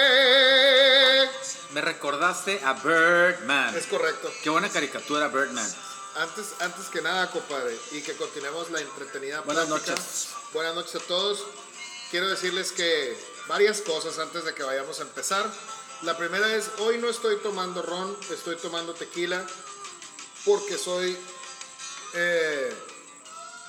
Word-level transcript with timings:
Compadre. 0.00 1.28
Me 1.72 1.80
recordaste 1.80 2.60
a 2.64 2.72
Birdman. 2.74 3.76
Es 3.76 3.86
correcto. 3.86 4.30
Qué 4.42 4.50
buena 4.50 4.68
caricatura, 4.68 5.28
Birdman. 5.28 5.66
Antes, 6.16 6.54
antes 6.60 6.86
que 6.86 7.00
nada, 7.00 7.30
compadre, 7.30 7.78
y 7.92 8.00
que 8.02 8.14
continuemos 8.16 8.70
la 8.70 8.80
entretenida 8.80 9.40
Buenas 9.42 9.66
plática. 9.66 9.92
noches. 9.92 10.30
Buenas 10.52 10.74
noches 10.74 10.96
a 10.96 11.00
todos. 11.06 11.44
Quiero 12.10 12.28
decirles 12.28 12.72
que 12.72 13.16
varias 13.46 13.80
cosas 13.82 14.18
antes 14.18 14.44
de 14.44 14.52
que 14.54 14.64
vayamos 14.64 14.98
a 14.98 15.02
empezar. 15.02 15.46
La 16.02 16.16
primera 16.16 16.52
es, 16.54 16.70
hoy 16.78 16.98
no 16.98 17.08
estoy 17.08 17.36
tomando 17.38 17.82
ron, 17.82 18.16
estoy 18.30 18.56
tomando 18.56 18.94
tequila 18.94 19.44
porque 20.44 20.76
soy 20.76 21.16
eh, 22.14 22.74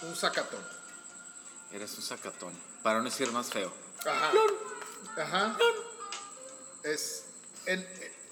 un 0.02 0.16
sacatón. 0.16 0.66
Eres 1.72 1.96
un 1.98 2.02
sacatón. 2.04 2.54
Para 2.82 2.98
no 3.00 3.06
decir 3.06 3.32
más 3.32 3.50
feo. 3.52 3.72
Ajá. 4.06 4.32
Ajá. 5.18 5.58
Es, 6.84 7.26
en- 7.66 7.88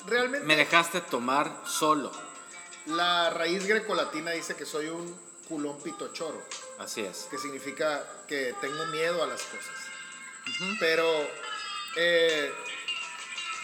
realmente 0.05 0.45
Me 0.47 0.55
dejaste 0.55 1.02
tomar 1.02 1.61
solo. 1.66 2.11
la 2.88 3.30
raíz 3.30 3.66
grecolatina 3.67 4.31
dice 4.31 4.55
que 4.55 4.66
soy 4.66 4.88
un 4.88 5.16
culón 5.47 5.80
pitochoro. 5.81 6.41
Así 6.80 7.02
es. 7.02 7.27
que 7.30 7.38
significa 7.38 8.05
que 8.27 8.55
tengo 8.61 8.85
miedo 8.88 9.21
a 9.23 9.27
las 9.27 9.41
cosas. 9.41 9.75
Pero 10.80 11.05
eh, 11.97 12.52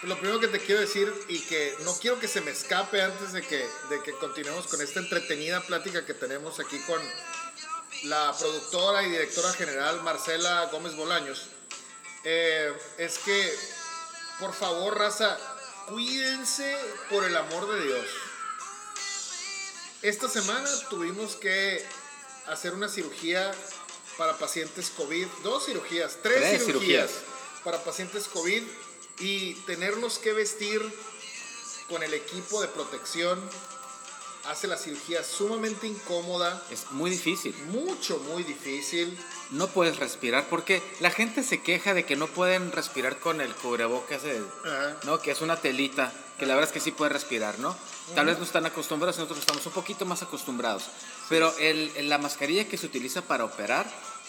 lo 0.04 0.16
primero 0.20 0.40
que 0.40 0.48
te 0.50 0.60
quiero 0.60 0.82
decir 0.82 1.12
y 1.30 1.40
que 1.46 1.76
no 1.84 1.94
quiero 2.00 2.20
que 2.20 2.28
se 2.28 2.42
me 2.42 2.52
escape 2.52 3.02
antes 3.02 3.32
de 3.34 3.42
que, 3.42 3.68
de 3.90 4.04
que 4.04 4.12
continuemos 4.14 4.68
con 4.68 4.82
esta 4.82 5.00
entretenida 5.00 5.62
plática 5.62 6.06
que 6.06 6.14
tenemos 6.14 6.60
aquí 6.60 6.78
con 6.86 7.00
la 8.04 8.36
productora 8.38 9.02
y 9.04 9.10
directora 9.12 9.52
general 9.54 10.04
Marcela 10.04 10.66
Gómez 10.72 10.96
Bolaños, 10.96 11.48
eh, 12.26 12.74
es 12.98 13.18
que 13.20 13.58
por 14.40 14.54
favor, 14.54 14.98
raza, 14.98 15.38
cuídense 15.88 16.76
por 17.10 17.24
el 17.24 17.36
amor 17.38 17.74
de 17.74 17.86
Dios. 17.86 18.06
Esta 20.02 20.28
semana 20.28 20.70
tuvimos 20.90 21.36
que 21.36 21.84
hacer 22.48 22.74
una 22.74 22.90
cirugía 22.90 23.52
para 24.18 24.38
pacientes 24.38 24.92
COVID, 24.92 25.26
dos 25.42 25.66
cirugías, 25.66 26.18
tres, 26.22 26.40
Tres 26.40 26.66
cirugías, 26.66 27.10
cirugías. 27.10 27.12
para 27.64 27.84
pacientes 27.84 28.28
COVID 28.28 28.64
y 29.20 29.54
tenerlos 29.66 30.20
que 30.20 30.34
vestir 30.34 30.82
con 31.90 32.04
el 32.04 32.14
equipo 32.14 32.62
de 32.62 32.68
protección 32.68 33.42
hace 34.50 34.68
la 34.68 34.78
cirugía 34.78 35.24
sumamente 35.24 35.88
incómoda, 35.88 36.62
Es 36.72 36.92
muy 36.92 37.10
difícil. 37.12 37.56
mucho, 37.68 38.18
muy 38.20 38.44
difícil. 38.44 39.18
No 39.52 39.68
puedes 39.68 39.98
respirar 39.98 40.48
porque 40.50 40.82
la 41.00 41.12
gente 41.12 41.44
se 41.44 41.62
queja 41.62 41.94
de 41.94 42.06
que 42.06 42.16
no 42.16 42.28
pueden 42.28 42.72
respirar 42.72 43.20
con 43.20 43.42
el 43.42 43.54
cubrebocas, 43.56 44.22
Ajá. 44.66 44.98
¿no? 45.04 45.20
Que 45.20 45.32
es 45.32 45.42
una 45.42 45.58
telita, 45.58 46.12
que 46.40 46.46
la 46.46 46.56
verdad 46.56 46.70
es 46.70 46.74
que 46.74 46.80
sí 46.80 46.92
puede 46.92 47.12
respirar, 47.14 47.60
¿no? 47.60 47.76
Tal 48.14 48.26
vez 48.28 48.38
no 48.38 48.44
están 48.44 48.66
acostumbrados, 48.66 49.18
nosotros 49.18 49.40
estamos 49.40 49.66
un 49.66 49.72
poquito 49.74 50.06
más 50.06 50.22
acostumbrados. 50.22 50.84
Pero 51.30 51.56
el, 51.58 51.92
el- 51.96 52.10
la 52.10 52.18
mascarilla 52.20 52.68
que 52.68 52.78
se 52.78 52.86
utiliza 52.86 53.22
para 53.24 53.46
operar 53.46 53.86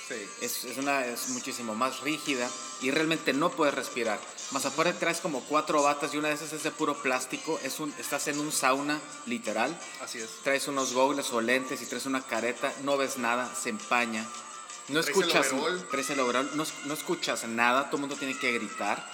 Sí. 0.08 0.14
es, 0.40 0.64
es 0.64 0.76
una, 0.78 1.04
es 1.04 1.30
muchísimo 1.30 1.74
más 1.74 2.00
rígida 2.02 2.48
y 2.80 2.92
realmente 2.92 3.32
no 3.32 3.50
puedes 3.50 3.74
respirar. 3.74 4.20
Más 4.52 4.64
aparte 4.64 4.92
traes 4.92 5.20
como 5.20 5.40
cuatro 5.42 5.82
batas 5.82 6.14
y 6.14 6.18
una 6.18 6.28
de 6.28 6.34
esas 6.34 6.52
es 6.52 6.62
de 6.62 6.70
puro 6.70 6.94
plástico. 7.02 7.58
Es 7.64 7.80
un, 7.80 7.92
estás 7.98 8.28
en 8.28 8.38
un 8.38 8.52
sauna, 8.52 9.00
literal. 9.26 9.76
Así 10.02 10.18
es. 10.20 10.28
Traes 10.44 10.68
unos 10.68 10.92
goggles 10.92 11.30
o 11.32 11.40
lentes 11.40 11.82
y 11.82 11.86
traes 11.86 12.06
una 12.06 12.22
careta, 12.22 12.72
no 12.84 12.96
ves 12.96 13.18
nada, 13.18 13.52
se 13.54 13.70
empaña. 13.70 14.24
No 14.88 15.00
Traes 15.02 15.16
el 15.16 15.22
escuchas, 15.24 15.52
overol. 15.52 15.88
traes 15.90 16.10
el 16.10 16.20
overol, 16.20 16.50
no, 16.54 16.64
no 16.84 16.94
escuchas 16.94 17.42
nada, 17.48 17.86
todo 17.86 17.96
el 17.96 18.00
mundo 18.02 18.14
tiene 18.16 18.38
que 18.38 18.52
gritar. 18.52 19.04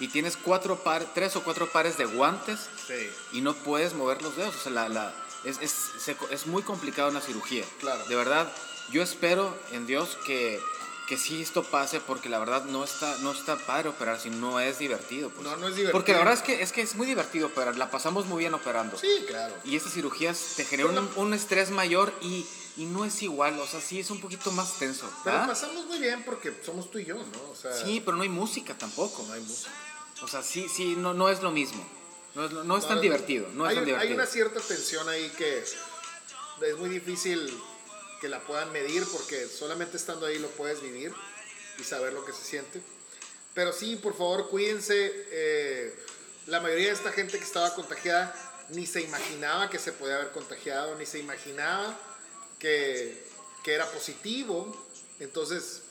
Y 0.00 0.06
tienes 0.08 0.36
cuatro 0.36 0.76
par, 0.84 1.04
tres 1.12 1.34
o 1.34 1.42
cuatro 1.42 1.68
pares 1.72 1.98
de 1.98 2.04
guantes 2.04 2.60
Sí. 2.86 3.10
y 3.32 3.40
no 3.40 3.54
puedes 3.54 3.94
mover 3.94 4.22
los 4.22 4.36
dedos. 4.36 4.54
O 4.54 4.60
sea, 4.60 4.70
la, 4.70 4.88
la- 4.88 5.12
es, 5.42 5.58
es, 5.60 5.72
se- 5.98 6.16
es 6.30 6.46
muy 6.46 6.62
complicada 6.62 7.08
una 7.08 7.20
cirugía. 7.20 7.64
Claro. 7.80 8.04
De 8.06 8.14
verdad, 8.14 8.48
yo 8.92 9.02
espero 9.02 9.58
en 9.72 9.88
Dios 9.88 10.16
que, 10.24 10.60
que 11.08 11.16
sí 11.16 11.40
esto 11.40 11.62
pase 11.64 12.00
porque 12.00 12.28
la 12.28 12.38
verdad 12.38 12.64
no 12.64 12.84
está, 12.84 13.16
no 13.18 13.32
está 13.32 13.56
padre 13.56 13.88
operar 13.88 14.20
si 14.20 14.28
no 14.28 14.60
es 14.60 14.78
divertido. 14.78 15.30
pues. 15.30 15.42
No, 15.42 15.56
no 15.56 15.68
es 15.68 15.74
divertido. 15.74 15.92
Porque 15.92 16.12
la 16.12 16.18
verdad 16.18 16.34
es 16.34 16.42
que, 16.42 16.60
es 16.62 16.70
que 16.70 16.82
es 16.82 16.94
muy 16.96 17.06
divertido 17.06 17.46
operar, 17.46 17.76
la 17.78 17.90
pasamos 17.90 18.26
muy 18.26 18.40
bien 18.40 18.52
operando. 18.52 18.98
Sí, 18.98 19.24
claro. 19.26 19.54
Y 19.64 19.74
estas 19.76 19.94
cirugías 19.94 20.38
te 20.56 20.64
generan 20.66 20.98
un, 20.98 21.10
un 21.16 21.32
estrés 21.34 21.70
mayor 21.70 22.12
y, 22.20 22.44
y 22.76 22.84
no 22.84 23.06
es 23.06 23.22
igual, 23.22 23.58
o 23.58 23.66
sea, 23.66 23.80
sí 23.80 24.00
es 24.00 24.10
un 24.10 24.20
poquito 24.20 24.52
más 24.52 24.78
tenso. 24.78 25.10
Pero 25.24 25.36
¿verdad? 25.36 25.48
pasamos 25.48 25.86
muy 25.86 25.98
bien 25.98 26.22
porque 26.24 26.52
somos 26.62 26.90
tú 26.90 26.98
y 26.98 27.06
yo, 27.06 27.14
¿no? 27.16 27.50
O 27.50 27.56
sea, 27.56 27.72
Sí, 27.72 28.02
pero 28.04 28.16
no 28.18 28.22
hay 28.22 28.28
música 28.28 28.76
tampoco. 28.76 29.24
no 29.26 29.32
hay 29.32 29.40
música. 29.40 29.70
O 30.20 30.28
sea, 30.28 30.42
sí, 30.42 30.66
sí, 30.68 30.94
no, 30.94 31.14
no 31.14 31.30
es 31.30 31.42
lo 31.42 31.50
mismo. 31.50 31.82
No 32.34 32.44
es, 32.44 32.52
no 32.52 32.76
es 32.76 32.86
tan 32.86 33.00
divertido, 33.00 33.48
no 33.54 33.64
es 33.64 33.70
hay, 33.70 33.76
tan 33.76 33.84
divertido. 33.86 34.10
Hay 34.10 34.14
una 34.14 34.26
cierta 34.26 34.60
tensión 34.60 35.08
ahí 35.08 35.30
que 35.38 35.60
es 35.60 36.76
muy 36.78 36.90
difícil 36.90 37.50
que 38.20 38.28
la 38.28 38.40
puedan 38.40 38.72
medir 38.72 39.04
porque 39.12 39.46
solamente 39.46 39.96
estando 39.96 40.26
ahí 40.26 40.38
lo 40.38 40.48
puedes 40.50 40.80
vivir 40.82 41.12
y 41.78 41.84
saber 41.84 42.12
lo 42.12 42.24
que 42.24 42.32
se 42.32 42.44
siente. 42.44 42.80
Pero 43.54 43.72
sí, 43.72 43.96
por 43.96 44.16
favor, 44.16 44.48
cuídense. 44.48 45.12
eh, 45.30 45.94
la 46.46 46.60
mayoría 46.60 46.86
de 46.86 46.94
esta 46.94 47.12
gente 47.12 47.38
que 47.38 47.44
estaba 47.44 47.74
contagiada 47.74 48.34
ni 48.70 48.86
se 48.86 49.02
imaginaba 49.02 49.68
que 49.68 49.78
se 49.78 49.92
podía 49.92 50.16
haber 50.16 50.30
contagiado, 50.30 50.94
ni 50.96 51.04
se 51.04 51.18
imaginaba 51.18 51.94
que, 52.58 53.22
que 53.62 53.74
era 53.74 53.86
positivo. 53.90 54.74
Entonces, 55.20 55.82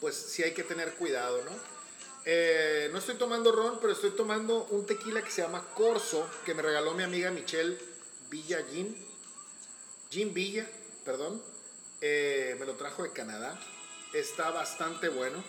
pues 0.00 0.16
sí 0.16 0.42
hay 0.42 0.52
que 0.52 0.64
tener 0.64 0.94
cuidado, 0.94 1.44
¿no? 1.44 1.52
Eh, 2.24 2.88
no 2.92 2.98
estoy 2.98 3.14
tomando 3.14 3.52
ron, 3.52 3.78
pero 3.80 3.92
estoy 3.92 4.10
tomando 4.10 4.64
un 4.70 4.84
tequila 4.84 5.22
que 5.22 5.30
se 5.30 5.42
llama 5.42 5.64
Corso, 5.74 6.28
que 6.44 6.54
me 6.54 6.62
regaló 6.62 6.92
mi 6.94 7.04
amiga 7.04 7.30
Michelle 7.30 7.78
Villa 8.28 8.64
Gin. 8.68 8.96
Gin 10.10 10.34
Villa, 10.34 10.68
perdón. 11.06 11.40
Eh, 12.00 12.56
me 12.58 12.66
lo 12.66 12.74
trajo 12.74 13.04
de 13.04 13.12
Canadá. 13.12 13.58
Está 14.12 14.50
bastante 14.50 15.08
bueno. 15.08 15.42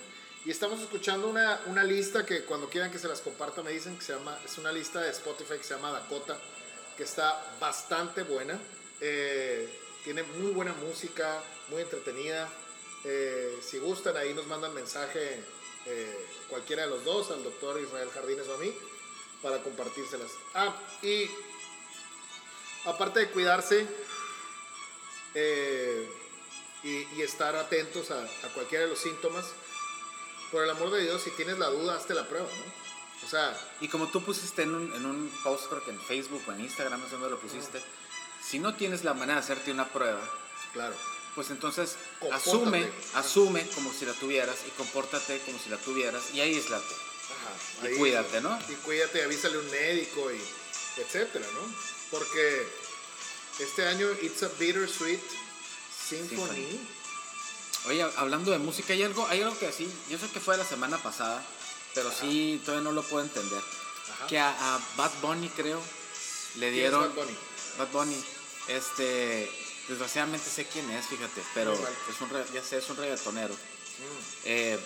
Y 0.46 0.52
estamos 0.52 0.80
escuchando 0.80 1.28
una, 1.28 1.60
una 1.66 1.84
lista 1.84 2.26
que 2.26 2.46
cuando 2.46 2.70
quieran 2.70 2.92
que 2.92 3.00
se 3.00 3.08
las 3.08 3.20
comparta 3.20 3.64
me 3.64 3.72
dicen 3.72 3.98
que 3.98 4.06
se 4.06 4.14
llama, 4.14 4.40
es 4.46 4.58
una 4.58 4.72
lista 4.72 5.02
de 5.02 5.10
Spotify 5.10 5.58
que 5.58 5.64
se 5.64 5.74
llama 5.74 5.92
Dakota, 5.92 6.38
que 6.96 7.04
está 7.04 7.44
bastante 7.60 8.24
buena. 8.24 8.58
Eh, 9.02 9.68
tiene 10.06 10.24
muy 10.24 10.52
buena 10.52 10.74
música, 10.74 11.42
muy 11.70 11.82
entretenida. 11.82 12.48
Eh, 13.04 13.60
si 13.62 13.80
gustan, 13.80 14.16
ahí 14.16 14.34
nos 14.34 14.48
mandan 14.48 14.74
mensaje 14.74 15.44
cualquiera 16.50 16.82
de 16.82 16.90
los 16.90 17.06
dos, 17.06 17.32
al 17.32 17.42
doctor 17.46 17.80
Israel 17.82 18.10
Jardines 18.14 18.46
o 18.50 18.56
a 18.56 18.58
mí, 18.58 18.74
para 19.42 19.64
compartírselas. 19.64 20.32
Ah, 20.54 20.76
y 21.02 21.30
aparte 22.84 23.22
de 23.22 23.30
cuidarse 23.30 23.88
eh, 25.40 26.10
y, 26.84 27.08
y 27.16 27.22
estar 27.22 27.56
atentos 27.56 28.10
a, 28.12 28.22
a 28.24 28.54
cualquiera 28.54 28.86
de 28.86 28.90
los 28.90 29.00
síntomas, 29.00 29.46
por 30.52 30.64
el 30.64 30.70
amor 30.70 30.90
de 30.92 31.02
Dios, 31.04 31.22
si 31.22 31.30
tienes 31.32 31.58
la 31.60 31.68
duda, 31.68 31.96
hazte 31.96 32.14
la 32.14 32.28
prueba, 32.28 32.48
¿no? 32.48 33.26
O 33.26 33.30
sea, 33.30 33.56
Y 33.82 33.88
como 33.90 34.08
tú 34.08 34.24
pusiste 34.24 34.62
en 34.64 34.74
un, 34.74 34.94
en 34.94 35.06
un 35.06 35.30
post, 35.44 35.68
creo 35.70 35.84
que 35.84 35.92
en 35.92 36.00
Facebook 36.00 36.42
o 36.48 36.52
en 36.54 36.62
Instagram, 36.62 37.00
no 37.02 37.06
sé 37.08 37.14
dónde 37.14 37.30
lo 37.30 37.40
pusiste, 37.40 37.82
si 38.44 38.60
no 38.60 38.76
tienes 38.76 39.04
la 39.04 39.14
manera 39.14 39.36
de 39.36 39.40
hacerte 39.46 39.72
una 39.72 39.88
prueba, 39.90 40.22
claro. 40.74 40.96
pues 41.36 41.50
entonces 41.50 41.96
Compórtate. 42.20 42.50
asume, 42.50 42.92
asume 43.16 43.68
como 43.76 43.92
si 43.94 44.06
la 44.06 44.14
tuvieras 44.14 44.58
y 44.68 44.72
compórtate 44.72 45.40
como 45.46 45.60
si 45.60 45.70
la 45.70 45.78
tuvieras 45.78 46.32
y 46.34 46.42
aíslate. 46.42 46.96
Ajá, 47.28 47.90
Y 47.90 47.98
cuídate, 47.98 48.40
¿no? 48.42 48.58
Y 48.70 48.76
cuídate, 48.76 49.24
avísale 49.24 49.58
a 49.58 49.60
un 49.60 49.70
médico 49.72 50.32
y 50.32 50.40
etcétera, 51.02 51.46
¿no? 51.54 51.76
Porque 52.12 52.68
este 53.60 53.88
año 53.88 54.08
It's 54.22 54.44
a 54.44 54.50
Bittersweet 54.60 55.20
Symphony. 56.10 56.38
Symphony. 56.38 56.80
Oye, 57.88 58.06
hablando 58.18 58.52
de 58.52 58.58
música, 58.60 58.94
hay 58.94 59.04
algo, 59.04 59.26
hay 59.28 59.42
algo 59.42 59.58
que 59.58 59.72
sí, 59.72 59.90
yo 60.10 60.18
sé 60.18 60.30
que 60.30 60.40
fue 60.40 60.58
la 60.58 60.66
semana 60.66 60.98
pasada, 61.02 61.44
pero 61.94 62.12
sí 62.12 62.62
todavía 62.66 62.84
no 62.84 62.92
lo 62.92 63.04
puedo 63.04 63.24
entender. 63.24 63.62
Ajá. 64.12 64.28
Que 64.28 64.40
a, 64.40 64.50
a 64.50 64.80
Bad 64.98 65.12
Bunny, 65.22 65.50
creo, 65.50 65.82
le 66.56 66.60
¿Quién 66.60 66.74
es 66.74 66.74
dieron... 66.74 67.02
Bad 67.02 67.24
Bunny? 67.24 67.38
Bad 67.78 67.88
Bunny, 67.92 68.24
este, 68.68 69.52
desgraciadamente 69.88 70.50
sé 70.50 70.66
quién 70.66 70.90
es, 70.92 71.06
fíjate, 71.06 71.42
pero 71.54 71.74
es 71.74 72.22
un, 72.22 72.30
ya 72.54 72.64
sé, 72.64 72.78
es 72.78 72.90
un 72.90 72.98
reggaetonero. 72.98 73.54
Mm. 73.54 74.26
Eh, 74.46 74.80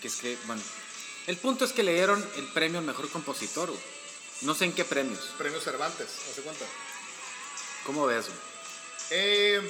que 0.00 0.08
es 0.08 0.16
que, 0.16 0.38
bueno, 0.46 0.62
el 1.26 1.36
punto 1.36 1.64
es 1.64 1.72
que 1.72 1.82
le 1.82 1.92
dieron 1.92 2.26
el 2.36 2.46
premio 2.52 2.78
al 2.78 2.84
mejor 2.84 3.08
compositor. 3.10 3.70
No 4.42 4.54
sé 4.54 4.64
en 4.64 4.72
qué 4.72 4.84
premios. 4.84 5.20
Premio 5.36 5.60
Cervantes, 5.60 6.08
¿hace 6.30 6.42
cuenta? 6.42 6.64
¿Cómo 7.84 8.06
ves? 8.06 8.26
Eh, 9.10 9.60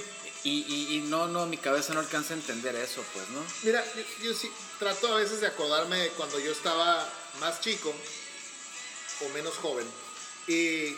Y, 0.45 0.65
y, 0.69 0.97
y 0.97 1.01
no, 1.01 1.27
no, 1.27 1.47
mi 1.47 1.59
cabeza 1.59 1.93
no 1.95 2.01
alcanza 2.01 2.33
a 2.33 2.37
entender 2.37 2.75
eso, 2.77 3.05
pues, 3.13 3.29
¿no? 3.31 3.45
mira, 3.65 3.85
yo, 3.95 4.03
yo 4.23 4.35
sí 4.35 4.51
trato 4.79 5.13
a 5.13 5.17
veces 5.17 5.41
de 5.41 5.49
acordarme 5.49 5.99
de 5.99 6.09
cuando 6.11 6.39
yo 6.39 6.53
estaba 6.53 7.07
más 7.41 7.61
chico 7.61 7.93
o 9.27 9.29
menos 9.31 9.55
joven. 9.57 9.87
Y 10.47 10.95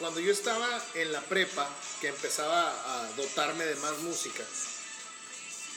cuando 0.00 0.18
yo 0.18 0.32
estaba 0.32 0.68
en 0.94 1.12
la 1.12 1.20
prepa, 1.20 1.68
que 2.00 2.08
empezaba 2.08 2.68
a 2.68 3.06
dotarme 3.16 3.64
de 3.64 3.76
más 3.76 3.96
música, 3.98 4.42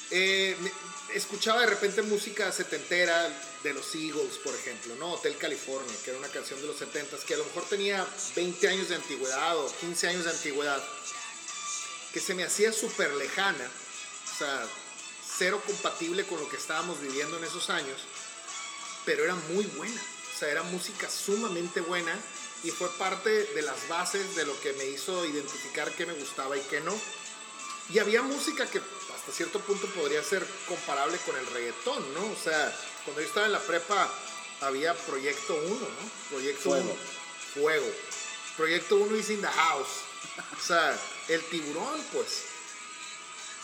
eh, 0.10 0.58
escuchaba 1.14 1.62
de 1.62 1.68
repente 1.68 2.02
música 2.02 2.52
setentera 2.52 3.30
de 3.64 3.74
los 3.74 3.94
Eagles, 3.96 4.38
por 4.44 4.54
ejemplo, 4.56 4.96
¿no? 4.96 5.14
Hotel 5.14 5.38
California, 5.38 5.96
que 6.04 6.12
era 6.12 6.20
una 6.20 6.28
canción 6.30 6.60
de 6.62 6.68
los 6.68 6.78
setentas, 6.78 7.24
que 7.24 7.36
a 7.36 7.38
lo 7.38 7.46
mejor 7.46 7.64
tenía 7.66 8.06
20 8.36 8.68
años 8.68 8.90
de 8.90 8.96
antigüedad 8.96 9.58
o 9.58 9.74
15 9.80 10.08
años 10.08 10.26
de 10.26 10.32
antigüedad, 10.32 10.84
que 12.12 12.20
se 12.20 12.34
me 12.36 12.44
hacía 12.44 12.72
súper 12.74 13.12
lejana, 13.16 13.70
o 14.34 14.38
sea, 14.38 14.68
cero 15.38 15.62
compatible 15.66 16.26
con 16.26 16.40
lo 16.40 16.50
que 16.50 16.58
estábamos 16.58 17.02
viviendo 17.02 17.38
en 17.38 17.44
esos 17.44 17.70
años, 17.70 18.02
pero 19.06 19.24
era 19.24 19.36
muy 19.36 19.66
buena, 19.66 20.02
o 20.36 20.40
sea, 20.40 20.50
era 20.50 20.64
música 20.64 21.10
sumamente 21.10 21.82
buena 21.82 22.18
y 22.64 22.72
fue 22.72 22.90
parte 22.98 23.30
de 23.30 23.62
las 23.62 23.88
bases 23.88 24.36
de 24.36 24.46
lo 24.46 24.60
que 24.62 24.74
me 24.74 24.86
hizo 24.86 25.26
identificar 25.26 25.92
qué 25.96 26.06
me 26.06 26.14
gustaba 26.14 26.58
y 26.58 26.62
qué 26.62 26.80
no. 26.82 26.98
Y 27.90 28.00
había 28.00 28.22
música 28.22 28.66
que 28.66 28.82
hasta 29.24 29.38
cierto 29.38 29.60
punto 29.62 29.88
podría 29.88 30.22
ser 30.22 30.46
comparable 30.68 31.18
con 31.20 31.38
el 31.38 31.46
reggaetón, 31.48 32.14
¿no? 32.14 32.30
O 32.30 32.36
sea, 32.36 32.78
cuando 33.06 33.22
yo 33.22 33.28
estaba 33.28 33.46
en 33.46 33.54
la 33.54 33.60
prepa 33.62 34.12
había 34.60 34.94
Proyecto 34.94 35.56
1, 35.56 35.80
¿no? 35.80 36.10
Proyecto 36.30 36.62
Fuego. 36.62 36.90
1. 36.92 36.96
Fuego. 37.54 37.92
Proyecto 38.58 38.98
1 38.98 39.16
is 39.16 39.30
in 39.30 39.40
the 39.40 39.48
house. 39.48 39.88
O 40.60 40.62
sea, 40.62 41.00
el 41.30 41.42
tiburón, 41.46 42.04
pues. 42.12 42.44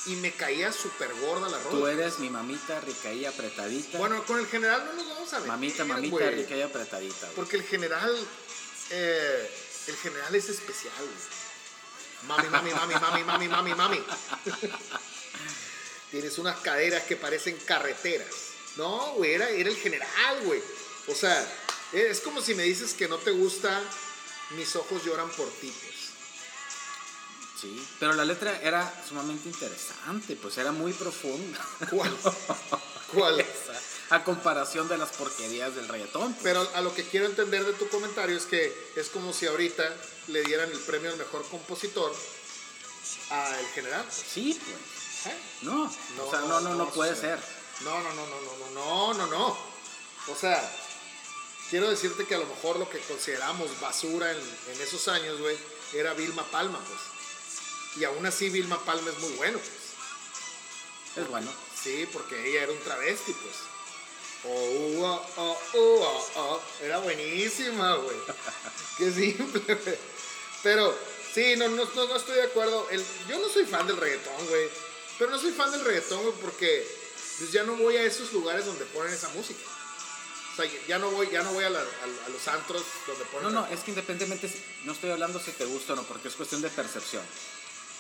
Y 0.06 0.16
me 0.16 0.32
caía 0.32 0.72
súper 0.72 1.14
gorda 1.16 1.50
la 1.50 1.60
rola. 1.60 1.70
Tú 1.72 1.88
eres 1.88 2.20
mi 2.20 2.30
mamita 2.30 2.80
rica 2.80 3.12
y 3.12 3.26
apretadita. 3.26 3.98
Bueno, 3.98 4.24
con 4.24 4.40
el 4.40 4.48
general 4.48 4.86
no 4.86 4.94
nos 4.94 5.10
vamos 5.10 5.34
a 5.34 5.40
ver. 5.40 5.48
mamita, 5.50 5.84
mamita 5.84 6.30
rica 6.30 6.56
y 6.56 6.62
apretadita. 6.62 7.28
Porque 7.36 7.58
el 7.58 7.64
general, 7.64 8.16
eh, 8.92 9.52
el 9.88 9.98
general 9.98 10.34
es 10.36 10.48
especial. 10.48 10.94
güey. 10.96 11.40
Mami, 12.28 12.48
mami, 12.48 12.72
mami, 12.72 12.94
mami, 12.96 13.24
mami, 13.24 13.48
mami, 13.50 13.76
mami. 13.76 14.04
Tienes 16.12 16.38
unas 16.38 16.60
caderas 16.60 17.04
que 17.04 17.16
parecen 17.16 17.58
carreteras. 17.66 18.34
No, 18.78 19.14
güey, 19.14 19.34
era, 19.34 19.50
era 19.50 19.70
el 19.70 19.78
general, 19.78 20.42
güey. 20.44 20.62
O 21.08 21.16
sea, 21.16 21.48
es 21.94 22.20
como 22.22 22.42
si 22.42 22.56
me 22.56 22.64
dices 22.64 22.94
que 22.94 23.08
no 23.08 23.18
te 23.18 23.32
gusta 23.32 23.82
Mis 24.52 24.76
ojos 24.76 25.04
lloran 25.06 25.30
por 25.30 25.48
ti, 25.60 25.72
pues. 25.84 25.96
Sí, 27.62 27.88
pero 28.00 28.14
la 28.14 28.24
letra 28.24 28.58
era 28.62 28.92
sumamente 29.08 29.50
interesante, 29.50 30.36
pues 30.38 30.58
era 30.58 30.72
muy 30.72 30.94
profunda. 30.94 31.60
¿Cuál? 31.90 32.16
¿Cuál? 33.14 33.46
A 34.12 34.24
comparación 34.24 34.88
de 34.88 34.98
las 34.98 35.10
porquerías 35.12 35.76
del 35.76 35.88
reggaetón. 35.88 36.36
Pero 36.42 36.68
a 36.74 36.82
lo 36.82 36.96
que 36.96 37.04
quiero 37.04 37.26
entender 37.26 37.66
de 37.66 37.74
tu 37.74 37.88
comentario 37.90 38.38
es 38.38 38.46
que 38.46 38.92
es 38.96 39.10
como 39.10 39.34
si 39.34 39.46
ahorita 39.46 39.84
le 40.28 40.44
dieran 40.44 40.72
el 40.72 40.80
premio 40.80 41.12
al 41.12 41.18
mejor 41.18 41.46
compositor 41.50 42.12
al 43.30 43.66
general. 43.76 44.06
Sí, 44.10 44.60
pues. 44.64 44.99
No, 45.62 45.92
no, 46.16 46.26
o 46.26 46.32
sea, 46.32 46.40
no, 46.42 46.62
no, 46.62 46.76
no, 46.76 46.90
puede 46.90 47.16
ser. 47.16 47.40
No, 47.82 48.02
no, 48.02 48.14
no, 48.14 48.28
no, 48.28 48.42
no, 48.42 48.58
no, 48.58 49.14
no, 49.14 49.14
no. 49.14 49.28
no 49.28 49.58
O 50.28 50.36
sea, 50.36 50.62
quiero 51.70 51.90
decirte 51.90 52.26
que 52.26 52.36
a 52.36 52.40
lo 52.40 52.46
mejor 52.46 52.78
lo 52.78 52.90
que 52.90 53.00
consideramos 53.00 53.80
basura 53.80 54.32
en, 54.32 54.38
en 54.38 54.82
esos 54.82 55.08
años, 55.08 55.40
güey, 55.40 55.58
era 55.94 56.14
Vilma 56.14 56.44
Palma, 56.52 56.80
pues. 56.88 57.00
Y 57.98 58.04
aún 58.06 58.26
así 58.26 58.50
Vilma 58.50 58.80
Palma 58.86 59.10
es 59.10 59.20
muy 59.20 59.32
bueno, 59.34 59.60
pues. 59.60 61.24
Es 61.24 61.30
bueno. 61.30 61.52
Sí, 61.82 62.08
porque 62.12 62.50
ella 62.50 62.64
era 62.64 62.72
un 62.72 62.80
travesti, 62.80 63.34
pues. 63.34 63.56
Era 66.82 67.00
buenísima, 67.00 67.96
güey. 67.96 68.18
Qué 68.98 69.12
simple, 69.12 69.76
güey. 69.76 69.98
Pero, 70.64 70.96
sí, 71.34 71.56
no, 71.58 71.68
no, 71.70 71.86
no, 71.86 72.16
estoy 72.16 72.36
de 72.36 72.44
acuerdo. 72.44 72.88
El, 72.90 73.04
yo 73.28 73.40
no 73.40 73.50
soy 73.50 73.66
fan 73.66 73.88
del 73.88 73.98
reggaetón, 73.98 74.48
güey. 74.48 74.70
Pero 75.20 75.30
no 75.32 75.38
soy 75.40 75.52
fan 75.52 75.70
del 75.72 75.84
reggaetón, 75.86 76.22
güey, 76.24 76.34
porque 76.42 76.88
pues, 77.38 77.52
ya 77.52 77.64
no 77.64 77.76
voy 77.76 77.98
a 77.98 78.04
esos 78.04 78.34
lugares 78.34 78.66
donde 78.66 78.86
ponen 78.86 79.14
esa 79.14 79.30
música. 79.30 79.60
O 80.54 80.56
sea, 80.56 80.70
ya 80.88 80.98
no 80.98 81.12
voy, 81.12 81.30
ya 81.30 81.44
no 81.44 81.54
voy 81.54 81.64
a, 81.66 81.70
la- 81.70 81.80
a- 81.80 82.26
a 82.26 82.30
los 82.30 82.48
antros 82.48 82.84
donde 83.06 83.24
ponen 83.26 83.54
No, 83.54 83.62
no, 83.62 83.68
es 83.68 83.82
que 83.82 83.92
independientemente, 83.92 84.52
no 84.86 84.94
estoy 84.94 85.12
hablando 85.12 85.40
si 85.40 85.52
te 85.52 85.66
gusta 85.66 85.94
o 85.94 85.96
no, 85.98 86.04
porque 86.04 86.28
es 86.30 86.36
cuestión 86.36 86.62
de 86.62 86.70
percepción. 86.70 87.24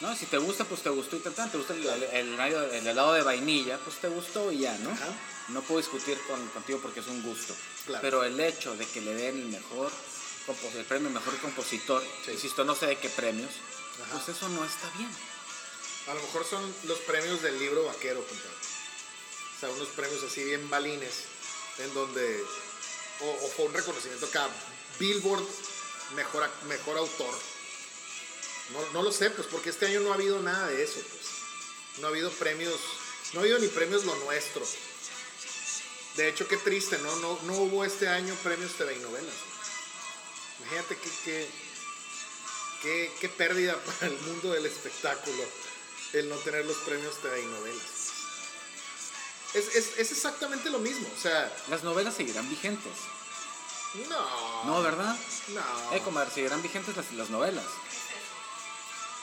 ¿No? 0.01 0.15
Si 0.15 0.25
te 0.27 0.37
gusta, 0.37 0.63
pues 0.63 0.81
te 0.81 0.89
gustó 0.89 1.17
y 1.17 1.19
tan, 1.19 1.33
tan, 1.33 1.51
te 1.51 1.57
gusta 1.57 1.73
el, 1.73 1.85
el, 1.85 2.03
el 2.03 2.33
helado- 2.39 2.71
el 2.71 2.87
helado 2.87 3.13
de 3.13 3.21
vainilla, 3.21 3.77
pues 3.79 3.97
te 3.97 4.07
gustó 4.07 4.49
y 4.51 4.59
ya, 4.59 4.77
¿no? 4.77 4.91
Ajá. 4.91 5.07
No 5.49 5.61
puedo 5.61 5.81
discutir 5.81 6.17
con, 6.27 6.47
contigo 6.49 6.79
porque 6.81 7.01
es 7.01 7.07
un 7.07 7.21
gusto. 7.21 7.53
Claro. 7.85 8.01
Pero 8.01 8.23
el 8.23 8.39
hecho 8.39 8.75
de 8.77 8.85
que 8.85 9.01
le 9.01 9.13
den 9.13 9.37
el 9.41 9.45
mejor, 9.47 9.91
el 10.77 10.85
premio 10.85 11.09
mejor 11.09 11.37
compositor, 11.39 12.01
Sí. 12.25 12.31
insisto, 12.31 12.63
no 12.63 12.75
sé 12.75 12.85
de 12.87 12.97
qué 12.97 13.09
premios, 13.09 13.51
Ajá. 14.03 14.13
pues 14.23 14.37
eso 14.37 14.47
no 14.49 14.63
está 14.63 14.89
bien. 14.97 15.09
A 16.09 16.13
lo 16.15 16.21
mejor 16.23 16.43
son 16.43 16.75
los 16.85 16.97
premios 16.99 17.43
del 17.43 17.59
libro 17.59 17.85
vaquero. 17.85 18.19
O 18.19 19.59
sea, 19.59 19.69
unos 19.69 19.89
premios 19.89 20.23
así 20.23 20.43
bien 20.43 20.67
balines, 20.67 21.25
en 21.77 21.93
donde. 21.93 22.43
O, 23.19 23.47
fue 23.55 23.65
un 23.65 23.73
reconocimiento 23.73 24.25
acá. 24.25 24.49
Billboard, 24.97 25.45
mejor, 26.15 26.49
mejor 26.67 26.97
autor. 26.97 27.33
No, 28.93 29.03
lo 29.03 29.11
sé, 29.11 29.29
pues, 29.29 29.47
porque 29.51 29.69
este 29.69 29.85
año 29.85 29.99
no 29.99 30.11
ha 30.11 30.15
habido 30.15 30.41
nada 30.41 30.67
de 30.69 30.83
eso, 30.83 30.99
pues. 30.99 31.99
No 31.99 32.07
ha 32.07 32.09
habido 32.09 32.31
premios. 32.31 32.79
No 33.33 33.41
ha 33.41 33.43
habido 33.43 33.59
ni 33.59 33.67
premios 33.67 34.03
lo 34.03 34.15
nuestro. 34.15 34.65
De 36.15 36.27
hecho, 36.27 36.47
qué 36.47 36.57
triste, 36.57 36.97
¿no? 36.99 37.15
No, 37.17 37.39
no 37.43 37.53
hubo 37.53 37.85
este 37.85 38.07
año 38.07 38.33
premios 38.41 38.73
TV 38.73 38.95
y 38.95 38.99
novelas. 38.99 39.35
Imagínate 40.59 40.97
qué, 40.97 41.47
qué, 42.81 43.11
qué 43.21 43.29
pérdida 43.29 43.79
para 43.85 44.07
el 44.07 44.19
mundo 44.21 44.53
del 44.53 44.65
espectáculo 44.65 45.68
el 46.13 46.29
no 46.29 46.35
tener 46.37 46.65
los 46.65 46.77
premios 46.77 47.15
TV 47.21 47.41
y 47.41 47.45
novelas. 47.45 47.83
Es, 49.53 49.75
es, 49.75 49.97
es 49.97 50.11
exactamente 50.11 50.69
lo 50.69 50.79
mismo, 50.79 51.09
o 51.15 51.19
sea, 51.21 51.51
Las 51.69 51.83
novelas 51.83 52.15
seguirán 52.15 52.47
vigentes. 52.49 52.93
no. 54.09 54.63
No, 54.65 54.81
¿verdad? 54.83 55.15
No. 55.49 55.93
Eh, 55.95 56.01
comadre, 56.01 56.29
seguirán 56.31 56.61
vigentes 56.61 56.95
las, 56.95 57.11
las 57.13 57.29
novelas. 57.29 57.65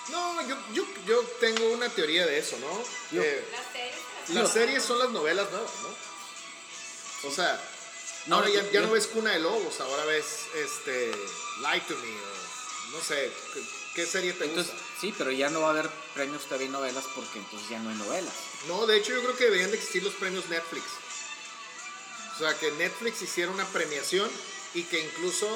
No, 0.08 0.40
yo, 0.48 0.56
yo, 0.72 0.84
yo 1.06 1.20
tengo 1.40 1.68
una 1.70 1.88
teoría 1.88 2.26
de 2.26 2.38
eso, 2.38 2.56
¿no? 2.58 2.82
Yo- 3.12 3.22
Eh, 3.22 3.44
Las 3.52 3.72
series. 3.72 3.96
las 4.28 4.52
series 4.52 4.84
son 4.84 4.98
las 5.00 5.10
novelas 5.10 5.50
nuevas, 5.50 5.70
¿no? 5.82 7.28
O 7.28 7.32
sea, 7.32 7.60
No, 8.26 8.36
ahora 8.36 8.48
ya, 8.50 8.68
ya 8.70 8.80
no 8.82 8.90
ves 8.92 9.06
Cuna 9.08 9.30
de 9.32 9.38
Lobos, 9.40 9.80
ahora 9.80 10.04
ves 10.04 10.24
este, 10.54 11.10
Lie 11.60 11.80
to 11.88 11.96
Me, 11.98 12.08
o 12.08 12.96
no 12.96 13.00
sé, 13.02 13.32
¿qué, 13.54 13.60
qué 13.94 14.06
serie 14.06 14.32
te 14.32 14.44
Entonces, 14.44 14.72
gusta? 14.72 14.85
Sí, 15.00 15.14
pero 15.16 15.30
ya 15.30 15.50
no 15.50 15.60
va 15.62 15.68
a 15.68 15.70
haber 15.70 15.88
premios 16.14 16.44
TV 16.46 16.64
y 16.64 16.68
novelas 16.68 17.04
porque 17.14 17.38
entonces 17.38 17.68
ya 17.68 17.78
no 17.78 17.90
hay 17.90 17.96
novelas. 17.96 18.32
No, 18.68 18.86
de 18.86 18.96
hecho 18.96 19.12
yo 19.12 19.22
creo 19.22 19.36
que 19.36 19.44
deberían 19.44 19.70
de 19.70 19.76
existir 19.76 20.02
los 20.02 20.14
premios 20.14 20.48
Netflix. 20.48 20.84
O 22.34 22.38
sea, 22.38 22.58
que 22.58 22.70
Netflix 22.72 23.22
hiciera 23.22 23.50
una 23.50 23.64
premiación 23.66 24.30
y 24.74 24.82
que 24.84 25.00
incluso 25.00 25.48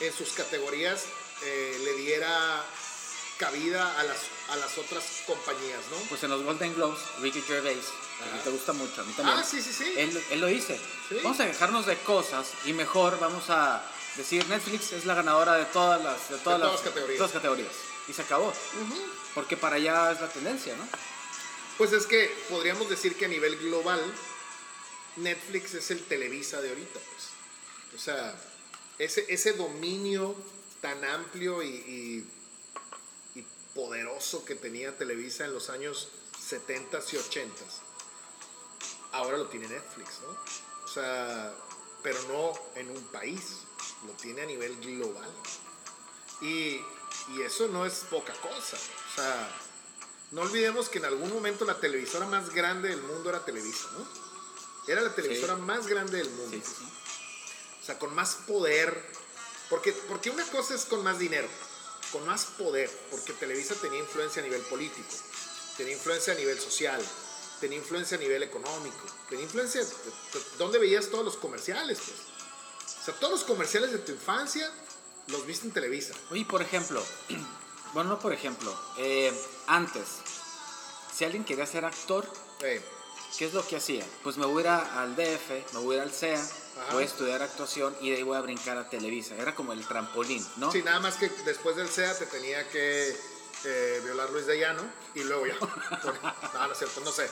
en 0.00 0.12
sus 0.12 0.30
categorías 0.30 1.06
eh, 1.42 1.80
le 1.84 1.92
diera 1.94 2.64
cabida 3.38 3.98
a 3.98 4.02
las, 4.02 4.18
a 4.50 4.56
las 4.56 4.76
otras 4.78 5.04
compañías, 5.26 5.80
¿no? 5.90 5.96
Pues 6.08 6.22
en 6.24 6.30
los 6.30 6.42
Golden 6.42 6.74
Globes, 6.74 7.00
Ricky 7.20 7.40
Gervais, 7.42 7.84
que 8.18 8.28
a 8.28 8.32
ti 8.32 8.38
te 8.44 8.50
gusta 8.50 8.72
mucho, 8.72 9.00
a 9.00 9.04
mí 9.04 9.12
también. 9.12 9.38
Ah, 9.38 9.44
sí, 9.44 9.62
sí, 9.62 9.72
sí. 9.72 9.94
Él, 9.96 10.24
él 10.30 10.40
lo 10.40 10.48
dice. 10.48 10.78
Sí. 11.08 11.18
Vamos 11.22 11.38
a 11.40 11.46
dejarnos 11.46 11.86
de 11.86 11.96
cosas 11.98 12.48
y 12.64 12.72
mejor 12.72 13.18
vamos 13.18 13.48
a 13.50 13.82
decir 14.16 14.46
Netflix 14.48 14.92
es 14.92 15.04
la 15.04 15.14
ganadora 15.14 15.54
de 15.54 15.64
todas 15.66 16.02
las, 16.02 16.28
de 16.28 16.38
todas 16.38 16.42
todas 16.42 16.60
las, 16.60 16.72
las 16.72 16.80
categorías. 16.80 17.18
todas 17.18 17.34
las 17.34 17.42
categorías. 17.42 17.72
Y 18.08 18.12
se 18.12 18.22
acabó. 18.22 18.52
Porque 19.34 19.56
para 19.56 19.76
allá 19.76 20.12
es 20.12 20.20
la 20.20 20.28
tendencia, 20.32 20.74
¿no? 20.76 20.88
Pues 21.76 21.92
es 21.92 22.06
que 22.06 22.34
podríamos 22.48 22.88
decir 22.88 23.16
que 23.16 23.26
a 23.26 23.28
nivel 23.28 23.56
global, 23.58 24.00
Netflix 25.16 25.74
es 25.74 25.90
el 25.90 26.02
Televisa 26.04 26.60
de 26.60 26.70
ahorita, 26.70 26.98
pues. 27.00 27.94
O 27.94 27.98
sea, 28.02 28.34
ese, 28.98 29.24
ese 29.28 29.52
dominio 29.52 30.34
tan 30.80 31.04
amplio 31.04 31.62
y, 31.62 31.68
y- 31.68 32.30
y 33.38 33.44
poderoso 33.74 34.44
que 34.44 34.54
tenía 34.54 34.96
Televisa 34.96 35.44
en 35.44 35.54
los 35.54 35.70
años 35.70 36.08
70 36.40 36.98
y 37.12 37.16
80 37.16 37.64
ahora 39.12 39.38
lo 39.38 39.46
tiene 39.48 39.68
Netflix, 39.68 40.20
¿no? 40.22 40.28
O 40.84 40.88
sea, 40.88 41.54
pero 42.02 42.20
no 42.24 42.52
en 42.76 42.90
un 42.90 43.02
país, 43.08 43.58
lo 44.06 44.12
tiene 44.12 44.42
a 44.42 44.46
nivel 44.46 44.76
global. 44.80 45.30
Y, 46.42 46.80
y 47.34 47.42
eso 47.42 47.68
no 47.68 47.84
es 47.84 48.04
poca 48.10 48.32
cosa. 48.34 48.76
O 48.76 49.14
sea, 49.14 49.50
no 50.30 50.42
olvidemos 50.42 50.88
que 50.88 50.98
en 50.98 51.06
algún 51.06 51.32
momento 51.32 51.64
la 51.64 51.78
televisora 51.78 52.26
más 52.26 52.50
grande 52.50 52.88
del 52.88 53.02
mundo 53.02 53.30
era 53.30 53.44
Televisa, 53.44 53.88
¿no? 53.96 54.06
Era 54.86 55.02
la 55.02 55.14
televisora 55.14 55.56
más 55.56 55.86
grande 55.86 56.18
del 56.18 56.30
mundo. 56.30 56.56
Sí, 56.56 56.62
sí, 56.64 56.74
sí. 56.78 56.84
O 57.82 57.84
sea, 57.84 57.98
con 57.98 58.14
más 58.14 58.36
poder. 58.46 59.04
Porque, 59.68 59.92
porque 59.92 60.30
una 60.30 60.44
cosa 60.46 60.74
es 60.74 60.86
con 60.86 61.02
más 61.02 61.18
dinero, 61.18 61.48
con 62.10 62.24
más 62.26 62.46
poder. 62.46 62.90
Porque 63.10 63.34
Televisa 63.34 63.74
tenía 63.74 63.98
influencia 63.98 64.40
a 64.40 64.44
nivel 64.44 64.62
político, 64.62 65.08
tenía 65.76 65.92
influencia 65.92 66.32
a 66.32 66.36
nivel 66.36 66.58
social, 66.58 67.02
tenía 67.60 67.76
influencia 67.76 68.16
a 68.16 68.20
nivel 68.20 68.42
económico, 68.42 69.04
tenía 69.28 69.44
influencia. 69.44 69.82
¿Dónde 70.56 70.78
veías 70.78 71.08
todos 71.10 71.24
los 71.24 71.36
comerciales? 71.36 71.98
Pues? 71.98 72.98
O 73.00 73.04
sea, 73.04 73.14
todos 73.14 73.32
los 73.40 73.44
comerciales 73.44 73.92
de 73.92 73.98
tu 73.98 74.12
infancia 74.12 74.70
los 75.28 75.46
viste 75.46 75.66
en 75.66 75.72
Televisa. 75.72 76.14
Oye, 76.30 76.44
por 76.44 76.62
ejemplo, 76.62 77.02
bueno, 77.94 78.10
no 78.10 78.18
por 78.18 78.32
ejemplo, 78.32 78.74
eh, 78.98 79.32
antes, 79.66 80.04
si 81.14 81.24
alguien 81.24 81.44
quería 81.44 81.66
ser 81.66 81.84
actor, 81.84 82.26
Eh, 82.60 82.82
¿qué 83.38 83.44
es 83.46 83.54
lo 83.54 83.64
que 83.66 83.76
hacía? 83.76 84.04
Pues 84.24 84.36
me 84.36 84.44
voy 84.46 84.64
a 84.64 84.66
ir 84.66 84.68
al 84.68 85.14
DF, 85.16 85.72
me 85.74 85.80
voy 85.80 85.94
a 85.94 85.98
ir 85.98 86.02
al 86.02 86.10
CEA, 86.10 86.44
voy 86.92 87.04
a 87.04 87.06
estudiar 87.06 87.40
actuación 87.42 87.96
y 88.00 88.10
de 88.10 88.16
ahí 88.16 88.22
voy 88.24 88.36
a 88.36 88.40
brincar 88.40 88.76
a 88.78 88.88
Televisa. 88.90 89.36
Era 89.36 89.54
como 89.54 89.72
el 89.72 89.86
trampolín, 89.86 90.44
¿no? 90.56 90.72
Sí, 90.72 90.82
nada 90.82 90.98
más 90.98 91.16
que 91.16 91.28
después 91.44 91.76
del 91.76 91.88
SEA 91.88 92.18
te 92.18 92.26
tenía 92.26 92.68
que 92.68 93.16
eh, 93.64 94.00
violar 94.04 94.30
Luis 94.30 94.46
de 94.46 94.58
Llano 94.58 94.82
y 95.14 95.22
luego 95.24 95.46
ya. 95.46 95.54
no, 96.54 96.66
no 96.66 96.72
es 96.72 96.78
cierto, 96.78 97.00
no 97.00 97.12
sé. 97.12 97.28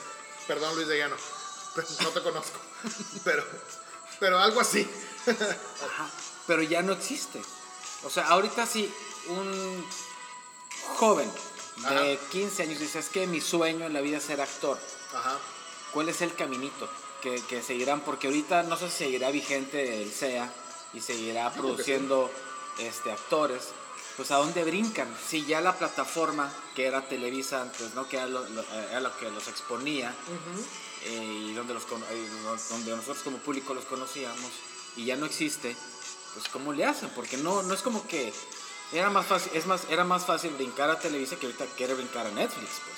Perdón, 0.47 0.75
Luis 0.75 0.87
de 0.87 0.97
Llano. 0.97 1.15
No 2.03 2.09
te 2.09 2.21
conozco. 2.23 2.59
Pero, 3.23 3.43
pero 4.19 4.39
algo 4.39 4.59
así. 4.61 4.89
Ajá, 5.27 6.09
pero 6.47 6.63
ya 6.63 6.81
no 6.81 6.93
existe. 6.93 7.39
O 8.03 8.09
sea, 8.09 8.27
ahorita 8.27 8.65
sí, 8.65 8.91
un 9.27 9.85
joven 10.97 11.29
de 11.77 12.13
Ajá. 12.13 12.29
15 12.31 12.63
años 12.63 12.79
dice, 12.79 12.99
es 12.99 13.09
que 13.09 13.27
mi 13.27 13.41
sueño 13.41 13.85
en 13.85 13.93
la 13.93 14.01
vida 14.01 14.17
es 14.17 14.23
ser 14.23 14.41
actor. 14.41 14.79
Ajá. 15.13 15.37
¿Cuál 15.93 16.09
es 16.09 16.21
el 16.21 16.33
caminito 16.35 16.89
que, 17.21 17.41
que 17.43 17.61
seguirán? 17.61 18.01
Porque 18.01 18.27
ahorita 18.27 18.63
no 18.63 18.77
sé 18.77 18.89
si 18.89 18.97
seguirá 19.05 19.31
vigente 19.31 20.01
el 20.01 20.11
SEA 20.11 20.51
y 20.93 21.01
seguirá 21.01 21.45
Yo 21.49 21.53
sí. 21.53 21.59
produciendo 21.59 22.31
este, 22.79 23.11
actores. 23.11 23.69
Pues 24.15 24.31
a 24.31 24.37
dónde 24.37 24.63
brincan? 24.63 25.07
Si 25.27 25.45
ya 25.45 25.61
la 25.61 25.77
plataforma 25.77 26.51
que 26.75 26.87
era 26.87 27.07
Televisa 27.07 27.61
antes, 27.61 27.93
¿no? 27.93 28.07
Que 28.09 28.17
era 28.17 28.25
lo, 28.27 28.47
lo- 28.49 28.63
era 28.89 28.99
lo 28.99 29.15
que 29.17 29.29
los 29.29 29.47
exponía 29.47 30.11
eh, 31.05 31.45
y 31.49 31.53
donde, 31.53 31.75
los, 31.75 31.83
eh, 31.83 32.29
donde 32.69 32.91
nosotros 32.95 33.19
como 33.23 33.37
público 33.37 33.75
los 33.75 33.85
conocíamos 33.85 34.51
y 34.95 35.05
ya 35.05 35.15
no 35.15 35.27
existe, 35.27 35.75
pues 36.37 36.49
¿cómo 36.49 36.71
le 36.73 36.85
hacen? 36.85 37.09
Porque 37.15 37.37
no, 37.37 37.63
no 37.63 37.73
es 37.73 37.81
como 37.81 38.05
que 38.07 38.31
era 38.93 39.09
más 39.09 39.25
fácil, 39.25 39.51
es 39.55 39.65
más, 39.65 39.81
era 39.89 40.03
más 40.03 40.25
fácil 40.25 40.51
brincar 40.51 40.89
a 40.89 40.99
Televisa 40.99 41.35
que 41.37 41.47
ahorita 41.47 41.65
quiere 41.75 41.93
brincar 41.95 42.27
a 42.27 42.31
Netflix, 42.31 42.69
pues. 42.85 42.97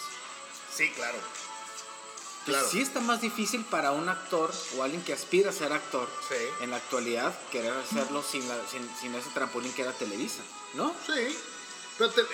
Sí, 0.76 0.92
claro. 0.92 1.18
Entonces, 1.18 2.46
Claro. 2.46 2.70
sí 2.70 2.82
está 2.82 3.00
más 3.00 3.22
difícil 3.22 3.64
para 3.66 3.92
un 3.92 4.10
actor 4.10 4.52
o 4.78 4.84
alguien 4.84 5.04
que 5.04 5.14
aspira 5.14 5.50
a 5.52 5.54
ser 5.54 5.72
actor 5.72 6.08
Sí. 6.28 6.36
en 6.62 6.72
la 6.72 6.78
actualidad 6.78 7.34
querer 7.52 7.74
hacerlo 7.74 8.24
sin, 8.24 8.48
la- 8.48 8.66
sin, 8.68 8.90
sin 9.00 9.14
ese 9.16 9.30
trampolín 9.32 9.72
que 9.74 9.84
era 9.84 9.92
Televisa, 9.94 10.42
¿no? 10.74 10.94
Sí. 11.06 11.38
Pero 11.98 12.10
te- 12.12 12.22
eh, 12.22 12.26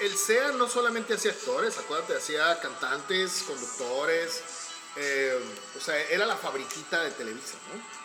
el 0.00 0.16
SEA 0.16 0.52
no 0.52 0.68
solamente 0.68 1.14
hacía 1.14 1.32
actores, 1.32 1.76
acuérdate, 1.78 2.16
hacía 2.16 2.58
cantantes, 2.60 3.44
conductores. 3.46 4.42
eh, 4.96 5.38
o 5.76 5.80
sea, 5.80 5.96
era 6.08 6.26
la 6.26 6.36
fabriquita 6.36 7.00
de 7.04 7.12
Televisa, 7.12 7.54
¿no? 7.72 7.99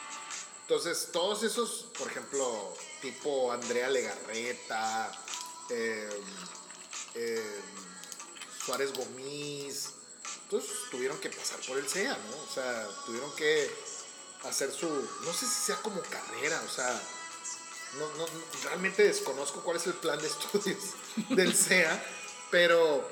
Entonces, 0.67 1.10
todos 1.12 1.43
esos, 1.43 1.86
por 1.95 2.07
ejemplo, 2.07 2.74
tipo 3.00 3.51
Andrea 3.51 3.88
Legarreta, 3.88 5.12
eh, 5.69 6.10
eh, 7.13 7.62
Suárez 8.65 8.91
Gomis, 8.93 9.91
todos 10.50 10.65
tuvieron 10.89 11.19
que 11.19 11.29
pasar 11.29 11.60
por 11.67 11.77
el 11.77 11.88
SEA, 11.88 12.17
¿no? 12.17 12.38
O 12.38 12.51
sea, 12.51 12.88
tuvieron 13.05 13.31
que 13.36 13.69
hacer 14.45 14.72
su, 14.72 14.89
no 14.89 15.34
sé 15.34 15.45
si 15.45 15.65
sea 15.65 15.75
como 15.84 16.01
carrera, 16.01 16.60
o 16.65 16.69
sea, 16.69 17.00
no, 18.00 18.07
no, 18.15 18.25
realmente 18.63 19.03
desconozco 19.03 19.62
cuál 19.62 19.77
es 19.77 19.86
el 19.86 19.93
plan 19.93 20.19
de 20.19 20.27
estudios 20.27 20.79
del 21.29 21.55
SEA, 21.55 22.03
pero, 22.50 23.07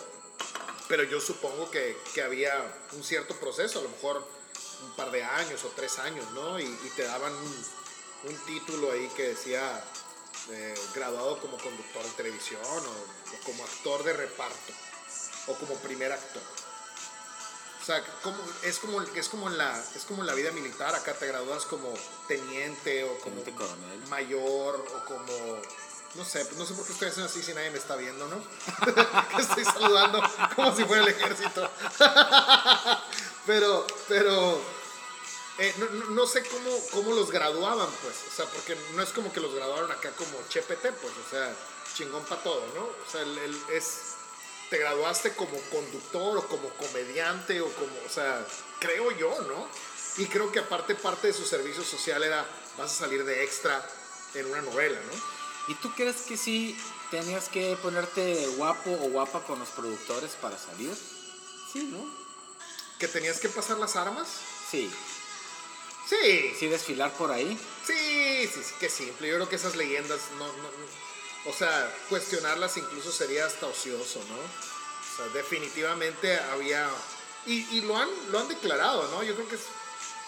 pero 0.88 1.04
yo 1.04 1.22
supongo 1.22 1.70
que, 1.70 1.96
que 2.16 2.24
había 2.24 2.82
un 2.94 3.04
cierto 3.04 3.36
proceso, 3.36 3.78
a 3.78 3.84
lo 3.84 3.90
mejor 3.90 4.28
un 4.84 4.92
par 4.96 5.12
de 5.12 5.24
años 5.24 5.64
o 5.64 5.70
tres 5.70 6.00
años, 6.00 6.30
¿no? 6.32 6.60
Y, 6.60 6.66
y 6.66 6.92
te 6.96 7.04
daban 7.04 7.34
un, 7.34 7.66
un 8.30 8.38
título 8.46 8.92
ahí 8.92 9.08
que 9.16 9.30
decía 9.30 9.84
eh, 10.52 10.76
graduado 10.94 11.40
como 11.40 11.58
conductor 11.58 12.04
de 12.04 12.12
televisión 12.12 12.62
o, 12.64 13.36
o 13.36 13.40
como 13.46 13.64
actor 13.64 14.04
de 14.04 14.14
reparto 14.14 14.74
o 15.48 15.54
como 15.56 15.76
primer 15.76 16.12
actor. 16.12 16.42
O 17.84 17.86
sea, 17.86 18.02
como, 18.22 18.38
es, 18.62 18.80
como, 18.80 19.02
es, 19.02 19.28
como 19.28 19.50
en 19.50 19.58
la, 19.58 19.78
es 19.94 20.06
como 20.06 20.22
en 20.22 20.28
la 20.28 20.34
vida 20.34 20.52
militar, 20.52 20.96
acá 20.96 21.14
te 21.16 21.28
gradúas 21.28 21.66
como 21.66 21.94
teniente 22.30 23.04
o 23.04 23.20
como 23.20 23.42
Teniente 23.42 23.56
coronel. 23.56 24.08
mayor 24.08 24.76
o 24.76 25.06
como... 25.06 25.62
No 26.16 26.24
sé, 26.24 26.48
no 26.58 26.66
sé 26.66 26.76
por 26.76 26.86
qué 26.86 26.94
estoy 26.94 27.08
haciendo 27.10 27.30
así 27.30 27.42
si 27.42 27.54
nadie 27.54 27.72
me 27.72 27.80
está 27.80 27.98
viendo, 27.98 28.26
¿no? 28.28 28.38
estoy 29.40 29.66
saludando 29.66 30.22
como 30.56 30.74
si 30.74 30.86
fuera 30.86 31.04
el 31.04 31.10
ejército. 31.10 31.70
pero, 33.46 33.86
pero... 34.08 34.62
eh, 35.60 35.74
no, 35.78 35.86
no- 35.90 36.06
no 36.12 36.28
sé 36.28 36.44
cómo, 36.44 36.70
cómo 36.92 37.14
los 37.14 37.30
graduaban, 37.32 37.90
pues. 38.02 38.16
O 38.32 38.36
sea, 38.36 38.46
porque 38.46 38.76
no 38.96 39.04
es 39.04 39.10
como 39.10 39.32
que 39.32 39.40
los 39.40 39.54
graduaron 39.54 39.92
acá 39.92 40.12
como 40.12 40.32
Chepete, 40.50 40.92
pues. 40.94 41.14
O 41.26 41.30
sea, 41.30 41.54
chingón 41.96 42.24
para 42.26 42.42
todo, 42.44 42.64
¿no? 42.76 42.82
O 42.84 43.12
sea, 43.12 43.22
el, 43.22 43.38
el- 43.38 43.62
es 43.72 44.14
te 44.70 44.78
graduaste 44.80 45.36
como 45.36 45.56
conductor 45.70 46.38
o 46.40 46.48
como 46.48 46.68
comediante 46.70 47.62
o 47.62 47.68
como, 47.74 47.92
o 48.08 48.10
sea, 48.10 48.44
creo 48.80 49.12
yo, 49.12 49.30
¿no? 49.48 49.68
Y 50.18 50.26
creo 50.26 50.52
que 50.52 50.60
aparte 50.60 50.96
parte 50.96 51.28
de 51.28 51.34
su 51.34 51.46
servicio 51.46 51.84
social 51.84 52.24
era, 52.24 52.44
vas 52.78 52.92
a 52.92 52.96
salir 53.06 53.24
de 53.24 53.44
extra 53.44 53.88
en 54.34 54.48
una 54.48 54.62
novela, 54.64 55.00
¿no? 55.00 55.72
¿Y 55.72 55.76
tú 55.76 55.94
crees 55.96 56.22
que 56.22 56.38
sí 56.38 56.76
tenías 57.12 57.50
que 57.50 57.78
ponerte 57.84 58.48
guapo 58.58 58.90
o 58.92 59.10
guapa 59.10 59.42
con 59.44 59.60
los 59.60 59.70
productores 59.70 60.32
para 60.42 60.58
salir? 60.58 60.96
Sí, 61.72 61.84
¿no? 61.92 62.23
Que 63.04 63.10
tenías 63.10 63.38
que 63.42 63.50
pasar 63.50 63.80
las 63.80 63.98
armas. 63.98 64.30
Sí. 64.72 64.90
Sí, 66.08 66.56
Sí 66.58 66.68
desfilar 66.70 67.12
por 67.18 67.32
ahí. 67.34 67.60
sí, 67.86 68.48
sí, 68.48 68.62
sí, 68.64 68.74
qué 68.80 68.88
simple. 68.90 69.28
Yo 69.28 69.36
creo 69.36 69.50
que 69.50 69.58
esas 69.58 69.76
leyendas, 69.76 70.22
no, 70.40 70.48
no, 70.48 70.64
no- 70.64 71.50
o 71.50 71.54
sea, 71.54 71.94
cuestionarlas 72.08 72.78
incluso 72.78 73.12
sería 73.12 73.46
hasta 73.46 73.66
ocioso, 73.68 74.24
¿no? 74.30 74.36
O 74.38 75.18
sea, 75.18 75.28
definitivamente 75.34 76.40
había, 76.54 76.90
y, 77.46 77.78
y 77.78 77.82
lo, 77.82 77.98
han, 77.98 78.08
lo 78.32 78.40
han 78.40 78.48
declarado, 78.48 79.10
¿no? 79.10 79.22
Yo 79.22 79.36
creo 79.36 79.50
que 79.50 79.56
es, 79.56 79.64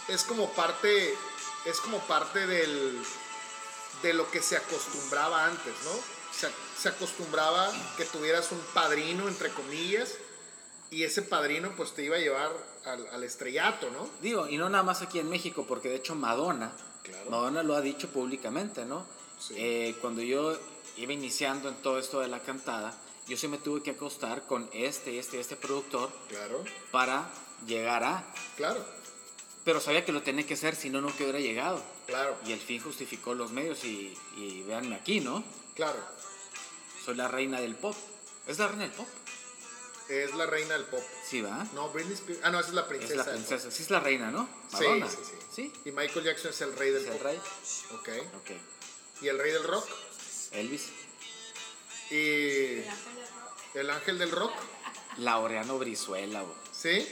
es 0.10 0.24
como 0.26 0.52
parte, 0.54 1.16
es 1.64 1.80
como 1.80 2.00
parte 2.08 2.46
del, 2.46 3.02
de 4.02 4.14
lo 4.14 4.30
que 4.32 4.42
se 4.42 4.58
acostumbraba 4.58 5.46
antes, 5.46 5.74
¿no? 5.86 5.92
Se, 6.38 6.50
se 6.82 6.90
acostumbraba 6.90 7.72
que 7.96 8.04
tuvieras 8.04 8.52
un 8.52 8.60
padrino, 8.74 9.30
entre 9.30 9.50
comillas, 9.52 10.10
y 10.92 11.04
ese 11.04 11.22
padrino 11.24 11.72
pues 11.76 11.94
te 11.94 12.04
iba 12.04 12.16
a 12.16 12.20
llevar 12.20 12.52
al, 12.86 13.08
al 13.08 13.24
estrellato, 13.24 13.90
¿no? 13.92 14.10
Digo, 14.22 14.48
y 14.48 14.58
no 14.58 14.70
nada 14.70 14.84
más 14.84 15.02
aquí 15.02 15.20
en 15.20 15.30
México, 15.30 15.66
porque 15.68 15.90
de 15.90 15.96
hecho 15.96 16.16
Madonna, 16.16 16.72
Claro. 17.04 17.30
Madonna 17.30 17.62
lo 17.62 17.76
ha 17.76 17.82
dicho 17.82 18.10
públicamente, 18.10 18.84
¿no? 18.86 19.06
Sí. 19.40 19.54
Eh, 19.58 19.96
cuando 20.02 20.22
yo 20.24 20.58
iba 20.98 21.14
iniciando 21.14 21.70
en 21.70 21.76
todo 21.76 22.00
esto 22.00 22.20
de 22.20 22.28
la 22.28 22.40
cantada, 22.40 22.98
yo 23.28 23.38
sí 23.38 23.48
me 23.48 23.58
tuve 23.60 23.84
que 23.84 23.92
acostar 23.92 24.44
con 24.48 24.68
este, 24.74 25.20
este, 25.20 25.40
este 25.40 25.56
productor 25.56 26.10
Claro, 26.30 26.64
para 26.92 27.30
llegar 27.68 28.04
a... 28.04 28.24
claro, 28.56 28.84
Pero 29.64 29.80
sabía 29.82 30.04
que 30.06 30.12
lo 30.12 30.22
tenía 30.24 30.48
que 30.48 30.56
hacer, 30.56 30.76
si 30.76 30.90
no, 30.90 31.00
nunca 31.02 31.24
hubiera 31.24 31.40
llegado. 31.40 31.84
claro, 32.08 32.38
Y 32.46 32.54
el 32.54 32.60
fin 32.60 32.82
justificó 32.82 33.34
los 33.36 33.52
medios 33.52 33.84
y, 33.84 34.18
y 34.38 34.64
véanme 34.64 34.96
aquí, 34.96 35.20
¿no? 35.20 35.44
claro. 35.76 36.00
Soy 37.04 37.16
la 37.16 37.28
reina 37.28 37.60
del 37.62 37.76
pop. 37.76 37.96
¿Es 38.48 38.58
la 38.58 38.68
reina 38.68 38.84
del 38.84 38.94
pop? 38.94 39.08
Es 40.10 40.34
la 40.36 40.46
reina 40.46 40.74
del 40.76 40.86
pop. 40.86 41.02
Sí, 41.28 41.42
va. 41.42 41.66
No, 41.74 41.90
Britney 41.90 42.14
Spears. 42.14 42.42
Ah, 42.44 42.52
no, 42.52 42.60
esa 42.60 42.70
es 42.70 42.76
la 42.76 42.88
princesa. 42.88 43.12
Es 43.14 43.18
la 43.18 43.24
del 43.26 43.34
princesa. 43.44 43.72
Sí, 43.72 43.84
es 43.84 43.90
la 43.90 44.00
reina, 44.00 44.30
¿no? 44.32 44.48
Madonna. 44.72 45.10
sí, 45.10 45.18
sí. 45.26 45.34
Sí. 45.56 45.74
Y 45.86 45.92
Michael 45.92 46.24
Jackson 46.26 46.52
es 46.52 46.62
el 46.62 46.76
rey 46.76 46.92
del 46.92 47.06
¿Es 47.06 47.12
el 47.12 47.20
rey? 47.20 47.38
Ok. 47.94 48.10
Ok. 48.38 48.52
Y 49.22 49.28
el 49.30 49.40
rey 49.40 49.52
del 49.52 49.64
rock. 49.64 49.88
Elvis. 50.52 50.90
Y 52.12 52.84
el 53.74 53.90
ángel 53.90 54.18
del 54.20 54.32
rock. 54.32 54.54
Laureano 55.18 55.80
Brizuela. 55.80 56.44
Sí, 56.72 57.08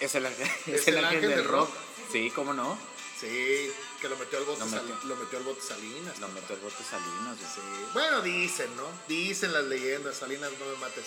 Es 0.00 0.14
el, 0.14 0.24
ángel- 0.26 0.50
¿Es 0.68 0.80
es 0.82 0.88
el 0.88 0.96
el 0.98 1.04
ángel 1.04 1.16
ángel 1.18 1.30
del 1.30 1.38
del 1.40 1.48
rock. 1.48 1.68
rock? 1.68 1.76
Sí, 2.12 2.30
¿cómo 2.34 2.52
no? 2.54 2.78
sí. 3.20 3.72
Que 4.00 4.08
lo 4.08 4.16
metió 4.16 4.38
al 4.38 4.44
bote, 4.44 4.58
Lo 4.58 4.68
Sal- 4.68 4.98
lo 5.04 5.14
metió 5.16 5.38
al 5.38 5.44
bote 5.44 5.60
Salinas. 5.62 6.18
Lo 6.18 6.26
metió 6.28 6.56
el 6.56 6.60
bote 6.62 6.82
Salinas. 6.82 7.38
Sí. 7.38 7.60
Bueno, 7.92 8.20
dicen, 8.20 8.74
¿no? 8.76 8.88
Dicen 9.06 9.52
las 9.52 9.62
leyendas. 9.64 10.16
Salinas, 10.16 10.50
no 10.58 10.66
me 10.66 10.76
mates. 10.78 11.04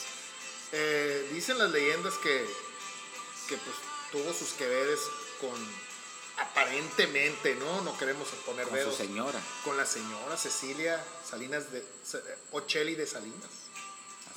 Eh, 0.77 1.29
dicen 1.31 1.57
las 1.57 1.71
leyendas 1.71 2.15
que, 2.15 2.45
que 3.47 3.55
pues 3.57 3.75
tuvo 4.11 4.33
sus 4.33 4.49
que 4.53 4.67
veres 4.67 4.99
con 5.39 5.51
aparentemente, 6.37 7.55
¿no? 7.55 7.81
No 7.81 7.97
queremos 7.97 8.27
poner 8.45 8.65
Con 8.65 8.73
su 8.73 8.83
dedos. 8.83 8.97
señora. 8.97 9.39
con 9.63 9.77
la 9.77 9.85
señora 9.85 10.35
Cecilia 10.35 11.01
Salinas 11.29 11.71
de 11.71 11.81
Ochelli 12.51 12.95
de 12.95 13.07
Salinas. 13.07 13.49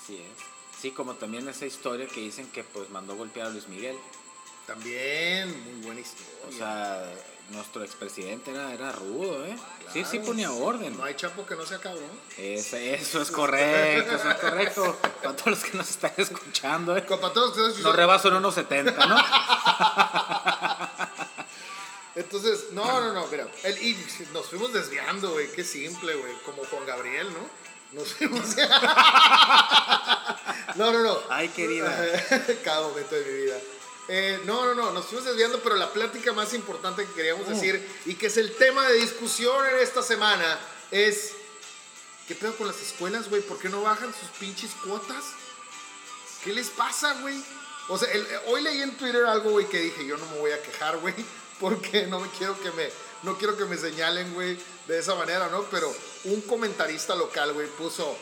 Así 0.00 0.18
es. 0.18 0.80
Sí, 0.80 0.92
como 0.92 1.16
también 1.16 1.48
esa 1.48 1.66
historia 1.66 2.06
que 2.06 2.20
dicen 2.20 2.48
que 2.52 2.62
pues 2.62 2.88
mandó 2.90 3.16
golpear 3.16 3.48
a 3.48 3.50
Luis 3.50 3.66
Miguel. 3.66 3.96
También, 4.66 5.50
muy 5.64 5.84
buena 5.86 6.00
historia. 6.00 6.34
O 6.48 6.52
sea, 6.52 7.12
nuestro 7.50 7.82
expresidente 7.82 8.50
era, 8.50 8.72
era 8.72 8.92
rudo, 8.92 9.44
¿eh? 9.46 9.56
Sí, 9.92 10.04
sí 10.04 10.18
ponía 10.18 10.52
orden. 10.52 10.96
No 10.96 11.04
hay 11.04 11.14
chapo 11.14 11.46
que 11.46 11.56
no 11.56 11.64
sea 11.64 11.78
cabrón. 11.78 12.10
Ese- 12.36 12.94
eso 12.94 13.22
es 13.22 13.30
correcto, 13.30 14.16
eso 14.16 14.30
es 14.30 14.36
correcto. 14.36 14.96
Para 15.22 15.34
todos 15.36 15.46
los 15.52 15.64
que 15.64 15.76
nos 15.76 15.88
están 15.88 16.12
escuchando, 16.18 16.96
¿eh? 16.96 17.02
Para 17.02 17.32
todos 17.32 17.56
ustedes, 17.56 17.78
No 17.80 17.92
rebaso 17.92 18.28
en 18.28 18.34
unos 18.34 18.54
70, 18.54 19.06
¿no? 19.06 19.16
Entonces, 22.14 22.66
no, 22.72 22.84
no, 23.00 23.12
no, 23.12 23.26
mira, 23.28 23.46
el, 23.62 23.78
y 23.82 23.96
nos 24.32 24.46
fuimos 24.46 24.72
desviando, 24.72 25.30
güey, 25.32 25.50
qué 25.52 25.62
simple, 25.62 26.14
güey, 26.16 26.32
como 26.44 26.64
Juan 26.64 26.84
Gabriel, 26.84 27.28
¿no? 27.32 27.48
Nos 28.00 28.12
fuimos... 28.12 28.56
no, 30.74 30.92
no, 30.92 31.02
no. 31.02 31.16
Ay, 31.30 31.48
querida. 31.48 31.88
Cada 32.64 32.86
momento 32.88 33.14
de 33.14 33.24
mi 33.24 33.32
vida. 33.44 33.56
Eh, 34.08 34.40
no, 34.46 34.64
no, 34.66 34.74
no, 34.74 34.90
nos 34.92 35.04
fuimos 35.06 35.26
desviando, 35.26 35.60
pero 35.62 35.76
la 35.76 35.92
plática 35.92 36.32
más 36.32 36.54
importante 36.54 37.04
que 37.06 37.12
queríamos 37.12 37.46
Uh. 37.46 37.50
decir 37.50 37.86
y 38.06 38.14
que 38.14 38.28
es 38.28 38.36
el 38.38 38.54
tema 38.56 38.88
de 38.88 38.94
discusión 38.94 39.66
en 39.66 39.78
esta 39.80 40.02
semana 40.02 40.58
es, 40.90 41.32
¿qué 42.26 42.34
pedo 42.34 42.56
con 42.56 42.66
las 42.66 42.80
escuelas, 42.80 43.28
güey? 43.28 43.42
¿Por 43.42 43.58
qué 43.58 43.68
no 43.68 43.82
bajan 43.82 44.12
sus 44.18 44.30
pinches 44.38 44.70
cuotas? 44.84 45.24
¿Qué 46.42 46.52
les 46.52 46.68
pasa, 46.70 47.14
güey? 47.20 47.42
O 47.88 47.98
sea, 47.98 48.10
el- 48.12 48.26
hoy 48.46 48.62
leí 48.62 48.80
en 48.82 48.96
Twitter 48.96 49.24
algo, 49.24 49.50
güey, 49.50 49.66
que 49.68 49.78
dije, 49.80 50.06
yo 50.06 50.16
no 50.16 50.26
me 50.26 50.38
voy 50.38 50.52
a 50.52 50.62
quejar, 50.62 50.96
güey, 50.98 51.14
porque 51.60 52.06
no 52.06 52.20
me 52.20 52.28
quiero 52.30 52.58
que 52.60 52.70
me, 52.72 52.88
no 53.24 53.36
quiero 53.36 53.56
que 53.56 53.64
me 53.66 53.76
señalen, 53.76 54.32
güey, 54.34 54.58
de 54.86 54.98
esa 54.98 55.14
manera, 55.16 55.48
¿no? 55.48 55.64
Pero 55.64 55.94
un 56.24 56.40
comentarista 56.42 57.14
local, 57.14 57.52
güey, 57.52 57.66
puso, 57.68 58.16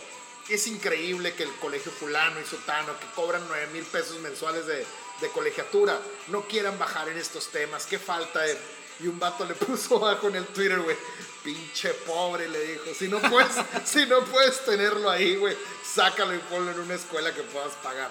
es 0.48 0.66
increíble 0.66 1.34
que 1.34 1.42
el 1.44 1.52
colegio 1.56 1.92
fulano 1.92 2.40
y 2.40 2.44
sotano, 2.44 2.98
que 2.98 3.06
cobran 3.14 3.44
9 3.48 3.68
mil 3.72 3.84
pesos 3.84 4.18
mensuales 4.20 4.66
de, 4.66 4.84
de 5.20 5.28
colegiatura, 5.30 6.00
no 6.28 6.42
quieran 6.42 6.78
bajar 6.78 7.08
en 7.08 7.18
estos 7.18 7.48
temas, 7.48 7.86
qué 7.86 7.98
falta 7.98 8.40
de... 8.40 8.56
Y 9.00 9.08
un 9.08 9.18
vato 9.18 9.44
le 9.44 9.54
puso 9.66 9.96
abajo 9.96 10.28
en 10.28 10.36
el 10.36 10.46
Twitter, 10.46 10.78
güey, 10.80 10.96
pinche 11.44 11.90
pobre, 12.06 12.48
le 12.48 12.58
dijo, 12.66 12.84
si 12.98 13.08
no 13.08 13.20
puedes, 13.20 13.52
si 13.84 14.06
no 14.06 14.20
puedes 14.24 14.64
tenerlo 14.64 15.10
ahí, 15.10 15.36
güey, 15.36 15.56
sácalo 15.84 16.34
y 16.34 16.38
ponlo 16.38 16.70
en 16.72 16.80
una 16.80 16.94
escuela 16.94 17.34
que 17.34 17.42
puedas 17.42 17.72
pagar. 17.82 18.10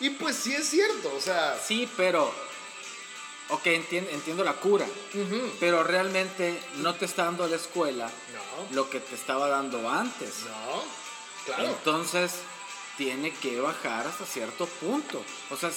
Y 0.00 0.10
pues 0.10 0.36
sí 0.36 0.54
es 0.54 0.68
cierto, 0.68 1.12
o 1.16 1.20
sea, 1.20 1.58
Sí, 1.64 1.88
pero. 1.96 2.30
Ok, 3.50 3.64
entien- 3.66 4.08
entiendo 4.10 4.42
la 4.42 4.54
cura. 4.54 4.86
Pero 5.60 5.84
realmente 5.84 6.58
no 6.76 6.94
te 6.94 7.04
está 7.04 7.24
dando 7.24 7.46
la 7.46 7.56
escuela 7.56 8.10
no, 8.32 8.74
lo 8.76 8.88
que 8.90 9.00
te 9.00 9.14
estaba 9.14 9.48
dando 9.48 9.88
antes. 9.88 10.40
no, 10.44 10.82
claro. 11.44 11.64
Entonces, 11.64 12.32
tiene 12.96 13.32
que 13.34 13.60
bajar 13.60 14.06
hasta 14.06 14.24
cierto 14.26 14.66
punto. 14.66 15.22
O 15.50 15.56
sea, 15.56 15.70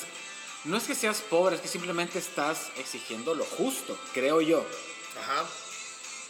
no 0.67 0.77
es 0.77 0.83
que 0.83 0.95
seas 0.95 1.21
pobre, 1.21 1.55
es 1.55 1.61
que 1.61 1.67
simplemente 1.67 2.19
estás 2.19 2.67
exigiendo 2.77 3.33
lo 3.35 3.43
justo, 3.45 3.97
creo 4.13 4.41
yo. 4.41 4.65
Ajá. 5.19 5.45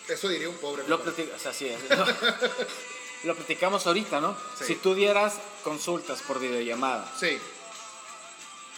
Eso 0.07 0.29
diría 0.29 0.47
un 0.49 0.55
pobre. 0.57 0.83
Lo, 0.87 0.97
compadre. 1.03 1.25
platic- 1.25 1.35
o 1.35 1.39
sea, 1.39 1.53
sí, 1.53 1.67
es- 1.67 1.89
lo, 1.89 2.05
lo 3.25 3.35
platicamos 3.35 3.85
ahorita, 3.85 4.21
¿no? 4.21 4.37
Sí. 4.57 4.63
Si 4.65 4.75
tú 4.75 4.95
dieras 4.95 5.35
consultas 5.63 6.21
por 6.21 6.39
videollamada, 6.39 7.11
Sí, 7.19 7.37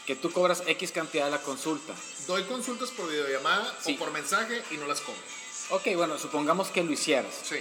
que 0.08 0.16
tú 0.16 0.32
cobras 0.32 0.64
X 0.66 0.92
cantidad 0.92 1.26
de 1.26 1.32
la 1.32 1.42
consulta. 1.42 1.94
doy 2.26 2.44
consultas 2.46 2.90
por 2.92 3.08
videollamada 3.10 3.78
Sí. 3.84 3.96
o 3.96 4.00
por 4.00 4.12
mensaje 4.12 4.64
y 4.72 4.78
no 4.78 4.88
las 4.88 5.02
cobro. 5.02 5.20
Ok, 5.72 5.88
bueno, 5.96 6.18
supongamos 6.18 6.70
que 6.70 6.84
lo 6.84 6.92
hicieras. 6.92 7.32
Sí. 7.48 7.58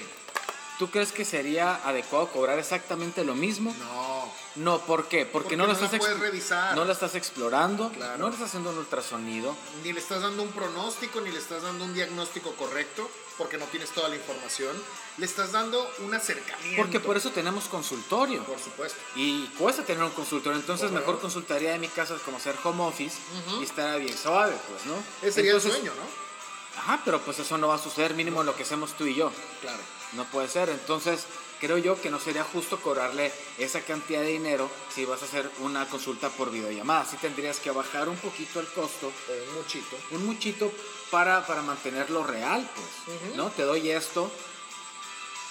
¿Tú 0.78 0.90
crees 0.90 1.10
que 1.12 1.24
sería 1.24 1.80
adecuado 1.84 2.28
cobrar 2.28 2.58
exactamente 2.58 3.24
lo 3.24 3.34
mismo? 3.34 3.74
No. 3.78 4.32
No, 4.56 4.78
¿por 4.80 5.06
qué? 5.08 5.24
Porque, 5.24 5.30
Porque 5.32 5.56
no 5.56 5.66
lo 5.66 5.72
no 5.72 5.84
estás 5.84 5.98
puedes 5.98 6.18
revisar. 6.18 6.74
No 6.76 6.84
la 6.84 6.92
estás 6.92 7.14
explorando, 7.14 7.90
Claro. 7.90 8.18
no 8.18 8.26
le 8.28 8.34
estás 8.34 8.48
haciendo 8.48 8.70
un 8.70 8.78
ultrasonido. 8.78 9.54
Ni 9.84 9.92
le 9.92 10.00
estás 10.00 10.22
dando 10.22 10.42
un 10.42 10.50
pronóstico, 10.50 11.20
ni 11.20 11.30
le 11.30 11.38
estás 11.38 11.62
dando 11.62 11.84
un 11.84 11.94
diagnóstico 11.94 12.52
correcto, 12.54 13.08
porque 13.36 13.56
no 13.58 13.66
tienes 13.66 13.90
toda 13.90 14.08
la 14.08 14.16
información. 14.16 14.76
Le 15.18 15.26
estás 15.26 15.52
dando 15.52 15.88
un 15.98 16.14
acercamiento. 16.14 16.80
Porque 16.82 17.00
por 17.00 17.16
eso 17.16 17.30
tenemos 17.30 17.64
consultorio. 17.64 18.42
Por 18.44 18.58
supuesto. 18.60 18.98
Y 19.16 19.46
cuesta 19.58 19.82
tener 19.84 20.02
un 20.04 20.10
consultorio, 20.10 20.58
entonces 20.58 20.90
mejor 20.92 21.20
consultaría 21.20 21.72
de 21.72 21.78
mi 21.78 21.88
casa 21.88 22.16
como 22.24 22.36
hacer 22.36 22.54
home 22.62 22.84
office 22.84 23.16
y 23.60 23.64
estar 23.64 23.98
bien 24.00 24.16
suave, 24.16 24.56
pues, 24.68 24.86
¿no? 24.86 24.94
Ese 25.22 25.32
sería 25.32 25.50
Entonces- 25.52 25.74
el 25.74 25.80
sueño, 25.80 25.92
¿no? 25.96 26.80
Ajá, 26.80 27.00
pero 27.04 27.20
pues 27.20 27.38
eso 27.40 27.58
no 27.58 27.66
va 27.68 27.74
a 27.74 27.78
suceder 27.78 28.14
mínimo 28.14 28.44
lo 28.44 28.54
que 28.54 28.62
hacemos 28.62 28.92
tú 28.96 29.04
y 29.06 29.14
yo. 29.16 29.32
Claro. 29.60 29.82
No 30.12 30.24
puede 30.24 30.48
ser. 30.48 30.68
Entonces, 30.70 31.24
creo 31.60 31.78
yo 31.78 32.00
que 32.00 32.10
no 32.10 32.18
sería 32.20 32.44
justo 32.44 32.80
cobrarle 32.80 33.32
esa 33.58 33.80
cantidad 33.82 34.20
de 34.20 34.28
dinero 34.28 34.70
si 34.94 35.04
vas 35.04 35.22
a 35.22 35.26
hacer 35.26 35.50
una 35.60 35.86
consulta 35.88 36.28
por 36.30 36.50
videollamada. 36.50 37.04
Sí 37.04 37.16
tendrías 37.20 37.58
que 37.60 37.70
bajar 37.70 38.08
un 38.08 38.16
poquito 38.16 38.60
el 38.60 38.66
costo, 38.68 39.08
O 39.08 39.48
un 39.50 39.54
muchito. 39.56 39.96
un 40.12 40.26
muchito 40.26 40.72
para, 41.10 41.46
para 41.46 41.62
mantenerlo 41.62 42.24
real, 42.24 42.68
pues. 42.74 43.36
¿No? 43.36 43.50
Te 43.50 43.62
doy 43.64 43.90
esto, 43.90 44.30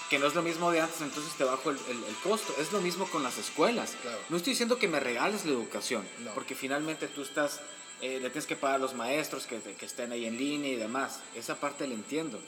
que 0.09 0.19
no 0.19 0.27
es 0.27 0.35
lo 0.35 0.41
mismo 0.41 0.71
de 0.71 0.79
antes, 0.81 1.01
entonces 1.01 1.33
te 1.33 1.43
bajo 1.43 1.69
el, 1.69 1.77
el- 1.89 2.03
el 2.03 2.15
costo. 2.23 2.55
Es 2.59 2.71
lo 2.71 2.79
mismo 2.81 3.05
con 3.09 3.23
las 3.23 3.37
escuelas. 3.37 3.95
Claro. 4.01 4.17
No 4.29 4.37
estoy 4.37 4.53
diciendo 4.53 4.79
que 4.79 4.87
me 4.87 4.99
regales 4.99 5.45
la 5.45 5.51
educación, 5.51 6.07
No. 6.19 6.33
porque 6.33 6.55
finalmente 6.55 7.07
tú 7.07 7.21
estás, 7.21 7.59
eh, 8.01 8.19
le 8.21 8.29
tienes 8.29 8.45
que 8.47 8.55
pagar 8.55 8.77
a 8.77 8.79
los 8.79 8.93
maestros 8.95 9.45
que, 9.45 9.59
que 9.61 9.85
estén 9.85 10.11
ahí 10.13 10.25
en 10.25 10.37
línea 10.37 10.71
y 10.71 10.75
demás. 10.77 11.19
Esa 11.35 11.55
parte 11.59 11.85
la 11.87 11.93
entiendo. 11.93 12.39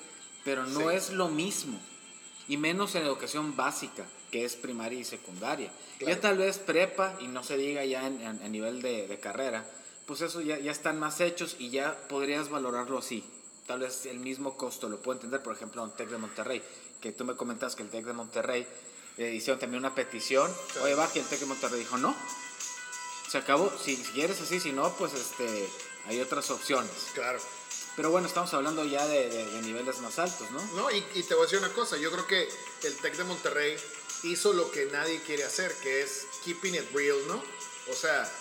Pero 0.46 0.66
no 0.66 0.90
Sí. 0.90 0.96
es 0.96 1.10
lo 1.10 1.28
mismo. 1.28 1.78
Y 2.50 2.58
menos 2.58 2.96
en 2.96 3.04
educación 3.04 3.56
básica, 3.56 4.06
que 4.32 4.44
es 4.44 4.56
primaria 4.58 5.00
y 5.00 5.06
secundaria. 5.06 5.72
Claro. 6.00 6.14
Ya 6.16 6.20
tal 6.20 6.38
vez 6.38 6.58
prepa, 6.58 7.16
y 7.22 7.28
no 7.28 7.44
se 7.44 7.56
diga 7.56 7.86
ya 7.86 8.06
a 8.06 8.10
nivel 8.10 8.82
de, 8.82 9.08
de 9.08 9.20
carrera, 9.20 9.66
pues 10.06 10.22
eso 10.22 10.42
ya, 10.42 10.58
ya 10.60 10.72
están 10.72 11.00
más 11.00 11.22
hechos 11.22 11.56
y 11.60 11.70
ya 11.70 11.96
podrías 12.10 12.50
valorarlo 12.50 12.98
así. 12.98 13.24
Tal 13.68 13.80
vez 13.82 14.08
el 14.08 14.20
mismo 14.20 14.58
costo, 14.58 14.90
lo 14.90 15.00
puedo 15.00 15.18
entender, 15.18 15.44
por 15.44 15.56
ejemplo, 15.56 15.86
en 15.86 15.92
TEC 15.92 16.10
de 16.10 16.18
Monterrey, 16.18 16.64
que 17.00 17.12
tú 17.12 17.24
me 17.24 17.36
comentas 17.36 17.76
que 17.76 17.84
el 17.84 17.90
TEC 17.90 18.06
de 18.06 18.14
Monterrey 18.14 18.68
eh, 19.18 19.32
hicieron 19.36 19.60
también 19.60 19.82
una 19.86 19.94
petición, 19.94 20.52
Sí. 20.74 20.80
oye, 20.82 20.96
que 21.14 21.20
el 21.20 21.26
TEC 21.28 21.42
de 21.42 21.46
Monterrey 21.46 21.80
dijo, 21.80 21.98
no, 21.98 22.16
se 23.30 23.38
acabó, 23.38 23.72
si, 23.78 23.96
si 23.96 24.12
quieres 24.14 24.42
así, 24.42 24.60
si 24.60 24.72
no, 24.72 24.92
pues 24.94 25.14
este, 25.14 25.70
hay 26.08 26.20
otras 26.20 26.50
opciones. 26.50 26.92
Claro. 27.14 27.40
Pero 28.00 28.12
bueno, 28.12 28.28
estamos 28.30 28.54
hablando 28.54 28.86
ya 28.86 29.06
de, 29.08 29.28
de- 29.30 29.46
de 29.52 29.62
niveles 29.62 30.00
más 30.00 30.18
altos, 30.20 30.50
¿no? 30.52 30.64
No, 30.78 30.90
y, 30.90 31.04
y 31.16 31.24
te 31.24 31.34
voy 31.36 31.44
a 31.44 31.46
decir 31.48 31.60
una 31.60 31.74
cosa, 31.74 31.98
yo 31.98 32.10
creo 32.14 32.26
que 32.26 32.48
el 32.84 32.96
TEC 32.96 33.18
de 33.18 33.24
Monterrey 33.26 33.76
hizo 34.24 34.54
lo 34.54 34.72
que 34.72 34.86
nadie 34.86 35.22
quiere 35.24 35.44
hacer, 35.44 35.70
que 35.84 36.02
es 36.04 36.22
keeping 36.46 36.76
it 36.76 36.90
real, 36.94 37.18
¿no? 37.28 37.44
O 37.92 37.94
sea, 37.94 38.32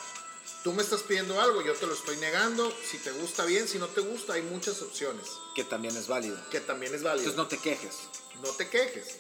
tú 0.63 0.73
me 0.73 0.81
estás 0.85 1.03
pidiendo 1.03 1.41
algo, 1.41 1.61
yo 1.63 1.75
te 1.75 1.89
lo 1.89 1.95
estoy 1.95 2.19
negando, 2.19 2.73
si 2.89 2.99
te 2.99 3.11
gusta 3.11 3.45
bien, 3.47 3.67
si 3.67 3.81
no 3.81 3.89
te 3.89 4.01
gusta, 4.01 4.35
hay 4.35 4.43
muchas 4.43 4.81
opciones, 4.81 5.27
Que 5.57 5.65
también 5.65 5.97
es 5.97 6.07
válido. 6.07 6.39
que 6.51 6.61
también 6.61 6.95
es 6.95 7.03
válido. 7.03 7.29
Entonces 7.29 7.37
no 7.37 7.49
te 7.49 7.59
quejes. 7.59 7.95
no 8.41 8.51
te 8.53 8.69
quejes. 8.69 9.17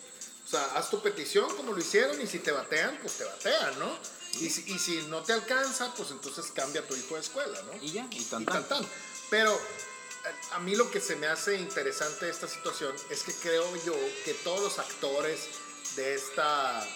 O 0.47 0.51
sea, 0.51 0.65
haz 0.77 0.89
tu 0.89 1.03
petición 1.03 1.53
como 1.57 1.73
lo 1.73 1.81
hicieron 1.81 2.23
y 2.23 2.29
si 2.29 2.39
te 2.39 2.53
batean, 2.53 2.97
pues 3.03 3.15
te 3.15 3.25
batean, 3.25 3.77
¿no? 3.81 3.99
Y 4.41 4.51
si, 4.51 4.73
y 4.73 4.79
si 4.79 5.03
no 5.09 5.21
te 5.25 5.33
alcanza, 5.33 5.93
pues 5.97 6.13
entonces 6.13 6.47
cambia 6.55 6.83
a 6.83 6.85
tu 6.87 6.95
hijo 6.95 7.17
de 7.17 7.23
escuela, 7.23 7.61
¿no? 7.63 7.83
Y 7.83 7.91
ya, 7.91 8.07
y 8.13 8.23
tan 8.23 8.43
y 8.43 8.45
tan. 8.47 8.69
tan, 8.69 8.69
tan. 8.69 8.87
Pero 9.31 9.59
a- 10.53 10.59
mí 10.61 10.75
lo 10.75 10.91
que 10.91 11.01
se 11.01 11.17
me 11.17 11.27
hace 11.27 11.57
interesante 11.57 12.27
de 12.27 12.31
esta 12.33 12.49
situación 12.49 12.95
es 13.11 13.23
que 13.23 13.33
creo 13.35 13.77
yo 13.85 13.95
que 14.25 14.35
todos 14.45 14.61
los 14.61 14.79
actores 14.79 15.41
de 15.97 16.15
esta, 16.15 16.87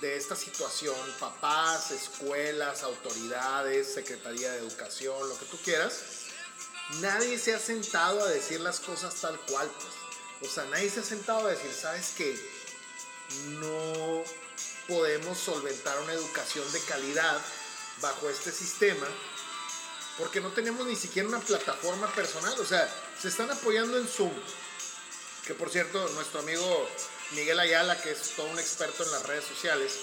de 0.00 0.16
esta 0.16 0.34
situación, 0.36 0.96
papás, 1.20 1.90
escuelas, 1.90 2.82
autoridades, 2.82 3.92
Secretaría 3.94 4.50
de 4.52 4.58
Educación, 4.58 5.28
lo 5.28 5.38
que 5.38 5.44
tú 5.46 5.58
quieras, 5.62 6.00
nadie 7.00 7.38
se 7.38 7.54
ha 7.54 7.58
sentado 7.58 8.22
a 8.24 8.28
decir 8.28 8.60
las 8.60 8.80
cosas 8.80 9.14
tal 9.16 9.38
cual, 9.40 9.70
pues. 9.70 10.50
O 10.50 10.52
sea, 10.52 10.64
nadie 10.64 10.90
se 10.90 11.00
ha 11.00 11.04
sentado 11.04 11.46
a 11.46 11.50
decir, 11.50 11.72
¿sabes 11.72 12.14
qué? 12.16 12.36
No 13.60 14.24
podemos 14.88 15.38
solventar 15.38 15.98
una 16.00 16.12
educación 16.12 16.70
de 16.72 16.80
calidad 16.80 17.40
bajo 18.00 18.28
este 18.28 18.50
sistema 18.50 19.06
porque 20.22 20.40
no 20.40 20.50
tenemos 20.50 20.86
ni 20.86 20.94
siquiera 20.94 21.28
una 21.28 21.40
plataforma 21.40 22.06
personal. 22.14 22.54
O 22.60 22.64
sea, 22.64 22.88
se 23.20 23.26
están 23.26 23.50
apoyando 23.50 23.98
en 23.98 24.06
Zoom. 24.06 24.32
Que 25.44 25.52
por 25.52 25.68
cierto, 25.68 26.08
nuestro 26.10 26.38
amigo 26.38 26.88
Miguel 27.32 27.58
Ayala, 27.58 28.00
que 28.00 28.12
es 28.12 28.36
todo 28.36 28.46
un 28.46 28.58
experto 28.58 29.02
en 29.02 29.10
las 29.10 29.26
redes 29.26 29.44
sociales, 29.44 29.98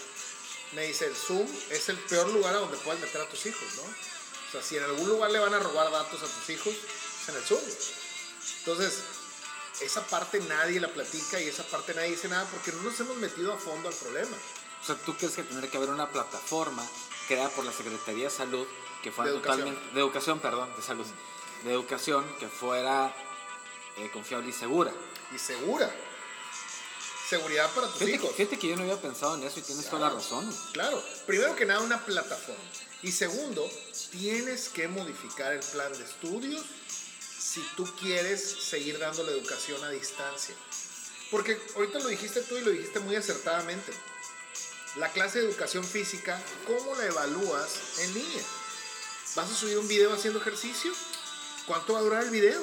me 0.73 0.83
dice, 0.83 1.05
el 1.05 1.15
Zoom 1.15 1.47
es 1.69 1.87
el 1.87 1.97
peor 1.97 2.27
lugar 2.33 2.53
a 2.53 2.57
donde 2.57 2.75
puedes 2.79 2.99
meter 2.99 3.21
a 3.21 3.29
tus 3.29 3.45
hijos, 3.45 3.63
¿no? 3.77 3.83
O 3.83 4.51
sea, 4.51 4.61
si 4.61 4.75
en 4.75 4.83
algún 4.83 5.07
lugar 5.07 5.31
le 5.31 5.39
van 5.39 5.53
a 5.53 5.59
robar 5.59 5.89
datos 5.89 6.21
a 6.21 6.27
tus 6.27 6.49
hijos, 6.49 6.73
es 6.73 7.29
en 7.29 7.35
el 7.35 7.43
Zoom. 7.43 7.61
Entonces, 8.59 8.99
esa 9.79 10.05
parte 10.05 10.41
nadie 10.41 10.81
la 10.81 10.89
platica 10.89 11.39
y 11.39 11.47
esa 11.47 11.63
parte 11.63 11.93
nadie 11.93 12.09
dice 12.09 12.27
nada 12.27 12.45
porque 12.51 12.73
no 12.73 12.81
nos 12.81 12.99
hemos 12.99 13.15
metido 13.15 13.53
a 13.53 13.57
fondo 13.57 13.87
al 13.87 13.95
problema. 13.95 14.35
O 14.83 14.85
sea, 14.85 14.95
¿tú 14.95 15.15
crees 15.15 15.35
que 15.35 15.43
tendría 15.43 15.71
que 15.71 15.77
haber 15.77 15.91
una 15.91 16.11
plataforma 16.11 16.85
creada 17.29 17.49
por 17.51 17.63
la 17.63 17.71
Secretaría 17.71 18.25
de 18.25 18.31
Salud 18.31 18.67
que 19.03 19.11
fuera 19.11 19.31
De 19.31 19.37
educación. 19.37 19.59
totalmente 19.65 19.93
de 19.95 19.99
educación, 20.01 20.39
perdón, 20.39 20.69
de 20.75 20.81
salud, 20.81 21.05
de 21.63 21.71
educación 21.73 22.25
que 22.39 22.47
fuera 22.47 23.13
eh, 23.97 24.09
confiable 24.11 24.49
y 24.49 24.53
segura? 24.53 24.91
Y 25.33 25.39
segura. 25.39 25.89
seguridad 27.29 27.69
para 27.73 27.87
tus 27.87 27.97
Fíjate, 27.97 28.15
hijos. 28.15 28.35
fíjate 28.35 28.59
que 28.59 28.67
yo 28.69 28.75
no 28.75 28.81
había 28.83 28.99
pensado 29.01 29.35
en 29.35 29.43
eso 29.43 29.59
y 29.59 29.63
tienes 29.63 29.85
toda 29.89 30.09
la 30.09 30.15
razón. 30.15 30.51
Claro, 30.73 31.03
primero 31.27 31.55
que 31.55 31.65
nada 31.65 31.79
una 31.81 32.03
plataforma. 32.03 32.61
Y 33.03 33.11
segundo, 33.11 33.69
tienes 34.11 34.69
que 34.69 34.87
modificar 34.87 35.53
el 35.53 35.59
plan 35.59 35.91
de 35.93 36.03
estudios 36.03 36.65
si 37.39 37.61
tú 37.77 37.85
quieres 37.99 38.41
seguir 38.43 38.99
dando 38.99 39.23
la 39.23 39.31
educación 39.31 39.81
a 39.83 39.89
distancia. 39.89 40.55
Porque 41.31 41.61
ahorita 41.75 41.99
lo 41.99 42.07
dijiste 42.07 42.41
tú 42.41 42.57
y 42.57 42.61
lo 42.61 42.71
dijiste 42.71 42.99
muy 42.99 43.15
acertadamente. 43.15 43.93
La 44.95 45.11
clase 45.11 45.39
de 45.39 45.45
educación 45.49 45.83
física, 45.83 46.41
¿cómo 46.65 46.95
la 46.95 47.05
evalúas 47.05 47.99
en 47.99 48.13
línea? 48.15 48.43
¿Vas 49.39 49.51
a 49.51 49.55
subir 49.55 49.77
un 49.77 49.87
video 49.87 50.11
haciendo 50.11 50.41
ejercicio? 50.41 50.91
¿Cuánto 51.65 51.93
va 51.93 51.99
a 51.99 52.01
durar 52.01 52.23
el 52.23 52.29
video? 52.29 52.61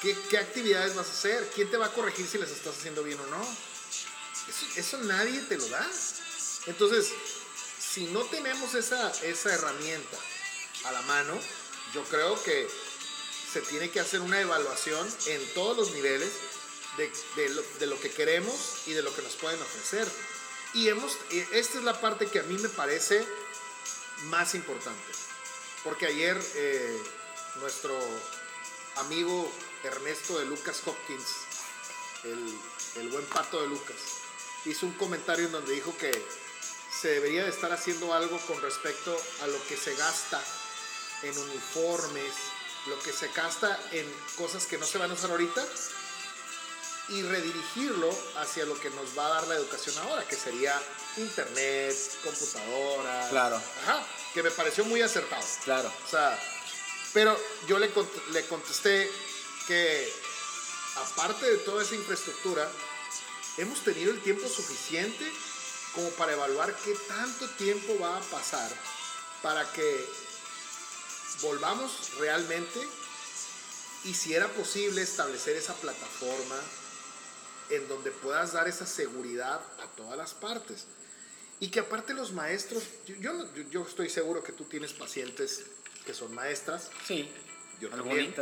¿Qué, 0.00 0.16
qué 0.30 0.38
actividades 0.38 0.94
vas 0.94 1.08
a 1.08 1.10
hacer? 1.10 1.50
¿Quién 1.52 1.68
te 1.68 1.76
va 1.76 1.86
a 1.86 1.92
corregir 1.92 2.24
si 2.24 2.38
las 2.38 2.50
estás 2.50 2.78
haciendo 2.78 3.02
bien 3.02 3.18
o 3.18 3.26
no? 3.26 3.42
Eso, 4.48 4.66
eso 4.76 4.98
nadie 4.98 5.40
te 5.40 5.56
lo 5.58 5.66
da. 5.66 5.84
Entonces, 6.66 7.10
si 7.80 8.04
no 8.12 8.20
tenemos 8.26 8.76
esa, 8.76 9.10
esa 9.24 9.52
herramienta 9.52 10.16
a 10.84 10.92
la 10.92 11.02
mano, 11.02 11.36
yo 11.94 12.04
creo 12.04 12.40
que 12.44 12.68
se 13.52 13.60
tiene 13.62 13.90
que 13.90 13.98
hacer 13.98 14.20
una 14.20 14.40
evaluación 14.40 15.04
en 15.26 15.54
todos 15.54 15.76
los 15.76 15.90
niveles 15.94 16.30
de, 16.96 17.12
de 17.34 17.48
lo, 17.48 17.62
de 17.80 17.86
lo 17.88 17.98
que 17.98 18.12
queremos 18.12 18.82
y 18.86 18.92
de 18.92 19.02
lo 19.02 19.12
que 19.16 19.22
nos 19.22 19.34
pueden 19.34 19.60
ofrecer. 19.60 20.06
Y 20.74 20.88
hemos, 20.90 21.10
eh, 21.32 21.48
esta 21.54 21.78
es 21.78 21.82
la 21.82 22.00
parte 22.00 22.28
que 22.28 22.38
a 22.38 22.44
mí 22.44 22.56
me 22.56 22.68
parece 22.68 23.26
más 24.26 24.54
importante. 24.54 25.29
Porque 25.84 26.06
ayer 26.06 26.40
eh, 26.54 27.02
nuestro 27.60 27.96
amigo 28.96 29.50
Ernesto 29.82 30.38
de 30.38 30.44
Lucas 30.44 30.82
Hopkins, 30.86 31.26
el, 32.24 33.02
el 33.02 33.08
buen 33.08 33.24
pato 33.26 33.62
de 33.62 33.68
Lucas, 33.68 33.96
hizo 34.66 34.86
un 34.86 34.92
comentario 34.94 35.46
en 35.46 35.52
donde 35.52 35.72
dijo 35.72 35.96
que 35.96 36.10
se 36.92 37.08
debería 37.08 37.44
de 37.44 37.50
estar 37.50 37.72
haciendo 37.72 38.12
algo 38.12 38.38
con 38.46 38.60
respecto 38.60 39.16
a 39.42 39.46
lo 39.46 39.62
que 39.66 39.76
se 39.76 39.94
gasta 39.94 40.42
en 41.22 41.36
uniformes, 41.38 42.34
lo 42.86 42.98
que 43.00 43.12
se 43.12 43.28
gasta 43.28 43.80
en 43.92 44.06
cosas 44.36 44.66
que 44.66 44.76
no 44.76 44.86
se 44.86 44.98
van 44.98 45.10
a 45.10 45.14
usar 45.14 45.30
ahorita 45.30 45.64
y 47.10 47.22
redirigirlo 47.22 48.08
hacia 48.36 48.64
lo 48.64 48.78
que 48.80 48.90
nos 48.90 49.16
va 49.18 49.26
a 49.26 49.30
dar 49.30 49.48
la 49.48 49.56
educación 49.56 49.96
ahora, 49.98 50.26
que 50.26 50.36
sería 50.36 50.80
internet, 51.16 51.96
computadora. 52.24 53.28
Claro. 53.30 53.56
Ajá, 53.82 54.06
que 54.32 54.42
me 54.42 54.50
pareció 54.50 54.84
muy 54.84 55.02
acertado. 55.02 55.44
Claro. 55.64 55.92
O 56.06 56.08
sea, 56.10 56.38
pero 57.12 57.38
yo 57.66 57.78
le, 57.78 57.92
cont- 57.92 58.26
le 58.30 58.46
contesté 58.46 59.10
que 59.66 60.12
aparte 60.96 61.46
de 61.50 61.58
toda 61.58 61.82
esa 61.82 61.94
infraestructura, 61.96 62.70
hemos 63.58 63.82
tenido 63.84 64.12
el 64.12 64.20
tiempo 64.22 64.48
suficiente 64.48 65.30
como 65.94 66.08
para 66.10 66.32
evaluar 66.32 66.72
qué 66.84 66.94
tanto 67.08 67.48
tiempo 67.50 67.98
va 68.00 68.16
a 68.16 68.20
pasar 68.20 68.70
para 69.42 69.70
que 69.72 70.08
volvamos 71.42 72.10
realmente 72.18 72.86
y 74.04 74.14
si 74.14 74.34
era 74.34 74.48
posible 74.48 75.02
establecer 75.02 75.56
esa 75.56 75.74
plataforma 75.74 76.56
en 77.70 77.88
donde 77.88 78.10
puedas 78.10 78.52
dar 78.52 78.68
esa 78.68 78.86
seguridad 78.86 79.60
a 79.82 79.86
todas 79.96 80.16
las 80.16 80.34
partes. 80.34 80.86
Y 81.60 81.70
que 81.70 81.80
aparte 81.80 82.14
los 82.14 82.32
maestros, 82.32 82.84
yo, 83.06 83.32
yo, 83.70 83.82
estoy 83.82 84.08
seguro 84.08 84.42
que 84.42 84.52
tú 84.52 84.64
tienes 84.64 84.92
pacientes 84.92 85.64
que 86.06 86.14
son 86.14 86.34
maestras, 86.34 86.90
Sí. 87.06 87.30
yo 87.80 87.90
también. 87.90 88.34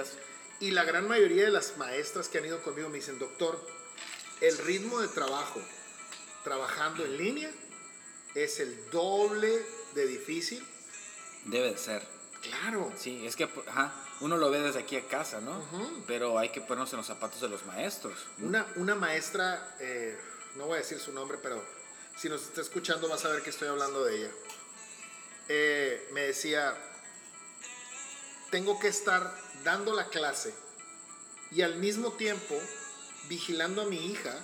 Y 0.61 0.71
la 0.71 0.85
gran 0.85 1.07
mayoría 1.07 1.45
de 1.45 1.51
las 1.51 1.77
maestras 1.77 2.29
que 2.29 2.39
han 2.39 2.47
ido 2.47 2.63
conmigo 2.63 2.89
me 2.89 2.97
dicen, 2.99 3.19
doctor, 3.19 3.65
el 4.41 4.57
ritmo 4.59 5.01
de 5.01 5.09
trabajo 5.09 5.61
trabajando 6.45 7.05
en 7.05 7.17
línea 7.17 7.51
es 8.35 8.61
el 8.61 8.91
doble 8.91 9.65
de 9.95 10.07
difícil. 10.07 10.65
Debe 11.45 11.73
de 11.73 11.79
ser. 11.79 12.18
Claro. 12.43 12.93
Sí, 12.97 13.27
es 13.27 13.37
que 13.37 13.49
ajá, 13.67 13.93
uno 14.21 14.37
lo 14.37 14.51
ve 14.51 14.61
desde 14.61 14.81
aquí 14.81 14.97
a 14.97 15.07
casa, 15.07 15.41
¿no? 15.41 15.63
Pero 16.07 16.39
hay 16.39 16.51
que 16.51 16.61
ponernos 16.61 16.93
en 16.93 16.99
los 16.99 17.07
zapatos 17.07 17.41
de 17.41 17.49
los 17.49 17.65
maestros. 17.67 18.15
Una, 18.39 18.67
una 18.77 18.95
maestra, 18.95 19.77
eh, 19.81 20.19
no 20.57 20.67
voy 20.67 20.77
a 20.77 20.79
decir 20.79 20.99
su 20.99 21.13
nombre, 21.13 21.39
pero 21.43 21.63
si 22.17 22.29
nos 22.29 22.43
está 22.43 22.61
escuchando 22.61 23.09
va 23.09 23.15
a 23.17 23.19
saber 23.19 23.43
que 23.43 23.51
estoy 23.51 23.69
hablando 23.69 24.05
de 24.05 24.17
ella. 24.17 24.31
Eh, 25.49 26.09
me 26.13 26.23
decía, 26.23 26.77
tengo 28.51 28.79
que 28.79 28.89
estar 28.89 29.35
dando 29.65 29.95
la 29.95 30.09
clase 30.09 30.55
y 31.51 31.63
al 31.63 31.77
mismo 31.77 32.13
tiempo 32.13 32.61
vigilando 33.29 33.83
a 33.83 33.85
mi 33.87 34.11
hija 34.11 34.35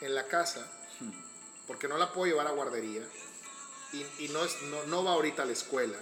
en 0.00 0.14
la 0.14 0.26
casa, 0.26 0.70
porque 1.66 1.88
no 1.88 1.96
la 1.96 2.12
puedo 2.12 2.26
llevar 2.26 2.46
a 2.46 2.50
guardería 2.50 3.02
y, 3.92 4.04
y 4.24 4.28
no, 4.28 4.44
es, 4.44 4.62
no, 4.62 4.84
no 4.84 5.04
va 5.04 5.12
ahorita 5.12 5.42
a 5.42 5.46
la 5.46 5.52
escuela, 5.52 5.96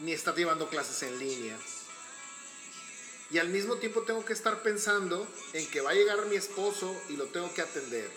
ni 0.00 0.12
está 0.12 0.34
llevando 0.34 0.68
clases 0.68 1.02
en 1.02 1.18
línea. 1.18 1.56
Y 3.30 3.38
al 3.38 3.48
mismo 3.48 3.76
tiempo 3.76 4.02
tengo 4.02 4.24
que 4.24 4.32
estar 4.32 4.62
pensando 4.62 5.26
en 5.52 5.68
que 5.70 5.80
va 5.80 5.90
a 5.90 5.94
llegar 5.94 6.26
mi 6.26 6.36
esposo 6.36 6.94
y 7.08 7.16
lo 7.16 7.26
tengo 7.26 7.52
que 7.54 7.62
atender. 7.62 8.10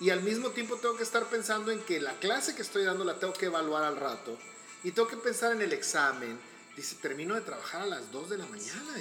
Y 0.00 0.10
al 0.10 0.22
mismo 0.22 0.50
tiempo 0.50 0.76
tengo 0.76 0.96
que 0.96 1.02
estar 1.02 1.24
pensando 1.28 1.72
en 1.72 1.80
que 1.80 2.00
la 2.00 2.14
clase 2.20 2.54
que 2.54 2.62
estoy 2.62 2.84
dando 2.84 3.04
la 3.04 3.18
tengo 3.18 3.32
que 3.32 3.46
evaluar 3.46 3.82
al 3.82 3.96
rato. 3.96 4.38
Y 4.84 4.92
tengo 4.92 5.08
que 5.08 5.16
pensar 5.16 5.52
en 5.52 5.62
el 5.62 5.72
examen. 5.72 6.38
Dice, 6.76 6.94
termino 7.02 7.34
de 7.34 7.40
trabajar 7.40 7.82
a 7.82 7.86
las 7.86 8.12
2 8.12 8.30
de 8.30 8.38
la 8.38 8.46
mañana. 8.46 8.94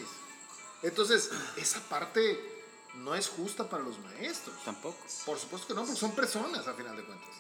Entonces, 0.82 1.30
esa 1.56 1.80
parte 1.82 2.58
no 2.96 3.14
es 3.14 3.28
justa 3.28 3.70
para 3.70 3.84
los 3.84 4.00
maestros. 4.00 4.56
Tampoco. 4.66 4.98
Por 5.26 5.38
supuesto 5.38 5.68
que 5.68 5.74
no, 5.76 5.84
porque 5.84 6.00
son 6.00 6.16
personas 6.16 6.68
a 6.68 6.74
final 6.74 6.98
de 6.98 7.04
cuentas. 7.04 7.36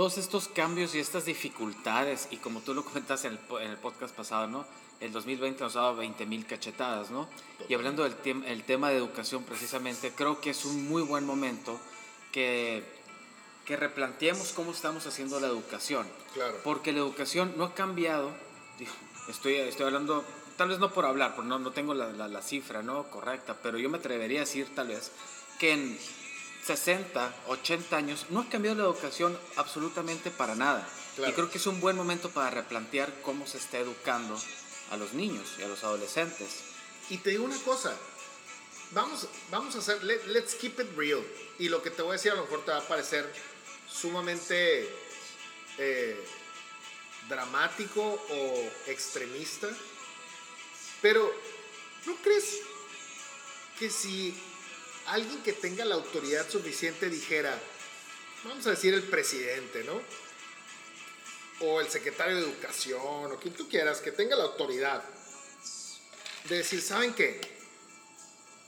Todos 0.00 0.16
estos 0.16 0.48
cambios 0.48 0.94
y 0.94 0.98
estas 0.98 1.26
dificultades, 1.26 2.28
y 2.30 2.38
como 2.38 2.60
tú 2.62 2.72
lo 2.72 2.82
comentas 2.86 3.22
en 3.26 3.32
el, 3.32 3.38
en 3.60 3.70
el 3.70 3.76
podcast 3.76 4.14
pasado, 4.16 4.46
¿no? 4.46 4.64
El 4.98 5.12
2020 5.12 5.62
nos 5.62 5.76
ha 5.76 5.80
dado 5.80 5.96
20 5.96 6.24
mil 6.24 6.46
cachetadas, 6.46 7.10
¿no? 7.10 7.28
Y 7.68 7.74
hablando 7.74 8.04
del 8.04 8.16
el 8.46 8.64
tema 8.64 8.88
de 8.88 8.96
educación 8.96 9.44
precisamente, 9.44 10.10
creo 10.16 10.40
que 10.40 10.48
es 10.48 10.64
un 10.64 10.88
muy 10.88 11.02
buen 11.02 11.26
momento 11.26 11.78
que, 12.32 12.82
que 13.66 13.76
replanteemos 13.76 14.52
cómo 14.54 14.70
estamos 14.70 15.04
haciendo 15.06 15.38
la 15.38 15.48
educación. 15.48 16.08
Claro. 16.32 16.56
Porque 16.64 16.92
la 16.92 17.00
educación 17.00 17.52
no 17.58 17.64
ha 17.64 17.74
cambiado, 17.74 18.30
digo, 18.78 18.92
estoy, 19.28 19.56
estoy 19.56 19.84
hablando, 19.84 20.24
tal 20.56 20.70
vez 20.70 20.78
no 20.78 20.94
por 20.94 21.04
hablar, 21.04 21.34
porque 21.34 21.50
no, 21.50 21.58
no 21.58 21.72
tengo 21.72 21.92
la, 21.92 22.10
la- 22.10 22.26
la 22.28 22.40
cifra 22.40 22.82
¿no? 22.82 23.10
correcta, 23.10 23.54
pero 23.62 23.76
yo 23.76 23.90
me 23.90 23.98
atrevería 23.98 24.38
a 24.38 24.44
decir 24.46 24.74
tal 24.74 24.88
vez 24.88 25.12
que 25.58 25.72
en 25.74 25.98
60, 26.64 27.34
80 27.48 27.96
años 27.96 28.26
no 28.30 28.40
ha 28.40 28.48
cambiado 28.48 28.76
la 28.76 28.84
educación 28.84 29.38
absolutamente 29.56 30.30
para 30.30 30.54
nada. 30.54 30.86
Claro. 31.16 31.30
Y 31.32 31.34
creo 31.34 31.50
que 31.50 31.58
es 31.58 31.66
un 31.66 31.80
buen 31.80 31.96
momento 31.96 32.30
para 32.30 32.50
replantear 32.50 33.12
cómo 33.22 33.46
se 33.46 33.58
está 33.58 33.78
educando 33.78 34.38
a 34.90 34.96
los 34.96 35.12
niños 35.14 35.54
y 35.58 35.62
a 35.62 35.68
los 35.68 35.82
adolescentes. 35.84 36.60
Y 37.08 37.18
te 37.18 37.30
digo 37.30 37.44
una 37.44 37.58
cosa, 37.58 37.96
vamos, 38.92 39.26
vamos 39.50 39.74
a 39.74 39.78
hacer, 39.78 40.02
let- 40.04 40.26
let's 40.26 40.54
keep 40.54 40.78
it 40.80 40.96
real. 40.96 41.24
Y 41.58 41.68
lo 41.68 41.82
que 41.82 41.90
te 41.90 42.02
voy 42.02 42.10
a 42.10 42.12
decir 42.14 42.32
a 42.32 42.36
lo 42.36 42.42
mejor 42.42 42.64
te 42.64 42.70
va 42.70 42.78
a 42.78 42.86
parecer 42.88 43.30
sumamente 43.90 44.88
eh, 45.78 46.24
dramático 47.28 48.02
o 48.02 48.70
extremista, 48.86 49.68
pero 51.02 51.32
¿no 52.06 52.14
crees 52.16 52.58
que 53.78 53.90
si 53.90 54.34
alguien 55.10 55.42
que 55.42 55.52
tenga 55.52 55.84
la 55.84 55.96
autoridad 55.96 56.48
suficiente 56.48 57.10
dijera, 57.10 57.58
vamos 58.44 58.66
a 58.66 58.70
decir 58.70 58.94
el 58.94 59.02
presidente, 59.02 59.84
¿no? 59.84 60.00
O 61.66 61.80
el 61.80 61.88
secretario 61.88 62.36
de 62.36 62.42
educación, 62.42 63.32
o 63.32 63.40
quien 63.40 63.54
tú 63.54 63.68
quieras, 63.68 64.00
que 64.00 64.12
tenga 64.12 64.36
la 64.36 64.44
autoridad 64.44 65.02
de 66.48 66.58
decir, 66.58 66.80
¿saben 66.80 67.12
qué? 67.14 67.40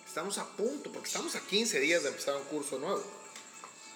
Estamos 0.07 0.37
a 0.39 0.47
punto, 0.57 0.93
porque 0.93 1.07
estamos 1.07 1.35
a 1.37 1.41
15 1.41 1.81
días 1.81 2.03
de 2.03 2.11
empezar 2.11 2.37
un 2.37 2.45
curso 2.45 2.79
nuevo. 2.79 3.03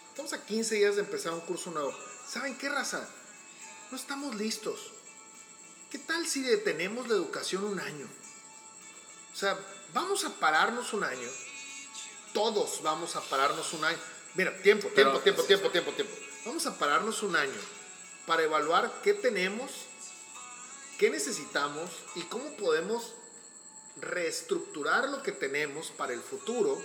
Estamos 0.08 0.32
a 0.32 0.46
15 0.46 0.76
días 0.76 0.94
de 0.94 1.02
empezar 1.02 1.32
un 1.32 1.40
curso 1.40 1.70
nuevo. 1.72 1.94
¿Saben 2.26 2.56
qué 2.56 2.68
raza? 2.68 3.06
No 3.90 3.98
estamos 3.98 4.34
listos. 4.36 4.92
¿Qué 5.90 5.98
tal 5.98 6.26
si 6.26 6.42
detenemos 6.42 7.08
la 7.08 7.14
educación 7.14 7.64
un 7.64 7.80
año? 7.80 8.08
O 9.32 9.36
sea, 9.36 9.58
vamos 9.92 10.24
a 10.24 10.30
pararnos 10.40 10.94
un 10.94 11.04
año. 11.04 11.28
Todos 12.36 12.82
vamos 12.82 13.16
a 13.16 13.22
pararnos 13.22 13.72
un 13.72 13.82
año. 13.82 13.98
Mira, 14.34 14.54
tiempo, 14.58 14.88
tiempo, 14.88 15.20
tiempo, 15.20 15.42
tiempo, 15.44 15.70
tiempo, 15.70 15.92
tiempo. 15.92 16.14
Vamos 16.44 16.66
a 16.66 16.78
pararnos 16.78 17.22
un 17.22 17.34
año 17.34 17.60
para 18.26 18.42
evaluar 18.42 19.00
qué 19.02 19.14
tenemos, 19.14 19.70
qué 20.98 21.08
necesitamos 21.08 21.90
y 22.14 22.20
cómo 22.24 22.54
podemos 22.58 23.14
reestructurar 24.02 25.08
lo 25.08 25.22
que 25.22 25.32
tenemos 25.32 25.90
para 25.92 26.12
el 26.12 26.20
futuro. 26.20 26.78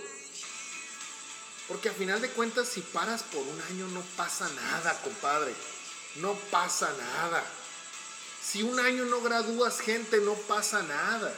Porque 1.68 1.90
a 1.90 1.92
final 1.92 2.22
de 2.22 2.30
cuentas, 2.30 2.68
si 2.68 2.80
paras 2.80 3.22
por 3.22 3.42
un 3.42 3.60
año, 3.60 3.86
no 3.88 4.00
pasa 4.16 4.48
nada, 4.48 4.98
compadre. 5.02 5.52
No 6.16 6.32
pasa 6.50 6.90
nada. 6.96 7.44
Si 8.42 8.62
un 8.62 8.80
año 8.80 9.04
no 9.04 9.20
gradúas 9.20 9.80
gente, 9.80 10.16
no 10.22 10.32
pasa 10.32 10.82
nada. 10.82 11.30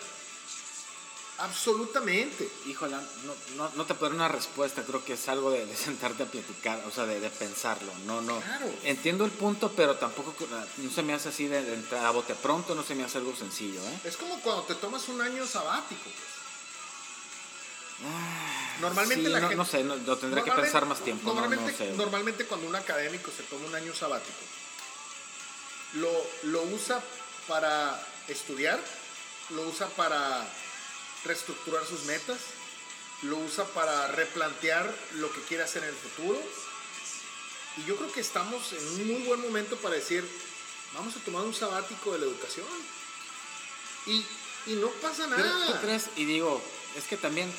Absolutamente. 1.38 2.48
Híjole, 2.66 2.92
no, 3.24 3.34
no, 3.56 3.70
no 3.74 3.84
te 3.86 3.94
puedo 3.94 4.10
dar 4.10 4.16
una 4.16 4.28
respuesta, 4.28 4.82
creo 4.84 5.04
que 5.04 5.14
es 5.14 5.28
algo 5.28 5.50
de, 5.50 5.66
de 5.66 5.76
sentarte 5.76 6.22
a 6.22 6.26
platicar, 6.26 6.80
o 6.86 6.90
sea, 6.92 7.06
de, 7.06 7.18
de 7.18 7.28
pensarlo. 7.30 7.92
No, 8.06 8.20
no. 8.20 8.40
Claro. 8.40 8.66
Entiendo 8.84 9.24
el 9.24 9.32
punto, 9.32 9.72
pero 9.74 9.96
tampoco 9.96 10.34
no 10.78 10.90
se 10.90 11.02
me 11.02 11.12
hace 11.12 11.30
así 11.30 11.46
de, 11.48 11.62
de 11.64 11.74
entrar 11.74 12.04
a 12.06 12.10
bote 12.10 12.34
pronto, 12.36 12.74
no 12.76 12.84
se 12.84 12.94
me 12.94 13.02
hace 13.04 13.18
algo 13.18 13.34
sencillo, 13.34 13.80
¿eh? 13.80 14.00
Es 14.04 14.16
como 14.16 14.38
cuando 14.40 14.62
te 14.62 14.76
tomas 14.76 15.08
un 15.08 15.20
año 15.20 15.44
sabático, 15.46 16.02
pues. 16.04 16.34
Normalmente 18.80 19.26
Sí, 19.26 19.30
la 19.32 19.40
no, 19.40 19.48
gente. 19.48 19.56
no 19.56 19.64
sé, 19.64 19.84
no- 19.84 19.96
lo 19.96 20.16
tendré 20.18 20.42
que 20.42 20.50
normalmente- 20.50 20.62
pensar 20.62 20.86
más 20.86 21.00
tiempo, 21.00 21.28
no, 21.28 21.34
no 21.34 21.40
Normalmente, 21.42 21.76
sé. 21.76 21.92
normalmente 21.96 22.44
cuando 22.46 22.66
un 22.68 22.74
académico 22.76 23.30
se 23.36 23.42
toma 23.44 23.66
un 23.66 23.74
año 23.74 23.94
sabático, 23.94 24.38
lo, 25.94 26.10
lo 26.44 26.62
usa 26.62 27.00
para 27.48 28.00
estudiar, 28.28 28.80
lo 29.50 29.62
usa 29.62 29.86
para 29.88 30.46
reestructurar 31.24 31.84
sus 31.86 32.04
metas, 32.04 32.38
lo 33.22 33.36
usa 33.38 33.64
para 33.66 34.08
replantear 34.08 34.92
lo 35.14 35.32
que 35.32 35.40
quiere 35.42 35.62
hacer 35.64 35.82
en 35.82 35.88
el 35.90 35.94
futuro. 35.94 36.40
Y 37.76 37.84
yo 37.84 37.96
creo 37.96 38.12
que 38.12 38.20
estamos 38.20 38.72
en 38.72 38.86
un 38.88 39.06
muy 39.06 39.22
buen 39.22 39.40
momento 39.40 39.76
para 39.76 39.94
decir, 39.94 40.24
vamos 40.94 41.16
a 41.16 41.20
tomar 41.20 41.42
un 41.42 41.54
sabático 41.54 42.12
de 42.12 42.18
la 42.20 42.26
educación. 42.26 42.66
Y, 44.06 44.24
y 44.66 44.74
no 44.74 44.88
pasa 45.00 45.26
Pero, 45.28 45.42
nada. 45.48 45.72
¿Tú 45.72 45.86
crees? 45.86 46.04
Y 46.16 46.24
digo, 46.24 46.62
es 46.96 47.04
que 47.04 47.16
también 47.16 47.52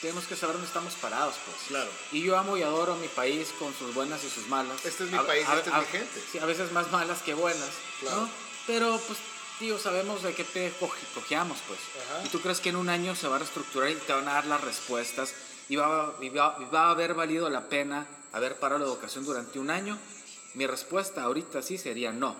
tenemos 0.00 0.24
que 0.24 0.34
saber 0.34 0.54
dónde 0.54 0.66
estamos 0.66 0.94
parados, 0.94 1.36
pues. 1.46 1.56
Claro. 1.68 1.90
Y 2.10 2.22
yo 2.22 2.36
amo 2.36 2.56
y 2.56 2.62
adoro 2.62 2.96
mi 2.96 3.08
país 3.08 3.48
con 3.58 3.72
sus 3.74 3.94
buenas 3.94 4.24
y 4.24 4.30
sus 4.30 4.48
malas. 4.48 4.84
Este 4.84 5.04
es 5.04 5.10
mi 5.10 5.18
país, 5.20 5.46
esta 5.48 5.78
es 5.80 5.86
mi 5.86 5.98
gente. 5.98 6.22
Sí, 6.32 6.38
a 6.38 6.44
veces 6.46 6.72
más 6.72 6.90
malas 6.90 7.22
que 7.22 7.34
buenas, 7.34 7.70
Claro. 8.00 8.22
¿no? 8.22 8.30
Pero, 8.66 9.00
pues, 9.06 9.18
tío, 9.58 9.78
sabemos 9.78 10.22
de 10.22 10.34
qué 10.34 10.44
coge- 10.80 11.06
cojeamos, 11.14 11.58
pues. 11.66 11.78
Ajá. 12.04 12.24
¿Y 12.24 12.28
tú 12.28 12.40
crees 12.40 12.60
que 12.60 12.70
en 12.70 12.76
un 12.76 12.88
año 12.88 13.14
se 13.14 13.28
va 13.28 13.36
a 13.36 13.38
reestructurar 13.38 13.90
y 13.90 13.94
te 13.94 14.12
van 14.12 14.28
a 14.28 14.34
dar 14.34 14.46
las 14.46 14.60
respuestas 14.60 15.34
y 15.68 15.76
va, 15.76 16.14
y 16.20 16.28
va, 16.30 16.56
y 16.60 16.64
va 16.66 16.86
a 16.86 16.90
haber 16.90 17.14
valido 17.14 17.48
la 17.50 17.68
pena 17.68 18.06
haber 18.32 18.56
parado 18.58 18.80
la 18.80 18.86
educación 18.86 19.24
durante 19.24 19.58
un 19.58 19.70
año? 19.70 19.98
Mi 20.54 20.66
respuesta 20.66 21.22
ahorita 21.22 21.62
sí 21.62 21.78
sería 21.78 22.12
no. 22.12 22.36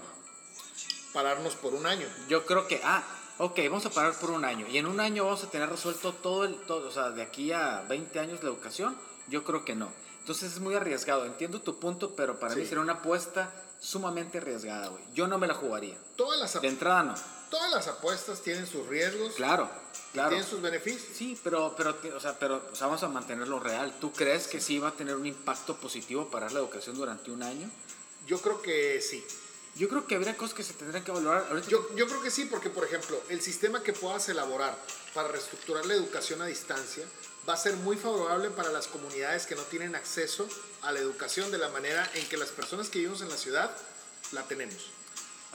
Pararnos 1.13 1.55
por 1.57 1.75
un 1.75 1.87
año. 1.87 2.07
Yo 2.29 2.45
creo 2.47 2.67
que, 2.67 2.81
ah, 2.85 3.03
ok, 3.39 3.59
vamos 3.69 3.87
a 3.87 3.91
parar 3.91 4.15
por 4.15 4.31
un 4.31 4.45
año. 4.45 4.67
Y 4.69 4.79
en 4.79 4.87
un 4.87 4.99
año 5.01 5.25
vamos 5.25 5.45
a 5.45 5.51
tener 5.51 5.69
resuelto 5.69 6.13
todo 6.15 6.45
el, 6.45 6.55
todo, 6.63 6.89
o 6.89 6.91
sea, 6.93 7.11
de 7.11 7.23
aquí 7.23 7.53
a 7.53 7.85
20 7.89 8.19
años 8.19 8.43
la 8.43 8.49
educación. 8.49 8.97
Yo 9.29 9.45
creo 9.45 9.65
que 9.65 9.75
no. 9.75 9.91
Entonces 10.23 10.53
es 10.53 10.61
muy 10.61 10.75
arriesgado. 10.77 11.25
Entiendo 11.27 11.61
tu 11.61 11.81
punto, 11.81 12.15
pero 12.15 12.39
para 12.39 12.55
mí 12.55 12.63
Sí. 12.63 12.69
sería 12.69 12.83
una 12.83 12.93
apuesta 12.95 13.51
sumamente 13.81 14.39
arriesgada, 14.39 14.87
güey. 14.87 15.03
Yo 15.15 15.27
no 15.27 15.37
me 15.37 15.49
la 15.49 15.55
jugaría. 15.55 15.97
Todas 16.15 16.39
las, 16.39 16.61
De 16.63 16.69
entrada 16.69 17.03
no. 17.03 17.15
todas 17.51 17.73
las 17.73 17.89
apuestas 17.89 18.41
tienen 18.41 18.65
sus 18.69 18.87
riesgos, 18.87 19.35
Claro, 19.35 19.69
claro. 20.13 20.29
tienen 20.31 20.47
sus 20.49 20.63
beneficios. 20.63 21.17
Sí, 21.17 21.37
pero, 21.43 21.75
pero, 21.77 21.97
o 22.17 22.21
sea, 22.21 22.39
pero 22.39 22.63
o 22.73 22.77
sea, 22.77 22.87
vamos 22.87 23.03
a 23.03 23.09
mantenerlo 23.09 23.59
real. 23.59 23.93
¿Tú 24.01 24.13
crees 24.13 24.47
que 24.47 24.61
sí 24.61 24.79
va 24.79 24.89
a 24.89 24.93
tener 24.93 25.17
un 25.17 25.27
impacto 25.27 25.77
positivo 25.77 26.31
para 26.31 26.49
la 26.51 26.61
educación 26.61 26.95
durante 26.97 27.33
un 27.33 27.43
año? 27.43 27.69
Yo 28.29 28.41
creo 28.41 28.63
que 28.63 29.01
sí. 29.01 29.27
Yo 29.75 29.89
creo 29.89 30.07
que 30.07 30.15
habría 30.15 30.37
cosas 30.37 30.55
que 30.55 30.63
se 30.63 30.75
tendrían 30.75 31.03
que 31.03 31.11
valorar. 31.11 31.47
Ahorita 31.51 31.67
Yo, 31.69 31.97
yo 31.97 32.07
creo 32.07 32.23
que 32.23 32.31
sí, 32.31 32.45
porque 32.45 32.71
por 32.71 32.85
ejemplo, 32.85 33.21
el 33.31 33.41
sistema 33.41 33.83
que 33.83 33.93
puedas 33.93 34.29
elaborar 34.29 34.79
para 35.15 35.27
reestructurar 35.29 35.85
la 35.87 35.95
educación 35.95 36.41
a 36.43 36.47
distancia 36.47 37.05
va 37.49 37.55
a 37.55 37.57
ser 37.57 37.77
muy 37.77 37.97
favorable 37.97 38.51
para 38.51 38.71
las 38.71 38.87
comunidades 38.87 39.47
que 39.47 39.55
no 39.55 39.63
tienen 39.63 39.95
acceso 39.95 40.49
a 40.83 40.93
la 40.93 41.01
educación 41.01 41.51
de 41.51 41.59
la 41.59 41.69
manera 41.69 42.09
en 42.15 42.27
que 42.29 42.37
las 42.37 42.51
personas 42.51 42.89
que 42.89 42.99
vivimos 42.99 43.23
en 43.23 43.29
la 43.29 43.37
ciudad 43.37 43.77
la 44.33 44.43
tenemos. 44.45 44.91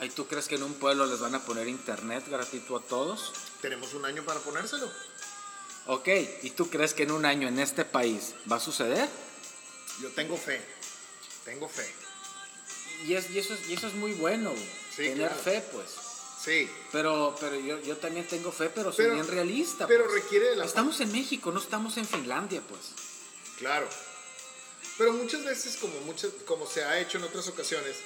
¿Y 0.00 0.10
tú 0.10 0.26
crees 0.26 0.46
que 0.46 0.54
en 0.54 0.62
un 0.62 0.74
pueblo 0.74 1.06
les 1.06 1.18
van 1.18 1.34
a 1.34 1.44
poner 1.44 1.66
internet 1.66 2.24
gratuito 2.28 2.76
a 2.76 2.80
todos? 2.80 3.32
Tenemos 3.60 3.94
un 3.94 4.04
año 4.04 4.24
para 4.24 4.38
ponérselo. 4.40 4.88
Ok, 5.86 6.08
¿y 6.42 6.50
tú 6.50 6.68
crees 6.68 6.94
que 6.94 7.04
en 7.04 7.10
un 7.10 7.24
año 7.24 7.48
en 7.48 7.58
este 7.58 7.84
país 7.84 8.34
va 8.50 8.56
a 8.56 8.60
suceder? 8.60 9.08
Yo 10.00 10.10
tengo 10.10 10.36
fe. 10.36 10.60
Tengo 11.44 11.68
fe. 11.68 11.90
Y, 13.06 13.14
es, 13.14 13.30
y, 13.30 13.38
eso, 13.38 13.54
es, 13.54 13.68
y 13.68 13.74
eso 13.74 13.88
es 13.88 13.94
muy 13.94 14.12
bueno. 14.12 14.52
Sí, 14.90 14.96
tener 15.04 15.28
claro. 15.28 15.42
fe, 15.42 15.64
pues. 15.72 16.07
Sí. 16.48 16.70
Pero, 16.92 17.36
pero 17.38 17.56
yo, 17.56 17.78
yo 17.80 17.96
también 17.98 18.26
tengo 18.26 18.50
fe, 18.50 18.70
pero 18.74 18.90
soy 18.90 19.04
Pero- 19.04 19.14
bien 19.16 19.28
realista. 19.28 19.86
pero 19.86 20.04
pues. 20.04 20.22
requiere 20.22 20.50
de 20.50 20.56
la 20.56 20.64
Estamos 20.64 20.98
en 21.00 21.12
México, 21.12 21.52
no 21.52 21.60
estamos 21.60 21.96
en 21.98 22.06
Finlandia, 22.06 22.62
pues. 22.66 22.80
Claro. 23.58 23.86
Pero 24.96 25.12
muchas 25.12 25.44
veces, 25.44 25.76
como, 25.76 26.00
muchas, 26.00 26.30
como 26.46 26.66
se 26.66 26.84
ha 26.84 26.98
hecho 26.98 27.18
en 27.18 27.24
otras 27.24 27.46
ocasiones, 27.48 27.96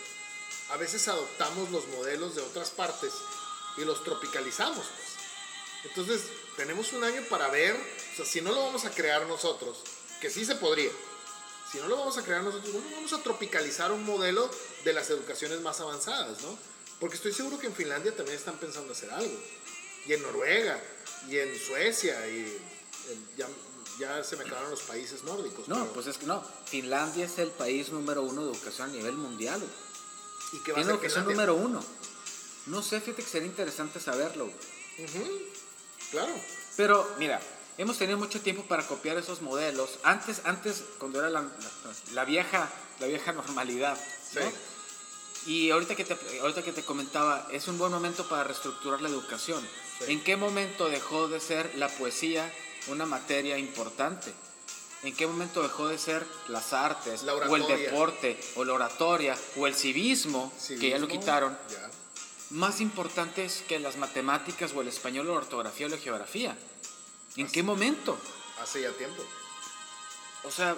a 0.70 0.76
veces 0.76 1.06
adoptamos 1.08 1.70
los 1.70 1.86
modelos 1.88 2.34
de 2.34 2.42
otras 2.42 2.70
partes 2.70 3.12
y 3.76 3.84
los 3.84 4.02
tropicalizamos. 4.02 4.84
Pues. 4.84 5.08
Entonces, 5.84 6.22
tenemos 6.56 6.92
un 6.92 7.04
año 7.04 7.22
para 7.30 7.48
ver, 7.48 7.74
o 7.74 8.16
sea, 8.16 8.24
si 8.24 8.40
no 8.40 8.50
lo 8.52 8.64
vamos 8.64 8.84
a 8.84 8.90
crear 8.90 9.24
nosotros, 9.26 9.78
que 10.20 10.30
sí 10.30 10.44
se 10.44 10.56
podría, 10.56 10.90
si 11.70 11.78
no 11.78 11.86
lo 11.88 11.96
vamos 11.96 12.18
a 12.18 12.22
crear 12.24 12.42
nosotros, 12.42 12.72
bueno, 12.72 12.88
vamos 12.96 13.12
a 13.12 13.22
tropicalizar 13.22 13.92
un 13.92 14.04
modelo 14.04 14.50
de 14.84 14.92
las 14.92 15.08
educaciones 15.10 15.60
más 15.60 15.80
avanzadas, 15.80 16.42
¿no? 16.42 16.71
Porque 17.02 17.16
estoy 17.16 17.32
seguro 17.32 17.58
que 17.58 17.66
en 17.66 17.74
Finlandia 17.74 18.14
también 18.14 18.38
están 18.38 18.54
pensando 18.58 18.92
hacer 18.92 19.10
algo. 19.10 19.36
Y 20.06 20.12
en 20.12 20.22
Noruega, 20.22 20.80
y 21.28 21.36
en 21.36 21.58
Suecia, 21.58 22.28
y 22.28 22.38
en- 23.10 23.28
ya, 23.36 23.48
ya 23.98 24.22
se 24.22 24.36
me 24.36 24.44
acabaron 24.44 24.70
los 24.70 24.82
países 24.82 25.24
nórdicos. 25.24 25.66
No, 25.66 25.80
pero- 25.80 25.92
pues 25.94 26.06
es 26.06 26.16
que 26.16 26.26
no. 26.26 26.44
Finlandia 26.66 27.24
es 27.26 27.38
el 27.38 27.50
país 27.50 27.88
número 27.88 28.22
uno 28.22 28.44
de 28.46 28.52
educación 28.52 28.90
a 28.90 28.92
nivel 28.92 29.14
mundial. 29.16 29.58
güey. 29.58 29.72
¿Y 30.52 30.62
qué 30.62 30.70
va 30.72 30.78
a 30.78 30.82
Tiene 30.82 30.92
hacer 30.92 30.94
educación 30.94 31.24
número 31.24 31.54
uno. 31.56 31.84
No 32.66 32.82
sé, 32.84 33.00
fíjate 33.00 33.24
que 33.24 33.28
sería 33.28 33.48
interesante 33.48 33.98
saberlo. 33.98 34.44
Ujú, 34.46 35.42
Claro. 36.12 36.32
Pero 36.76 37.16
mira, 37.18 37.40
hemos 37.78 37.98
tenido 37.98 38.16
mucho 38.16 38.40
tiempo 38.40 38.62
para 38.68 38.86
copiar 38.86 39.16
esos 39.18 39.42
modelos. 39.42 39.98
Antes, 40.04 40.42
antes 40.44 40.84
cuando 40.98 41.18
era 41.18 41.30
la, 41.30 41.40
la- 41.40 41.50
la 42.12 42.24
vieja, 42.24 42.70
la 43.00 43.06
vieja 43.08 43.32
normalidad. 43.32 43.98
¿no? 44.34 44.40
Sí. 44.40 44.46
Y 45.46 45.70
ahorita 45.70 45.94
que, 45.96 46.04
te, 46.04 46.40
ahorita 46.40 46.62
que 46.62 46.72
te 46.72 46.84
comentaba, 46.84 47.48
es 47.50 47.66
un 47.68 47.78
buen 47.78 47.90
momento 47.90 48.28
para 48.28 48.44
reestructurar 48.44 49.00
la 49.00 49.08
educación. 49.08 49.66
Sí. 49.98 50.12
¿En 50.12 50.22
qué 50.22 50.36
momento 50.36 50.88
dejó 50.88 51.28
de 51.28 51.40
ser 51.40 51.74
la 51.76 51.88
poesía 51.88 52.52
una 52.88 53.06
materia 53.06 53.58
importante? 53.58 54.32
¿En 55.02 55.14
qué 55.16 55.26
momento 55.26 55.62
dejó 55.62 55.88
de 55.88 55.98
ser 55.98 56.24
las 56.46 56.72
artes, 56.72 57.24
La 57.24 57.34
o 57.34 57.56
el 57.56 57.66
deporte, 57.66 58.38
o 58.54 58.64
la 58.64 58.74
oratoria, 58.74 59.36
o 59.56 59.66
el 59.66 59.74
civismo, 59.74 60.52
que 60.68 60.90
ya 60.90 60.98
lo 60.98 61.06
Civismo, 61.06 61.20
quitaron, 61.20 61.58
ya. 61.68 61.90
más 62.50 62.80
importantes 62.80 63.64
que 63.66 63.80
las 63.80 63.96
matemáticas, 63.96 64.72
o 64.72 64.80
el 64.80 64.86
español, 64.86 65.28
o 65.28 65.32
la 65.32 65.38
ortografía, 65.38 65.86
o 65.86 65.88
la 65.88 65.98
geografía? 65.98 66.56
¿En 67.36 67.48
qué 67.48 67.64
momento? 67.64 68.16
Hace 68.62 68.82
ya 68.82 68.92
tiempo. 68.92 69.24
O 70.44 70.50
sea, 70.52 70.76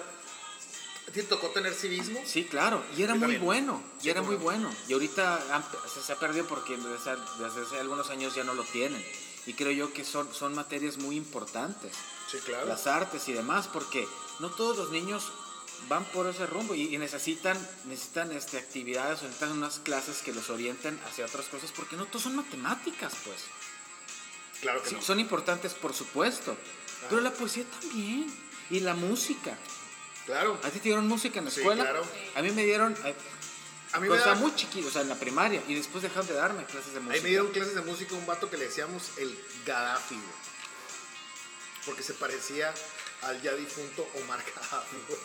¿Te 1.13 1.23
tocó 1.23 1.47
tener 1.49 1.73
civismo? 1.73 2.21
Sí, 2.25 2.43
claro, 2.45 2.83
y 2.97 3.03
era 3.03 3.13
muy 3.13 3.21
también. 3.21 3.41
bueno, 3.43 3.83
y 3.99 4.03
Sí, 4.03 4.09
era 4.09 4.21
muy 4.21 4.35
no. 4.35 4.41
bueno. 4.41 4.75
Y 4.87 4.93
ahorita 4.93 5.63
se, 6.05 6.11
ha 6.11 6.19
perdido 6.19 6.45
porque 6.47 6.75
desde, 6.75 6.95
hace- 7.11 7.21
desde 7.43 7.61
hace 7.61 7.79
algunos 7.79 8.09
años 8.09 8.35
ya 8.35 8.43
no 8.43 8.53
lo 8.53 8.63
tienen. 8.63 9.05
Y 9.45 9.53
creo 9.53 9.71
yo 9.71 9.93
que 9.93 10.03
son, 10.03 10.33
son 10.33 10.53
materias 10.55 10.97
muy 10.97 11.15
importantes, 11.15 11.93
Sí, 12.29 12.37
claro. 12.39 12.65
las 12.65 12.87
artes 12.87 13.27
y 13.29 13.33
demás, 13.33 13.67
porque 13.71 14.05
no 14.39 14.49
todos 14.49 14.75
los 14.77 14.91
niños 14.91 15.31
van 15.87 16.03
por 16.05 16.25
ese 16.27 16.47
rumbo 16.47 16.73
y, 16.73 16.93
y 16.93 16.97
necesitan, 16.97 17.55
necesitan 17.85 18.31
este, 18.31 18.57
actividades 18.57 19.19
o 19.21 19.25
necesitan 19.25 19.51
unas 19.51 19.79
clases 19.79 20.17
que 20.23 20.33
los 20.33 20.49
orienten 20.49 20.99
hacia 21.07 21.25
otras 21.27 21.45
cosas, 21.45 21.71
porque 21.71 21.95
no 21.95 22.05
todos 22.07 22.23
son 22.23 22.35
matemáticas, 22.35 23.13
pues. 23.23 23.37
Claro 24.61 24.81
que 24.81 24.89
Sí, 24.89 24.95
no. 24.95 25.01
son 25.01 25.19
importantes, 25.19 25.73
por 25.75 25.93
supuesto, 25.93 26.57
pero 27.09 27.21
la 27.21 27.31
poesía 27.31 27.63
también, 27.79 28.25
y 28.71 28.79
la 28.79 28.95
música. 28.95 29.57
Claro. 30.25 30.59
¿A 30.63 30.69
ti 30.69 30.79
te 30.79 30.83
dieron 30.89 31.07
música 31.07 31.39
en 31.39 31.45
la 31.45 31.51
Sí, 31.51 31.59
escuela? 31.59 31.83
claro. 31.83 32.05
A 32.35 32.41
mí 32.41 32.51
me 32.51 32.63
dieron... 32.65 32.95
eh, 33.05 33.15
A 33.93 33.99
mí 33.99 34.09
me, 34.09 34.35
muy 34.35 34.55
chiquito, 34.55 34.87
o 34.87 34.91
sea, 34.91 35.01
en 35.01 35.09
la 35.09 35.15
primaria, 35.15 35.61
y 35.67 35.75
después 35.75 36.01
dejaron 36.03 36.27
de 36.27 36.33
darme 36.33 36.65
clases 36.65 36.93
de 36.93 36.99
música. 36.99 37.15
ahí 37.15 37.21
me 37.21 37.29
dieron 37.29 37.51
clases 37.51 37.75
de 37.75 37.81
música 37.81 38.15
un 38.15 38.25
vato 38.25 38.49
que 38.49 38.57
le 38.57 38.65
decíamos 38.65 39.11
el 39.17 39.37
Gaddafi, 39.65 40.15
güey. 40.15 40.27
Porque 41.85 42.03
se 42.03 42.13
parecía 42.13 42.73
al 43.21 43.41
ya 43.41 43.53
difunto 43.53 44.07
Omar 44.15 44.43
Gaddafi, 44.43 44.97
güey. 45.07 45.19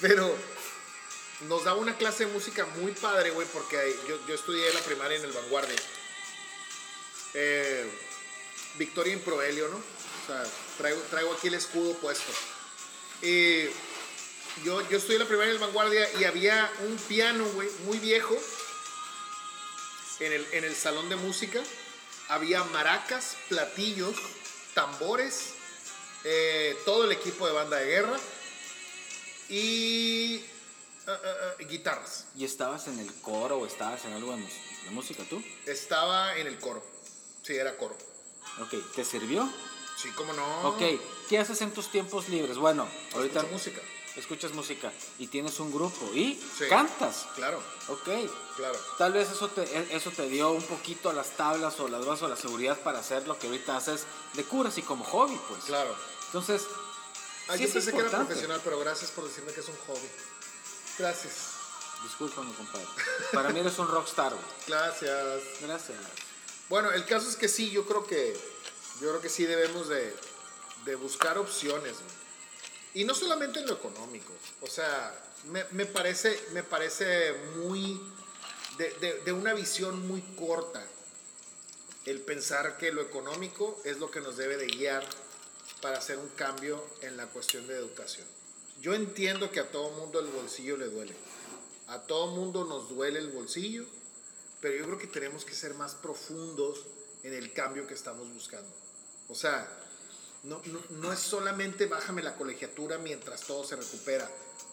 Pero 0.00 0.34
nos 1.48 1.64
daba 1.64 1.78
una 1.78 1.96
clase 1.96 2.24
de 2.26 2.32
música 2.32 2.66
muy 2.80 2.92
padre, 2.92 3.30
güey, 3.30 3.46
porque 3.52 3.96
yo, 4.08 4.18
yo 4.26 4.34
estudié 4.34 4.72
la 4.74 4.80
primaria 4.80 5.18
en 5.18 5.24
el 5.24 5.32
Vanguardia. 5.32 5.76
Eh, 7.34 7.88
Victoria 8.76 9.12
Improvelio, 9.12 9.68
¿no? 9.68 9.76
O 9.76 10.26
sea, 10.26 10.42
traigo, 10.78 11.00
traigo 11.10 11.32
aquí 11.34 11.48
el 11.48 11.54
escudo 11.54 11.94
puesto. 11.98 12.32
Y 13.22 13.66
yo, 14.64 14.86
yo 14.88 14.98
estudié 14.98 15.18
la 15.18 15.26
primaria 15.26 15.50
en 15.50 15.56
el 15.56 15.62
Vanguardia 15.62 16.08
y 16.18 16.24
había 16.24 16.70
un 16.86 16.96
piano, 16.96 17.44
güey, 17.54 17.68
muy 17.84 17.98
viejo 17.98 18.36
en 20.20 20.32
el, 20.32 20.46
en 20.52 20.64
el 20.64 20.74
salón 20.74 21.08
de 21.08 21.16
música. 21.16 21.62
Había 22.28 22.64
maracas, 22.64 23.36
platillos, 23.48 24.16
tambores, 24.74 25.54
eh, 26.24 26.76
todo 26.84 27.04
el 27.04 27.12
equipo 27.12 27.46
de 27.46 27.52
banda 27.52 27.76
de 27.76 27.86
guerra 27.86 28.18
y 29.48 30.36
eh, 30.36 30.44
eh, 31.06 31.54
eh, 31.58 31.64
guitarras. 31.66 32.26
¿Y 32.36 32.44
estabas 32.44 32.86
en 32.86 32.98
el 32.98 33.12
coro 33.14 33.58
o 33.58 33.66
estabas 33.66 34.04
en 34.04 34.12
algo 34.12 34.36
de 34.36 34.90
música 34.90 35.24
tú? 35.28 35.42
Estaba 35.66 36.36
en 36.36 36.46
el 36.46 36.58
coro. 36.58 36.84
Sí, 37.42 37.54
era 37.54 37.76
coro. 37.76 37.96
Ok, 38.60 38.74
¿te 38.94 39.04
sirvió? 39.04 39.52
Sí, 40.02 40.10
cómo 40.16 40.32
no. 40.32 40.68
Ok, 40.68 40.82
¿qué 41.28 41.38
haces 41.38 41.60
en 41.62 41.72
tus 41.72 41.88
tiempos 41.90 42.28
libres? 42.28 42.56
Bueno, 42.58 42.88
ahorita 43.14 43.40
Escucho 43.40 43.52
música. 43.52 43.80
escuchas 44.16 44.52
música 44.52 44.92
y 45.18 45.28
tienes 45.28 45.58
un 45.60 45.72
grupo 45.72 46.10
y 46.12 46.34
Sí. 46.58 46.64
cantas. 46.68 47.26
Claro, 47.36 47.62
Ok, 47.88 48.08
claro. 48.56 48.78
tal 48.98 49.12
vez 49.12 49.30
eso 49.30 49.48
te, 49.48 49.62
e- 49.62 49.96
eso 49.96 50.10
te 50.10 50.28
dio 50.28 50.50
un 50.50 50.62
poquito 50.64 51.08
a 51.10 51.12
las 51.12 51.36
tablas 51.36 51.78
o 51.80 51.88
las 51.88 52.04
bases 52.04 52.22
o 52.24 52.28
la 52.28 52.36
seguridad 52.36 52.78
para 52.80 52.98
hacer 52.98 53.26
lo 53.28 53.38
que 53.38 53.46
ahorita 53.46 53.76
haces 53.76 54.04
de 54.34 54.44
curas 54.44 54.76
y 54.78 54.82
como 54.82 55.04
hobby, 55.04 55.38
pues. 55.48 55.64
Claro. 55.64 55.94
Entonces, 56.26 56.62
Ah, 57.48 57.56
sí 57.56 57.64
yo 57.66 57.72
pensé 57.72 57.90
que 57.90 57.96
era 57.96 58.06
importante. 58.06 58.26
profesional, 58.26 58.60
pero 58.64 58.78
gracias 58.80 59.10
por 59.12 59.24
decirme 59.24 59.52
que 59.52 59.60
es 59.60 59.68
un 59.68 59.76
hobby. 59.86 60.08
Gracias. 60.98 61.34
Discúlpame, 62.04 62.52
compadre. 62.54 62.86
Para 63.32 63.50
mí 63.50 63.60
eres 63.60 63.78
un 63.78 63.88
rockstar. 63.88 64.32
Gracias. 64.66 65.42
Gracias. 65.60 65.98
Bueno, 66.68 66.90
el 66.90 67.04
caso 67.06 67.28
es 67.28 67.36
que 67.36 67.48
sí, 67.48 67.70
yo 67.70 67.84
creo 67.86 68.04
que 68.06 68.36
yo 69.02 69.08
creo 69.10 69.20
que 69.20 69.28
sí 69.28 69.44
debemos 69.44 69.88
de, 69.88 70.14
buscar 70.96 71.38
opciones. 71.38 71.94
Y 72.94 73.04
no 73.04 73.14
solamente 73.14 73.60
en 73.60 73.66
lo 73.66 73.74
económico. 73.74 74.32
O 74.60 74.66
sea, 74.66 75.12
me, 75.44 75.86
parece, 75.86 76.38
me 76.52 76.62
parece 76.62 77.32
muy 77.56 78.00
de, 78.78 78.90
de- 79.00 79.20
de 79.22 79.32
una 79.32 79.54
visión 79.54 80.06
muy 80.06 80.22
corta 80.36 80.86
el 82.06 82.20
pensar 82.20 82.78
que 82.78 82.92
lo 82.92 83.00
económico 83.02 83.80
es 83.84 83.98
lo 83.98 84.10
que 84.10 84.20
nos 84.20 84.36
debe 84.36 84.56
de 84.56 84.66
guiar 84.66 85.06
para 85.80 85.98
hacer 85.98 86.18
un 86.18 86.28
cambio 86.30 86.84
en 87.00 87.16
la 87.16 87.26
cuestión 87.26 87.66
de 87.66 87.74
educación. 87.76 88.26
Yo 88.80 88.94
entiendo 88.94 89.50
que 89.50 89.60
a 89.60 89.70
todo 89.70 89.90
mundo 89.90 90.20
el 90.20 90.26
bolsillo 90.26 90.76
le 90.76 90.86
duele. 90.86 91.14
A 91.88 92.00
todo 92.02 92.28
mundo 92.28 92.64
nos 92.64 92.88
duele 92.88 93.18
el 93.18 93.30
bolsillo, 93.30 93.84
pero 94.60 94.76
yo 94.76 94.84
creo 94.86 94.98
que 94.98 95.06
tenemos 95.06 95.44
que 95.44 95.54
ser 95.54 95.74
más 95.74 95.94
profundos 95.94 96.84
en 97.22 97.34
el 97.34 97.52
cambio 97.52 97.86
que 97.86 97.94
estamos 97.94 98.28
buscando. 98.32 98.68
O 99.32 99.34
sea, 99.34 99.66
no, 100.44 100.60
no, 100.66 100.80
no 100.90 101.12
es 101.12 101.18
solamente 101.18 101.86
bájame 101.86 102.22
la 102.22 102.34
colegiatura 102.36 102.98
mientras 102.98 103.40
todo 103.42 103.64
se 103.64 103.76
recupera. 103.76 104.28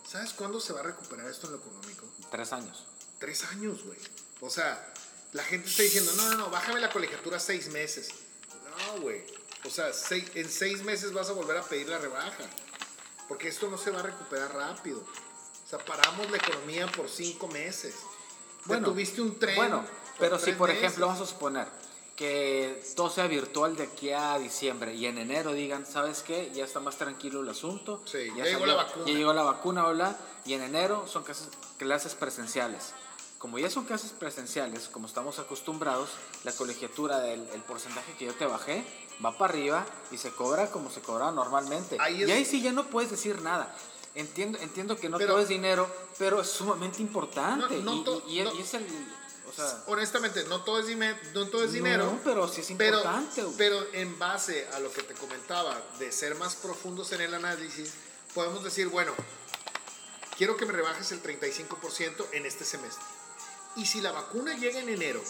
¿Sabes 0.06 0.34
cuándo 0.34 0.60
se 0.60 0.74
va 0.74 0.82
a 0.82 0.84
recuperar 0.84 1.30
esto 1.30 1.48
en 1.48 1.54
lo 1.54 1.60
económico? 1.60 2.06
Tres 2.30 2.52
años. 2.52 2.86
Tres 3.20 3.44
años, 3.46 3.84
güey. 3.86 3.98
O 4.42 4.50
sea, 4.50 4.94
la 5.32 5.44
gente 5.44 5.70
está 5.70 5.84
diciendo, 5.84 6.12
no, 6.18 6.30
no, 6.32 6.38
no, 6.38 6.50
bájame 6.50 6.80
la 6.82 6.90
colegiatura 6.92 7.40
seis 7.40 7.70
meses. 7.70 8.10
No, 8.94 9.02
güey. 9.02 9.24
O 9.66 9.70
sea, 9.70 9.94
seis- 9.94 10.30
en 10.36 10.50
seis 10.50 10.84
meses 10.84 11.14
vas 11.14 11.30
a 11.30 11.34
volver 11.34 11.56
a 11.58 11.64
pedir 11.64 11.88
la 11.88 11.98
rebaja. 12.00 12.44
Porque 13.28 13.48
esto 13.48 13.70
no 13.70 13.78
se 13.78 13.92
va 13.92 14.00
a 14.00 14.04
recuperar 14.04 14.54
rápido. 14.54 15.00
O 15.00 15.70
sea, 15.70 15.80
paramos 15.80 16.30
la 16.32 16.38
economía 16.38 16.88
por 16.92 17.08
cinco 17.10 17.48
meses. 17.48 17.96
Bueno, 18.66 18.88
tuviste 18.88 19.22
un 19.22 19.40
tren. 19.40 19.56
Bueno, 19.56 19.86
pero 20.18 20.38
si 20.38 20.52
por 20.54 20.68
meses. 20.70 20.84
ejemplo 20.84 21.08
vamos 21.08 21.22
a 21.22 21.26
suponer 21.32 21.68
que 22.20 22.84
todo 22.98 23.10
sea 23.10 23.28
virtual 23.28 23.78
de 23.78 23.84
aquí 23.84 24.12
a 24.12 24.38
diciembre 24.38 24.94
y 24.94 25.06
en 25.06 25.18
enero 25.20 25.54
digan, 25.54 25.86
¿sabes 25.86 26.22
qué? 26.22 26.52
Ya 26.54 26.66
está 26.66 26.82
más 26.82 26.98
tranquilo 26.98 27.40
el 27.42 27.48
asunto. 27.48 28.02
Sí, 28.04 28.28
ya 28.36 28.44
llegó 28.44 28.66
la 28.66 28.74
vacuna. 28.76 29.06
Ya 29.08 29.14
llegó 29.14 29.32
la 29.34 29.44
vacuna, 29.44 29.88
hola. 29.88 30.18
Y 30.44 30.52
en 30.52 30.62
enero 30.64 31.08
son 31.08 31.24
clases, 31.24 31.48
clases 31.78 32.16
presenciales. 32.16 32.92
Como 33.38 33.58
ya 33.58 33.70
son 33.70 33.86
clases 33.86 34.12
presenciales, 34.12 34.90
como 34.90 35.08
estamos 35.08 35.40
acostumbrados, 35.40 36.10
la 36.44 36.52
colegiatura 36.52 37.22
del 37.22 37.40
el 37.54 37.62
porcentaje 37.62 38.12
que 38.20 38.26
yo 38.26 38.34
te 38.34 38.46
bajé 38.46 38.84
va 39.24 39.38
para 39.38 39.54
arriba 39.54 39.86
y 40.12 40.18
se 40.18 40.32
cobra 40.32 40.70
como 40.72 40.90
se 40.90 41.00
cobraba 41.00 41.32
normalmente. 41.32 41.96
Ahí 42.02 42.24
es- 42.24 42.28
Y 42.28 42.32
ahí 42.34 42.44
sí 42.44 42.62
ya 42.62 42.74
no 42.74 42.88
puedes 42.88 43.12
decir 43.12 43.42
nada. 43.42 43.74
Entiendo, 44.14 44.58
entiendo 44.60 44.98
que 44.98 45.08
no 45.08 45.18
Pero- 45.20 45.32
todo 45.36 45.42
es 45.42 45.48
dinero, 45.48 45.88
pero 46.18 46.42
es 46.42 46.50
sumamente 46.50 47.02
importante. 47.02 47.78
No, 47.78 47.96
no 48.04 48.22
y, 48.28 48.40
y- 48.40 48.42
y 48.42 48.44
no. 48.44 48.52
es 48.60 48.74
el... 48.74 48.86
Sea, 49.68 49.84
Honestamente, 49.88 50.44
no 50.46 50.64
todo 50.64 50.80
es, 50.80 50.88
no 51.34 51.48
todo 51.48 51.64
es 51.64 51.74
dinero. 51.74 52.06
No, 52.06 52.20
pero 52.24 52.48
sí 52.48 52.62
es 52.62 52.70
importante. 52.70 53.44
pero 53.58 53.86
en 53.94 54.18
base 54.18 54.68
a 54.74 54.80
lo 54.80 54.92
que 54.92 55.04
te 55.04 55.14
comentaba, 55.14 55.82
de 56.00 56.12
ser 56.12 56.36
más 56.36 56.56
profundos 56.56 57.12
en 57.12 57.22
el 57.22 57.34
análisis, 57.34 57.94
podemos 58.34 58.64
decir, 58.64 58.88
bueno, 58.88 59.14
quiero 60.38 60.56
que 60.58 60.66
me 60.66 60.74
rebajes 60.74 61.12
el 61.12 61.22
35% 61.22 62.28
en 62.32 62.46
este 62.46 62.66
semestre. 62.66 63.04
Y 63.76 63.86
si 63.86 64.02
la 64.02 64.12
vacuna 64.12 64.56
llega 64.58 64.80
en 64.80 64.90
enero, 64.90 65.22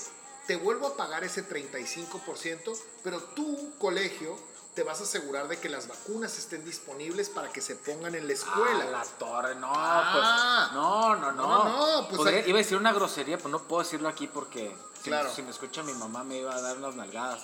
te 0.47 0.55
vuelvo 0.55 0.87
a 0.87 0.97
pagar 0.97 1.23
ese 1.23 1.47
35%, 1.47 2.77
pero 3.03 3.21
tu 3.21 3.77
colegio 3.77 4.37
te 4.75 4.83
vas 4.83 4.99
a 5.01 5.03
asegurar 5.03 5.47
de 5.47 5.59
que 5.59 5.67
las 5.67 5.87
vacunas 5.87 6.37
estén 6.37 6.63
disponibles 6.63 7.29
para 7.29 7.49
que 7.51 7.59
se 7.61 7.75
pongan 7.75 8.15
en 8.15 8.27
la 8.27 8.33
escuela. 8.33 8.85
Ah, 8.87 8.91
la 8.91 9.03
torre, 9.03 9.55
no, 9.55 9.71
Ah. 9.73 10.11
pues. 10.13 10.73
No, 10.75 11.15
no, 11.15 11.31
no. 11.33 11.47
No, 11.47 11.63
no, 12.01 12.07
pues 12.07 12.17
Podría- 12.17 12.47
Iba 12.47 12.59
a 12.59 12.61
decir 12.61 12.77
una 12.77 12.93
grosería, 12.93 13.37
pero 13.37 13.49
no 13.49 13.59
puedo 13.63 13.81
decirlo 13.83 14.07
aquí 14.07 14.27
porque 14.27 14.73
si, 15.03 15.09
Claro. 15.09 15.29
me, 15.29 15.35
si 15.35 15.41
me 15.41 15.49
escucha 15.51 15.83
mi 15.83 15.93
mamá 15.93 16.23
me 16.23 16.37
iba 16.37 16.55
a 16.55 16.61
dar 16.61 16.77
unas 16.77 16.95
nalgadas. 16.95 17.41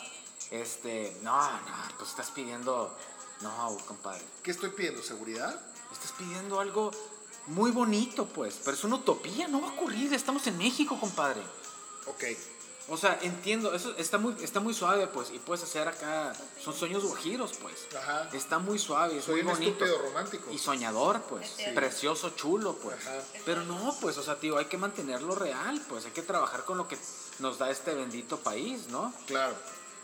Este, 0.51 1.17
no, 1.23 1.35
no, 1.51 1.59
pues 1.97 2.09
estás 2.11 2.29
pidiendo. 2.31 2.95
No, 3.41 3.75
compadre. 3.85 4.23
¿Qué 4.43 4.51
estoy 4.51 4.69
pidiendo? 4.69 5.01
¿Seguridad? 5.03 5.59
Estás 5.91 6.11
pidiendo 6.13 6.59
algo 6.59 6.91
muy 7.47 7.71
bonito, 7.71 8.25
pues. 8.27 8.61
Pero 8.63 8.77
es 8.77 8.83
una 8.83 8.95
utopía, 8.95 9.47
no 9.47 9.61
va 9.61 9.69
a 9.69 9.71
ocurrir. 9.71 10.13
Estamos 10.13 10.45
en 10.47 10.57
México, 10.57 10.97
compadre. 10.99 11.41
Ok. 12.07 12.23
O 12.87 12.97
sea, 12.97 13.17
entiendo, 13.23 13.73
eso 13.73 13.95
está 13.97 14.19
muy, 14.19 14.35
está 14.43 14.59
muy 14.59 14.73
suave, 14.73 15.07
pues, 15.07 15.31
y 15.31 15.39
puedes 15.39 15.63
hacer 15.63 15.87
acá, 15.87 16.33
son 16.63 16.75
sueños 16.75 17.03
guajiros, 17.03 17.53
pues. 17.59 17.87
Ajá. 17.97 18.29
Está 18.31 18.59
muy 18.59 18.77
suave, 18.77 19.17
es 19.17 19.25
Soy 19.25 19.41
muy 19.41 19.51
un 19.53 19.57
bonito. 19.59 19.85
estúpido 19.85 20.07
romántico. 20.07 20.51
Y 20.51 20.59
soñador, 20.59 21.21
pues. 21.23 21.57
Precioso, 21.73 22.29
chulo, 22.31 22.73
pues. 22.75 22.95
Ajá. 23.07 23.21
Pero 23.43 23.63
no, 23.63 23.95
pues, 24.01 24.17
o 24.19 24.23
sea, 24.23 24.35
tío, 24.35 24.57
hay 24.57 24.65
que 24.65 24.77
mantenerlo 24.77 25.33
real, 25.33 25.81
pues. 25.89 26.05
Hay 26.05 26.11
que 26.11 26.21
trabajar 26.21 26.63
con 26.63 26.77
lo 26.77 26.87
que 26.87 26.97
nos 27.39 27.57
da 27.57 27.71
este 27.71 27.95
bendito 27.95 28.37
país, 28.37 28.87
¿no? 28.89 29.11
Claro. 29.25 29.55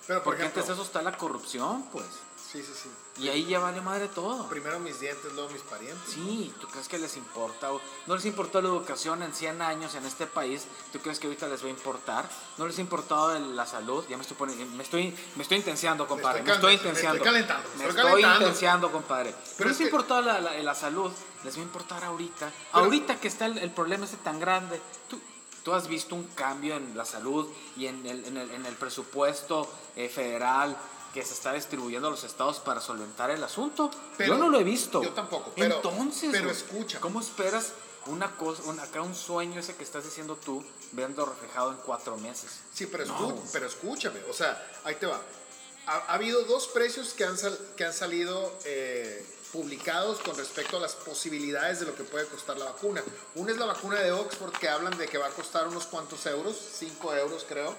Pero 0.07 0.19
por 0.19 0.23
Porque 0.33 0.41
ejemplo, 0.41 0.61
antes 0.61 0.67
de 0.75 0.81
eso 0.81 0.83
está 0.83 1.03
la 1.03 1.15
corrupción, 1.15 1.83
pues. 1.91 2.05
Sí, 2.51 2.61
sí, 2.63 2.71
sí. 2.83 2.89
Y 3.21 3.29
ahí 3.29 3.45
ya 3.45 3.59
vale 3.59 3.81
madre 3.81 4.07
todo. 4.07 4.47
Primero 4.49 4.79
mis 4.79 4.99
dientes, 4.99 5.31
luego 5.33 5.49
mis 5.49 5.61
parientes. 5.61 6.11
Sí, 6.13 6.53
¿tú 6.59 6.67
crees 6.67 6.87
que 6.87 6.97
les 6.97 7.15
importa? 7.17 7.71
o- 7.73 7.81
¿No 8.07 8.15
les 8.15 8.25
importó 8.25 8.61
la 8.61 8.69
educación 8.69 9.21
en 9.23 9.33
100 9.33 9.61
años 9.61 9.95
en 9.95 10.05
este 10.05 10.25
país? 10.27 10.65
¿Tú 10.91 10.99
crees 10.99 11.19
que 11.19 11.27
ahorita 11.27 11.47
les 11.47 11.61
va 11.63 11.67
a 11.67 11.69
importar? 11.71 12.29
¿No 12.57 12.65
les 12.67 12.77
ha 12.77 12.81
importado 12.81 13.37
la 13.37 13.65
salud? 13.65 14.03
Ya 14.09 14.15
me 14.17 14.21
estoy 14.23 14.37
poniendo, 14.37 14.65
me 14.75 14.83
estoy, 14.83 15.15
me 15.35 15.43
estoy 15.43 15.57
intensiando, 15.57 16.07
compadre. 16.07 16.41
Me 16.43 16.51
estoy, 16.51 16.77
cal- 16.77 16.85
me 16.85 16.91
estoy 16.99 17.19
calentando, 17.19 17.69
me 17.77 17.85
estoy 17.85 18.01
calentando. 18.03 18.39
intensiando, 18.45 18.91
compadre. 18.91 19.35
Pero 19.57 19.69
¿No 19.69 19.73
es 19.73 19.77
les 19.77 19.77
que- 19.77 19.83
importó 19.83 20.21
la, 20.21 20.39
la- 20.41 20.57
la 20.63 20.75
salud? 20.75 21.11
Les 21.43 21.55
va 21.55 21.59
a 21.59 21.63
importar 21.63 22.03
ahorita. 22.03 22.51
Pero- 22.71 22.85
ahorita 22.85 23.19
que 23.19 23.27
está 23.27 23.45
el, 23.45 23.57
el 23.57 23.71
problema 23.71 24.05
ese 24.05 24.17
tan 24.17 24.39
grande. 24.39 24.79
¿Tú, 25.09 25.19
tú 25.63 25.73
has 25.73 25.87
visto 25.87 26.15
un 26.15 26.23
cambio 26.29 26.75
en 26.77 26.97
la 26.97 27.05
salud 27.05 27.47
y 27.77 27.85
en 27.87 28.05
el, 28.07 28.25
en 28.25 28.37
el, 28.37 28.51
en 28.51 28.65
el 28.65 28.75
presupuesto 28.75 29.71
eh, 29.95 30.09
federal 30.09 30.75
que 31.13 31.23
se 31.25 31.33
está 31.33 31.53
distribuyendo 31.53 32.07
a 32.07 32.11
los 32.11 32.23
estados 32.23 32.59
para 32.59 32.79
solventar 32.81 33.29
el 33.31 33.43
asunto? 33.43 33.91
Pero- 34.17 34.33
yo 34.35 34.39
no 34.39 34.49
lo 34.49 34.59
he 34.59 34.63
visto. 34.63 35.01
yo 35.03 35.11
tampoco, 35.11 35.51
pero- 35.55 35.75
Entonces, 35.75 36.29
pero 36.31 36.49
escúchame. 36.49 37.01
¿cómo 37.01 37.19
esperas 37.19 37.73
una 38.07 38.35
cosa, 38.37 38.63
un- 38.63 38.79
acá 38.79 39.01
un 39.01 39.13
sueño 39.15 39.59
ese 39.59 39.75
que 39.75 39.83
estás 39.83 40.03
diciendo 40.05 40.35
tú, 40.37 40.63
viendo 40.93 41.25
reflejado 41.25 41.71
en 41.71 41.77
cuatro 41.77 42.17
meses? 42.17 42.61
Sí, 42.73 42.87
pero, 42.87 43.05
No. 43.05 43.35
pero 43.51 43.67
escúchame, 43.67 44.19
o 44.29 44.33
sea, 44.33 44.61
ahí 44.85 44.95
te 44.95 45.05
va. 45.05 45.19
Ha, 45.87 45.93
ha 45.97 46.13
habido 46.13 46.43
dos 46.43 46.67
precios 46.67 47.13
que 47.13 47.25
han, 47.25 47.37
sal- 47.37 47.59
que 47.75 47.83
han 47.85 47.93
salido 47.93 48.51
eh, 48.65 49.25
publicados 49.51 50.19
con 50.19 50.37
respecto 50.37 50.77
a 50.77 50.79
las 50.79 50.93
posibilidades 50.93 51.81
de 51.81 51.87
lo 51.87 51.95
que 51.95 52.03
puede 52.03 52.25
costar 52.27 52.57
la 52.57 52.65
vacuna. 52.65 53.03
Una 53.35 53.51
es 53.51 53.57
la 53.57 53.65
vacuna 53.65 53.99
de 53.99 54.11
Oxford 54.13 54.53
que 54.53 54.69
hablan 54.69 54.97
de 54.97 55.07
que 55.07 55.17
va 55.17 55.27
a 55.27 55.31
costar 55.31 55.67
unos 55.67 55.87
cuantos 55.87 56.25
euros, 56.25 56.55
5 56.79 57.13
euros 57.15 57.45
creo, 57.49 57.75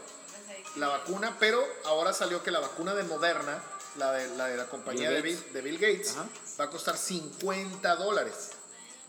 la 0.77 0.89
vacuna, 0.89 1.37
pero 1.39 1.63
ahora 1.85 2.13
salió 2.13 2.43
que 2.43 2.51
la 2.51 2.61
vacuna 2.61 2.95
de 2.95 3.03
Moderna, 3.05 3.63
la 3.97 4.13
de 4.13 4.37
la, 4.37 4.47
de 4.47 4.57
la 4.57 4.67
compañía 4.67 5.11
Bill 5.11 5.17
de 5.17 5.23
Bill, 5.23 5.37
Gates. 5.37 5.53
de 5.53 5.61
Bill 5.61 5.79
Gates, 5.79 6.11
Ajá. 6.13 6.29
va 6.61 6.65
a 6.65 6.71
costar 6.71 6.97
50 6.97 7.97
dólares. 7.97 8.51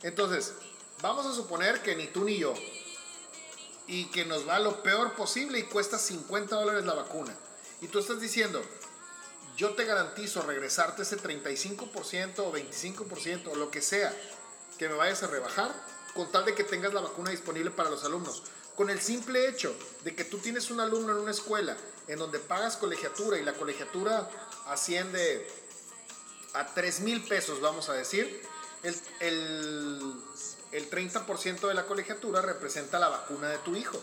Entonces, 0.01 0.53
vamos 1.01 1.25
a 1.25 1.33
suponer 1.33 1.81
que 1.81 1.95
ni 1.95 2.07
tú 2.07 2.25
ni 2.25 2.37
yo, 2.37 2.53
y 3.87 4.05
que 4.05 4.25
nos 4.25 4.47
va 4.47 4.59
lo 4.59 4.81
peor 4.83 5.13
posible 5.13 5.59
y 5.59 5.63
cuesta 5.63 5.97
50 5.97 6.55
dólares 6.55 6.85
la 6.85 6.93
vacuna. 6.93 7.35
Y 7.81 7.87
tú 7.87 7.99
estás 7.99 8.19
diciendo, 8.19 8.61
yo 9.57 9.71
te 9.75 9.85
garantizo 9.85 10.41
regresarte 10.41 11.03
ese 11.03 11.17
35% 11.17 12.39
o 12.39 12.51
25% 12.53 13.47
o 13.51 13.55
lo 13.55 13.69
que 13.69 13.81
sea 13.81 14.13
que 14.77 14.89
me 14.89 14.95
vayas 14.95 15.23
a 15.23 15.27
rebajar 15.27 15.71
con 16.13 16.31
tal 16.31 16.45
de 16.45 16.55
que 16.55 16.63
tengas 16.63 16.93
la 16.93 17.01
vacuna 17.01 17.31
disponible 17.31 17.71
para 17.71 17.89
los 17.89 18.03
alumnos. 18.05 18.43
Con 18.75 18.89
el 18.89 18.99
simple 18.99 19.47
hecho 19.47 19.75
de 20.03 20.15
que 20.15 20.23
tú 20.23 20.39
tienes 20.39 20.71
un 20.71 20.79
alumno 20.79 21.11
en 21.13 21.19
una 21.19 21.31
escuela 21.31 21.77
en 22.07 22.19
donde 22.19 22.39
pagas 22.39 22.77
colegiatura 22.77 23.37
y 23.37 23.43
la 23.43 23.53
colegiatura 23.53 24.29
asciende 24.67 25.47
a 26.53 26.65
3 26.65 27.01
mil 27.01 27.23
pesos, 27.23 27.61
vamos 27.61 27.89
a 27.89 27.93
decir, 27.93 28.41
el, 28.83 28.95
el, 29.19 30.13
el 30.71 30.89
30% 30.89 31.67
de 31.67 31.73
la 31.73 31.85
colegiatura 31.85 32.41
representa 32.41 32.99
la 32.99 33.09
vacuna 33.09 33.49
de 33.49 33.57
tu 33.59 33.75
hijo. 33.75 33.99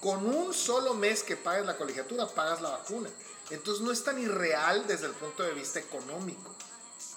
Con 0.00 0.26
un 0.26 0.52
solo 0.52 0.94
mes 0.94 1.22
que 1.22 1.36
pagues 1.36 1.66
la 1.66 1.76
colegiatura, 1.76 2.26
pagas 2.28 2.60
la 2.60 2.70
vacuna. 2.70 3.10
Entonces 3.50 3.82
no 3.82 3.92
es 3.92 4.04
tan 4.04 4.18
irreal 4.20 4.86
desde 4.86 5.06
el 5.06 5.12
punto 5.12 5.42
de 5.42 5.52
vista 5.52 5.78
económico. 5.78 6.54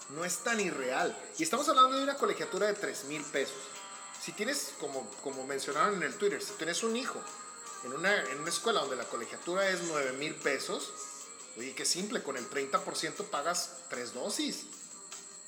No 0.10 0.26
es 0.26 0.38
tan 0.40 0.60
irreal. 0.60 1.16
Y 1.38 1.44
estamos 1.44 1.68
hablando 1.70 1.98
de 1.98 2.04
una 2.04 2.16
colegiatura 2.16 2.68
de 2.68 2.74
3 2.74 3.06
mil 3.06 3.24
pesos. 3.26 3.58
Si 4.22 4.34
tienes, 4.34 4.74
como, 4.80 5.10
como 5.24 5.46
mencionaron 5.46 5.96
en 5.96 6.04
el 6.04 6.16
Twitter, 6.16 6.42
si 6.42 6.54
tienes 6.54 6.84
un 6.84 6.96
hijo 6.96 7.20
en 7.86 7.94
una, 7.94 8.24
en 8.30 8.40
una 8.40 8.50
escuela 8.50 8.82
donde 8.82 8.98
la 8.98 9.06
colegiatura 9.06 9.70
es 9.70 9.82
9 9.84 10.14
mil 10.14 10.36
pesos, 10.36 10.92
Oye, 11.60 11.74
qué 11.76 11.84
simple, 11.86 12.24
con 12.24 12.38
el 12.38 12.50
30% 12.50 13.26
pagas 13.26 13.72
tres 13.90 14.14
dosis. 14.14 14.64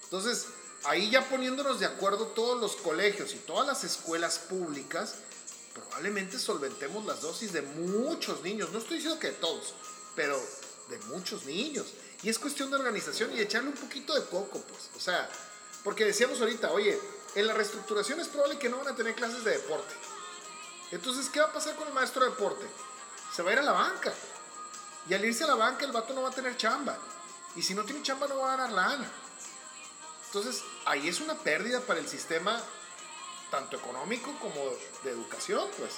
Entonces, 0.03 0.47
ahí 0.83 1.09
ya 1.09 1.29
poniéndonos 1.29 1.79
de 1.79 1.85
acuerdo 1.85 2.27
todos 2.27 2.59
los 2.59 2.75
colegios 2.75 3.33
y 3.33 3.37
todas 3.37 3.65
las 3.65 3.85
escuelas 3.85 4.39
públicas, 4.39 5.15
probablemente 5.73 6.37
solventemos 6.37 7.05
las 7.05 7.21
dosis 7.21 7.53
de 7.53 7.61
muchos 7.61 8.41
niños. 8.41 8.71
No 8.71 8.79
estoy 8.79 8.97
diciendo 8.97 9.19
que 9.19 9.27
de 9.27 9.35
todos, 9.35 9.73
pero 10.13 10.37
de 10.89 10.97
muchos 11.05 11.45
niños. 11.45 11.87
Y 12.23 12.29
es 12.29 12.37
cuestión 12.37 12.69
de 12.69 12.75
organización 12.75 13.31
y 13.33 13.39
echarle 13.39 13.69
un 13.69 13.75
poquito 13.75 14.13
de 14.13 14.25
coco, 14.25 14.59
pues. 14.59 14.89
O 14.97 14.99
sea, 14.99 15.29
porque 15.81 16.03
decíamos 16.03 16.41
ahorita, 16.41 16.71
oye, 16.71 16.99
en 17.35 17.47
la 17.47 17.53
reestructuración 17.53 18.19
es 18.19 18.27
probable 18.27 18.59
que 18.59 18.69
no 18.69 18.77
van 18.77 18.89
a 18.89 18.95
tener 18.95 19.15
clases 19.15 19.43
de 19.43 19.51
deporte. 19.51 19.93
Entonces, 20.91 21.29
¿qué 21.29 21.39
va 21.39 21.47
a 21.47 21.53
pasar 21.53 21.75
con 21.75 21.87
el 21.87 21.93
maestro 21.93 22.23
de 22.23 22.31
deporte? 22.31 22.65
Se 23.33 23.41
va 23.41 23.51
a 23.51 23.53
ir 23.53 23.59
a 23.59 23.63
la 23.63 23.71
banca. 23.71 24.13
Y 25.07 25.13
al 25.13 25.23
irse 25.23 25.45
a 25.45 25.47
la 25.47 25.55
banca, 25.55 25.85
el 25.85 25.91
vato 25.91 26.13
no 26.13 26.23
va 26.23 26.29
a 26.29 26.33
tener 26.33 26.57
chamba. 26.57 26.97
Y 27.55 27.61
si 27.61 27.73
no 27.73 27.83
tiene 27.83 28.03
chamba, 28.03 28.27
no 28.27 28.39
va 28.39 28.53
a 28.53 28.57
ganar 28.57 28.71
lana. 28.71 29.11
Entonces, 30.27 30.63
ahí 30.85 31.07
es 31.07 31.21
una 31.21 31.35
pérdida 31.35 31.81
para 31.81 31.99
el 31.99 32.07
sistema, 32.07 32.61
tanto 33.49 33.77
económico 33.77 34.33
como 34.39 34.61
de 35.03 35.11
educación, 35.11 35.67
pues. 35.77 35.95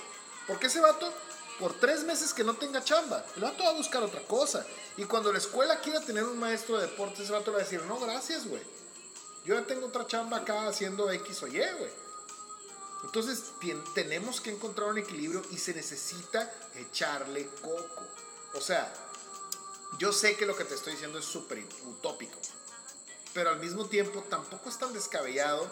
Porque 0.47 0.67
ese 0.67 0.79
vato, 0.79 1.11
por 1.59 1.73
tres 1.79 2.03
meses 2.03 2.33
que 2.33 2.43
no 2.43 2.55
tenga 2.55 2.83
chamba, 2.83 3.25
el 3.35 3.41
vato 3.41 3.63
va 3.63 3.71
a 3.71 3.73
buscar 3.73 4.03
otra 4.03 4.21
cosa. 4.21 4.65
Y 4.97 5.05
cuando 5.05 5.31
la 5.31 5.39
escuela 5.39 5.79
quiera 5.79 6.01
tener 6.01 6.23
un 6.23 6.39
maestro 6.39 6.77
de 6.77 6.87
deportes, 6.87 7.21
ese 7.21 7.31
vato 7.31 7.51
va 7.51 7.57
a 7.57 7.61
decir, 7.61 7.81
no, 7.83 7.99
gracias, 7.99 8.47
güey. 8.47 8.61
Yo 9.45 9.55
ya 9.55 9.65
tengo 9.65 9.87
otra 9.87 10.07
chamba 10.07 10.37
acá 10.37 10.67
haciendo 10.67 11.11
X 11.11 11.43
o 11.43 11.47
Y, 11.47 11.59
güey. 11.59 11.91
Entonces, 13.03 13.51
tenemos 13.93 14.39
que 14.39 14.51
encontrar 14.51 14.89
un 14.89 14.97
equilibrio 14.97 15.41
y 15.51 15.57
se 15.57 15.73
necesita 15.73 16.53
echarle 16.75 17.47
coco. 17.61 18.07
O 18.53 18.61
sea, 18.61 18.93
yo 19.99 20.13
sé 20.13 20.37
que 20.37 20.45
lo 20.45 20.55
que 20.55 20.63
te 20.63 20.75
estoy 20.75 20.93
diciendo 20.93 21.19
es 21.19 21.25
súper 21.25 21.65
utópico 21.85 22.39
pero 23.33 23.49
al 23.49 23.59
mismo 23.59 23.85
tiempo 23.87 24.23
tampoco 24.29 24.69
es 24.69 24.77
tan 24.77 24.93
descabellado 24.93 25.69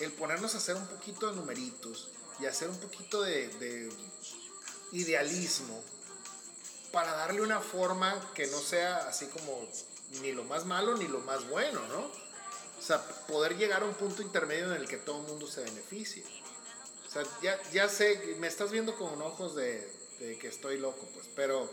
el 0.00 0.12
ponernos 0.12 0.54
a 0.54 0.58
hacer 0.58 0.76
un 0.76 0.86
poquito 0.86 1.30
de 1.30 1.36
numeritos 1.36 2.10
y 2.40 2.46
hacer 2.46 2.68
un 2.68 2.78
poquito 2.78 3.22
de, 3.22 3.88
idealismo 4.92 5.82
para 6.90 7.12
darle 7.12 7.40
una 7.40 7.60
forma 7.60 8.32
que 8.34 8.48
no 8.48 8.58
sea 8.58 8.96
así 9.08 9.26
como 9.26 9.68
ni 10.20 10.32
lo 10.32 10.42
más 10.44 10.66
malo 10.66 10.96
ni 10.96 11.06
lo 11.06 11.20
más 11.20 11.48
bueno, 11.48 11.80
¿no? 11.86 12.10
O 12.80 12.82
sea, 12.82 13.00
poder 13.28 13.56
llegar 13.56 13.82
a 13.82 13.84
un 13.84 13.94
punto 13.94 14.22
intermedio 14.22 14.74
en 14.74 14.80
el 14.80 14.88
que 14.88 14.96
todo 14.96 15.20
el 15.20 15.28
mundo 15.28 15.46
se 15.46 15.62
beneficie. 15.62 16.24
O 17.06 17.10
sea, 17.10 17.22
ya, 17.42 17.60
ya 17.72 17.88
sé, 17.88 18.36
me 18.38 18.46
estás 18.46 18.70
viendo 18.70 18.96
con 18.96 19.20
ojos 19.20 19.54
de, 19.54 19.92
de, 20.18 20.38
que 20.38 20.48
estoy 20.48 20.78
loco, 20.78 21.06
pues, 21.14 21.28
pero, 21.36 21.70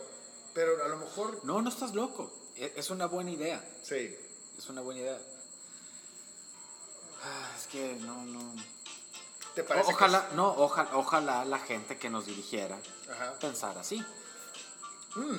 pero 0.54 0.84
a 0.84 0.88
lo 0.88 0.98
mejor... 0.98 1.44
No, 1.46 1.62
no 1.62 1.70
estás 1.70 1.96
loco. 1.96 2.32
E, 2.56 2.74
es 2.76 2.90
una 2.90 3.06
buena 3.06 3.32
idea. 3.32 3.64
Sí 3.84 4.16
es 4.58 4.70
una 4.70 4.82
buena 4.82 5.02
idea. 5.02 5.20
Ah, 7.24 7.52
es 7.58 7.68
que 7.68 7.96
no, 8.02 8.26
no. 8.26 8.56
¿Te 9.54 9.64
parece 9.64 9.92
ojalá, 9.92 10.30
no, 10.34 10.50
ojalá, 10.50 10.90
ojalá 10.98 11.46
la 11.46 11.60
gente 11.60 11.98
que 11.98 12.10
nos 12.10 12.26
dirigiera 12.26 12.80
pensara 13.40 13.82
así. 13.82 14.04
Mm. 15.16 15.38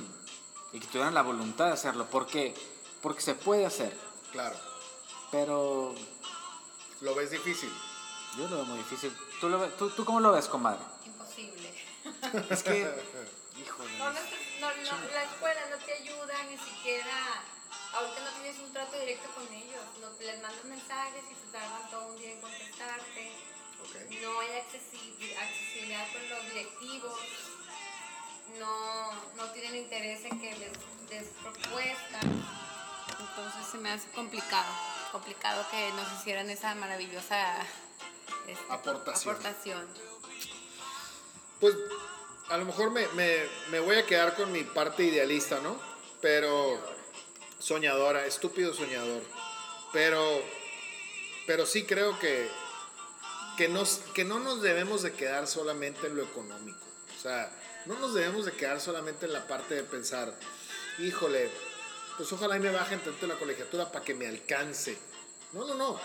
Y 0.72 0.80
que 0.80 0.86
tuvieran 0.88 1.14
la 1.14 1.22
voluntad 1.22 1.66
de 1.66 1.72
hacerlo. 1.72 2.06
Porque, 2.10 2.54
porque 3.00 3.20
se 3.20 3.34
puede 3.34 3.64
hacer. 3.64 3.96
Claro. 4.32 4.56
Pero. 5.30 5.94
¿Lo 7.00 7.14
ves 7.14 7.30
difícil? 7.30 7.72
Yo 8.36 8.48
lo 8.48 8.56
veo 8.56 8.64
muy 8.64 8.78
difícil. 8.78 9.16
¿Tú, 9.40 9.48
lo 9.48 9.64
tú, 9.70 9.90
¿tú 9.90 10.04
cómo 10.04 10.20
lo 10.20 10.32
ves, 10.32 10.48
comadre? 10.48 10.80
Imposible. 11.04 11.74
Es 12.50 12.62
que. 12.62 12.78
Híjole. 13.60 13.98
No, 13.98 14.12
no, 14.12 14.12
no, 14.12 15.10
la 15.12 15.24
escuela 15.24 15.60
no 15.70 15.84
te 15.84 15.92
ayuda 15.94 16.42
ni 16.44 16.58
siquiera 16.58 17.42
ahorita 17.92 18.20
no 18.20 18.30
tienes 18.40 18.58
un 18.60 18.72
trato 18.72 18.98
directo 18.98 19.28
con 19.34 19.46
ellos, 19.52 19.84
no, 20.00 20.08
les 20.20 20.40
mandas 20.42 20.64
mensajes 20.64 21.24
y 21.30 21.34
se 21.34 21.52
tardan 21.52 21.90
todo 21.90 22.08
un 22.08 22.16
día 22.18 22.32
en 22.32 22.40
contestarte. 22.40 23.32
No 24.20 24.40
hay 24.40 24.58
accesibilidad 24.58 26.06
con 26.12 26.28
los 26.28 26.44
directivos, 26.52 27.18
no, 28.58 29.12
no 29.36 29.50
tienen 29.52 29.76
interés 29.76 30.24
en 30.24 30.40
que 30.40 30.56
les 30.56 30.72
des 31.08 31.28
propuestas. 31.40 32.24
Entonces 33.20 33.66
se 33.70 33.78
me 33.78 33.90
hace 33.90 34.10
complicado, 34.10 34.72
complicado 35.10 35.64
que 35.70 35.90
nos 35.92 36.12
hicieran 36.18 36.50
esa 36.50 36.74
maravillosa 36.74 37.56
este, 38.46 38.72
aportación. 38.72 39.34
aportación. 39.34 39.86
Pues 41.60 41.74
a 42.48 42.56
lo 42.56 42.64
mejor 42.64 42.90
me, 42.90 43.06
me, 43.08 43.42
me 43.70 43.80
voy 43.80 43.96
a 43.96 44.06
quedar 44.06 44.34
con 44.34 44.52
mi 44.52 44.64
parte 44.64 45.04
idealista, 45.04 45.60
¿no? 45.60 45.78
Pero 46.20 46.78
soñadora, 47.58 48.26
estúpido 48.26 48.72
soñador. 48.72 49.22
Pero, 49.92 50.42
pero 51.46 51.66
sí 51.66 51.84
creo 51.84 52.18
que, 52.18 52.48
que, 53.56 53.68
nos, 53.68 53.98
que 54.14 54.24
no 54.24 54.38
nos 54.38 54.62
debemos 54.62 55.02
de 55.02 55.12
quedar 55.12 55.46
solamente 55.46 56.06
en 56.06 56.16
lo 56.16 56.22
económico. 56.22 56.86
O 57.16 57.20
sea, 57.20 57.50
no 57.86 57.98
nos 57.98 58.14
debemos 58.14 58.44
de 58.44 58.52
quedar 58.52 58.80
solamente 58.80 59.26
en 59.26 59.32
la 59.32 59.46
parte 59.46 59.74
de 59.74 59.82
pensar, 59.82 60.32
híjole, 60.98 61.50
pues 62.18 62.32
ojalá 62.32 62.56
y 62.56 62.60
me 62.60 62.70
bajen 62.70 62.98
tanto 63.00 63.26
la 63.28 63.36
colegiatura 63.36 63.90
para 63.90 64.04
que 64.04 64.12
me 64.12 64.26
alcance. 64.26 64.98
No, 65.52 65.64
no, 65.64 65.74
no. 65.74 65.98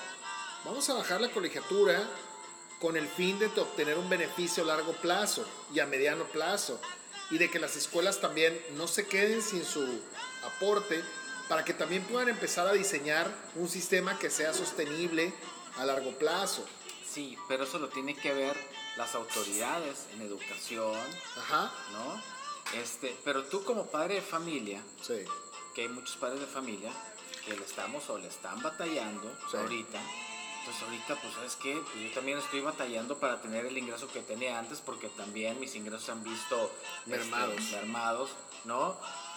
Vamos 0.64 0.88
a 0.90 0.94
bajar 0.94 1.20
la 1.20 1.32
colegiatura 1.32 2.08
con 2.80 2.96
el 2.96 3.08
fin 3.08 3.40
de 3.40 3.48
obtener 3.48 3.98
un 3.98 4.08
beneficio 4.08 4.64
a 4.64 4.68
largo 4.68 4.94
plazo 4.94 5.44
y 5.74 5.80
a 5.80 5.88
mediano 5.88 6.26
plazo. 6.26 6.80
Y 7.32 7.40
de 7.40 7.50
que 7.50 7.60
las 7.60 7.76
escuelas 7.76 8.22
también 8.22 8.58
no 8.78 8.88
se 8.88 9.08
queden 9.08 9.42
sin 9.42 9.66
su 9.66 10.02
aporte 10.46 11.04
para 11.50 11.66
que 11.66 11.74
también 11.74 12.04
puedan 12.04 12.30
empezar 12.30 12.68
a 12.68 12.74
diseñar 12.74 13.34
un 13.56 13.68
sistema 13.68 14.20
que 14.20 14.30
sea 14.30 14.54
sostenible 14.54 15.34
a 15.78 15.86
largo 15.86 16.12
plazo. 16.20 16.64
Sí, 17.10 17.38
pero 17.48 17.64
eso 17.64 17.80
lo 17.80 17.90
tiene 17.90 18.16
que 18.16 18.34
ver 18.34 18.56
las 18.98 19.16
autoridades 19.16 20.06
en 20.14 20.22
educación, 20.22 20.96
Ajá. 21.38 21.72
¿no? 21.92 22.22
Este, 22.80 23.18
pero 23.24 23.44
tú 23.46 23.64
como 23.64 23.88
padre 23.88 24.16
de 24.16 24.22
familia, 24.22 24.84
sí. 25.02 25.26
Que 25.74 25.82
hay 25.82 25.90
muchos 25.90 26.16
padres 26.16 26.40
de 26.40 26.48
familia 26.48 26.92
que 27.46 27.56
le 27.56 27.64
estamos 27.64 28.10
o 28.10 28.18
le 28.18 28.28
están 28.28 28.62
batallando 28.62 29.30
ahorita, 29.54 30.00
entonces 30.60 30.84
ahorita, 30.84 31.16
pues, 31.22 31.34
¿sabes 31.34 31.56
qué? 31.58 31.74
Pues 31.92 32.06
yo 32.06 32.12
también 32.12 32.38
estoy 32.38 32.62
batallando 32.62 33.18
para 33.18 33.42
tener 33.42 33.66
el 33.66 33.78
ingreso 33.78 34.08
que 34.08 34.22
tenía 34.22 34.58
antes 34.58 34.80
porque 34.80 35.10
también 35.10 35.60
mis 35.60 35.76
ingresos 35.76 36.06
se 36.06 36.12
han 36.14 36.24
visto 36.24 36.72
mermados, 37.06 37.58
este, 37.58 37.76
mermados. 37.76 38.30
¿no? 38.64 38.96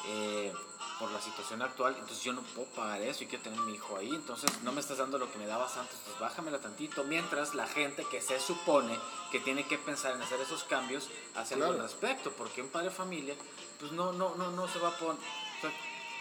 Eh, 0.09 0.53
por 1.01 1.11
la 1.11 1.21
situación 1.21 1.63
actual, 1.63 1.95
entonces 1.99 2.23
yo 2.23 2.33
no 2.33 2.43
puedo 2.43 2.69
pagar 2.69 3.03
eso 3.03 3.25
y 3.25 3.27
quiero 3.27 3.43
tener 3.43 3.59
mi 3.61 3.75
hijo 3.75 3.97
ahí, 3.97 4.09
entonces 4.09 4.51
no 4.63 4.73
me 4.73 4.81
estás 4.81 4.99
dando 4.99 5.19
lo 5.19 5.31
que 5.31 5.39
me 5.39 5.47
dabas 5.47 5.77
antes, 5.77 5.97
pues 6.05 6.19
bájamela 6.21 6.61
tantito, 6.61 7.03
mientras 7.05 7.55
la 7.55 7.67
gente 7.67 8.05
que 8.11 8.23
se 8.23 8.39
supone 8.39 8.97
que 9.31 9.41
tiene 9.41 9.67
que 9.67 9.79
pensar 9.79 10.15
en 10.15 10.23
hacer 10.23 10.41
esos 10.41 10.65
cambios 10.65 11.09
hace 11.35 11.55
algo 11.55 11.67
al 11.67 11.81
respecto, 11.81 12.31
porque 12.33 12.63
un 12.63 12.69
padre 12.69 12.91
de 12.91 12.95
familia, 12.95 13.35
pues 13.81 13.93
no, 13.93 14.13
no, 14.13 14.37
no, 14.37 14.53
no 14.53 14.69
se 14.69 14.79
va 14.79 14.91
a 14.91 14.97
poner, 14.97 15.21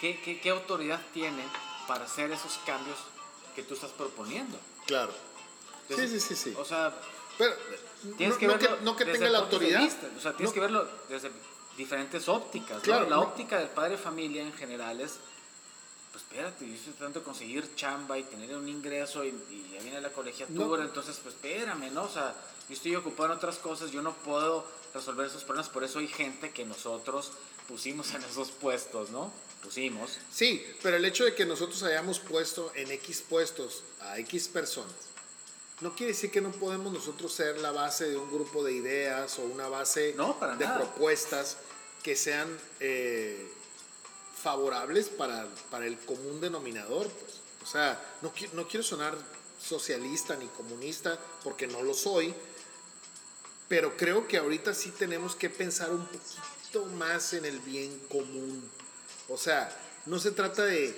¿qué, 0.06 0.22
qué, 0.22 0.40
qué 0.40 0.50
autoridad 0.52 1.02
tiene 1.14 1.44
para 1.88 2.06
hacer 2.06 2.32
esos 2.32 2.60
cambios 2.66 2.98
que 3.56 3.64
tú 3.64 3.74
estás 3.74 3.92
proponiendo? 3.92 4.58
Claro. 4.86 5.12
sí, 5.90 6.08
sí, 6.08 6.20
sí, 6.20 6.36
sí. 6.36 6.54
O 6.58 6.66
sea, 6.66 6.94
pero 7.38 7.54
tienes 8.18 8.38
que 8.38 8.48
verlo 8.48 8.78
no 8.82 8.96
que, 8.96 9.06
tenga 9.06 9.30
la 9.30 9.40
autoridad. 9.40 9.84
o 10.16 10.20
sea, 10.20 10.34
tienes 10.34 10.54
que 10.54 10.60
verlo 10.60 10.88
desde 11.10 11.32
diferentes 11.76 12.30
ópticas. 12.30 12.84
Claro, 12.84 13.10
La 13.10 13.20
óptica 13.20 13.58
del 13.58 13.70
padre 13.70 13.92
de 13.92 13.98
familia 13.98 14.44
en 14.44 14.54
general 14.54 15.02
es, 15.02 15.18
pues 16.12 16.24
espérate, 16.24 16.68
yo 16.68 16.76
estoy 16.76 16.94
tratando 16.94 17.20
de 17.22 17.26
conseguir 17.26 17.76
chamba 17.76 18.20
y 18.20 18.24
tener 18.24 18.56
un 18.56 18.70
ingreso 18.70 19.26
y, 19.26 19.32
ya 19.74 19.82
viene 19.82 20.00
la 20.02 20.12
colegiatura, 20.12 20.84
entonces 20.84 21.20
pues 21.22 21.34
espérame, 21.34 21.92
¿no? 21.92 22.04
O 22.04 22.10
sea, 22.10 22.36
yo 22.70 22.76
estoy 22.76 22.96
ocupado 22.96 23.32
en 23.32 23.38
otras 23.38 23.58
cosas, 23.58 23.92
yo 23.92 24.04
no 24.04 24.14
puedo 24.14 24.66
resolver 24.94 25.26
esos 25.26 25.44
problemas, 25.44 25.70
por 25.70 25.84
eso 25.84 26.00
hay 26.00 26.08
gente 26.08 26.52
que 26.52 26.64
nosotros 26.64 27.32
pusimos 27.68 28.14
en 28.14 28.24
esos 28.24 28.52
puestos, 28.52 29.10
¿no? 29.10 29.32
Pusimos. 29.66 30.18
Sí, 30.32 30.66
pero 30.82 30.98
el 30.98 31.06
hecho 31.06 31.26
de 31.26 31.34
que 31.34 31.46
nosotros 31.46 31.82
hayamos 31.84 32.20
puesto 32.20 32.72
en 32.76 32.92
X 32.92 33.24
puestos 33.28 33.84
a 34.00 34.20
X 34.20 34.48
personas, 34.48 34.94
no 35.82 35.94
quiere 35.96 36.14
decir 36.14 36.32
que 36.32 36.40
no 36.40 36.52
podemos 36.52 36.94
nosotros 36.94 37.34
ser 37.34 37.58
la 37.60 37.72
base 37.72 38.10
de 38.10 38.16
un 38.16 38.32
grupo 38.32 38.64
de 38.64 38.74
ideas 38.74 39.38
o 39.40 39.44
una 39.44 39.68
base 39.68 40.16
de 40.58 40.68
propuestas 40.78 41.58
que 42.02 42.16
sean 42.16 42.48
eh, 42.80 43.52
favorables 44.42 45.10
para, 45.10 45.48
para, 45.70 45.86
el 45.86 45.98
común 45.98 46.40
denominador. 46.40 47.10
Pues. 47.10 47.42
O 47.64 47.66
sea, 47.66 48.00
no, 48.22 48.32
no 48.54 48.68
quiero 48.68 48.84
sonar 48.84 49.18
socialista 49.60 50.36
ni 50.36 50.46
comunista 50.48 51.20
porque 51.44 51.68
no 51.68 51.82
lo 51.82 51.94
soy, 51.94 52.34
pero 53.68 53.98
creo 53.98 54.28
que 54.28 54.38
ahorita 54.38 54.74
sí 54.74 54.92
tenemos 54.92 55.36
que 55.36 55.50
pensar 55.50 55.92
un 55.92 56.06
poquito 56.06 56.86
más 56.98 57.34
en 57.34 57.46
el 57.46 57.60
bien 57.60 58.00
común. 58.08 58.70
O 59.30 59.38
sea, 59.38 59.76
no 60.06 60.20
se 60.20 60.32
trata 60.32 60.64
de 60.66 60.96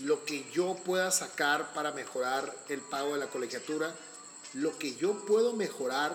lo 0.00 0.24
que 0.24 0.48
yo 0.52 0.74
pueda 0.84 1.10
sacar 1.10 1.72
para 1.72 1.92
mejorar 1.92 2.54
el 2.68 2.80
pago 2.80 3.12
de 3.14 3.18
la 3.20 3.28
colegiatura, 3.28 3.94
lo 4.54 4.76
que 4.78 4.94
yo 4.96 5.14
puedo 5.26 5.52
mejorar 5.54 6.14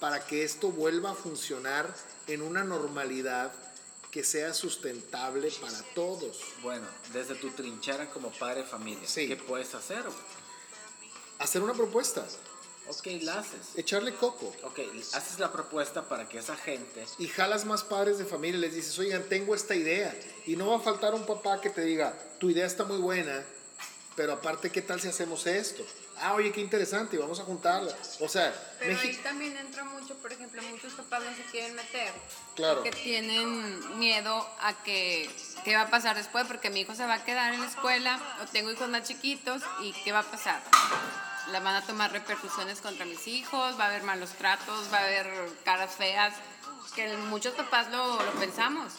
para 0.00 0.26
que 0.26 0.42
esto 0.44 0.70
vuelva 0.70 1.12
a 1.12 1.14
funcionar 1.14 1.94
en 2.26 2.42
una 2.42 2.64
normalidad 2.64 3.52
que 4.10 4.24
sea 4.24 4.52
sustentable 4.52 5.50
para 5.60 5.80
todos. 5.94 6.38
Bueno, 6.62 6.86
desde 7.12 7.34
tu 7.36 7.50
trinchera 7.50 8.10
como 8.10 8.30
padre 8.32 8.62
de 8.62 8.68
familia, 8.68 9.08
Sí. 9.08 9.26
¿qué 9.28 9.36
puedes 9.36 9.74
hacer? 9.74 10.04
Hacer 11.38 11.62
una 11.62 11.72
propuesta, 11.72 12.26
Ok, 12.88 13.06
la 13.22 13.38
haces. 13.38 13.76
echarle 13.76 14.14
coco. 14.14 14.52
Ok, 14.64 14.80
haces 15.14 15.38
la 15.38 15.52
propuesta 15.52 16.02
para 16.02 16.28
que 16.28 16.38
esa 16.38 16.56
gente 16.56 17.06
y 17.18 17.28
jalas 17.28 17.64
más 17.64 17.84
padres 17.84 18.18
de 18.18 18.24
familia 18.24 18.58
y 18.58 18.60
les 18.60 18.74
dices, 18.74 18.98
oigan, 18.98 19.22
tengo 19.28 19.54
esta 19.54 19.74
idea. 19.74 20.14
Y 20.46 20.56
no 20.56 20.66
va 20.68 20.76
a 20.76 20.80
faltar 20.80 21.14
un 21.14 21.24
papá 21.24 21.60
que 21.60 21.70
te 21.70 21.82
diga, 21.82 22.14
tu 22.38 22.50
idea 22.50 22.66
está 22.66 22.84
muy 22.84 22.98
buena, 22.98 23.44
pero 24.16 24.32
aparte, 24.32 24.70
¿qué 24.70 24.82
tal 24.82 25.00
si 25.00 25.08
hacemos 25.08 25.46
esto? 25.46 25.84
Ah, 26.18 26.34
oye, 26.34 26.52
qué 26.52 26.60
interesante, 26.60 27.16
y 27.16 27.18
vamos 27.18 27.40
a 27.40 27.44
juntarla. 27.44 27.96
O 28.20 28.28
sea, 28.28 28.54
Pero 28.78 28.98
ahí 28.98 29.16
también 29.22 29.56
entra 29.56 29.84
mucho, 29.84 30.14
por 30.16 30.32
ejemplo, 30.32 30.62
muchos 30.62 30.92
papás 30.92 31.22
no 31.24 31.34
se 31.34 31.42
quieren 31.50 31.74
meter. 31.74 32.12
Claro. 32.54 32.82
Porque 32.82 32.92
tienen 32.92 33.98
miedo 33.98 34.46
a 34.60 34.82
que 34.84 35.30
qué 35.64 35.74
va 35.74 35.82
a 35.82 35.90
pasar 35.90 36.16
después, 36.16 36.46
porque 36.46 36.70
mi 36.70 36.80
hijo 36.80 36.94
se 36.94 37.06
va 37.06 37.14
a 37.14 37.24
quedar 37.24 37.54
en 37.54 37.60
la 37.60 37.66
escuela, 37.66 38.20
o 38.42 38.46
tengo 38.46 38.70
hijos 38.70 38.88
más 38.88 39.02
chiquitos, 39.08 39.62
y 39.82 39.92
qué 40.04 40.12
va 40.12 40.20
a 40.20 40.30
pasar. 40.30 40.62
La 41.50 41.60
van 41.60 41.74
a 41.74 41.82
tomar 41.82 42.12
repercusiones 42.12 42.80
contra 42.80 43.04
mis 43.04 43.26
hijos, 43.26 43.78
va 43.78 43.84
a 43.84 43.88
haber 43.88 44.02
malos 44.04 44.30
tratos, 44.30 44.92
va 44.92 44.98
a 44.98 45.04
haber 45.04 45.26
caras 45.64 45.94
feas, 45.96 46.34
que 46.94 47.16
muchos 47.16 47.54
papás 47.54 47.90
lo, 47.90 48.22
lo 48.22 48.32
pensamos. 48.32 48.92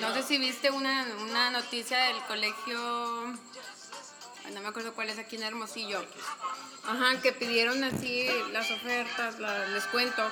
No 0.00 0.14
sé 0.14 0.22
si 0.22 0.38
viste 0.38 0.70
una, 0.70 1.06
una 1.20 1.50
noticia 1.50 1.98
del 2.04 2.22
colegio, 2.22 2.78
no 4.52 4.60
me 4.60 4.68
acuerdo 4.68 4.94
cuál 4.94 5.10
es 5.10 5.18
aquí 5.18 5.36
en 5.36 5.42
Hermosillo. 5.42 6.04
Ajá, 6.84 7.20
que 7.20 7.32
pidieron 7.32 7.82
así 7.84 8.28
las 8.52 8.70
ofertas, 8.70 9.38
la- 9.38 9.66
les 9.68 9.84
cuento, 9.84 10.22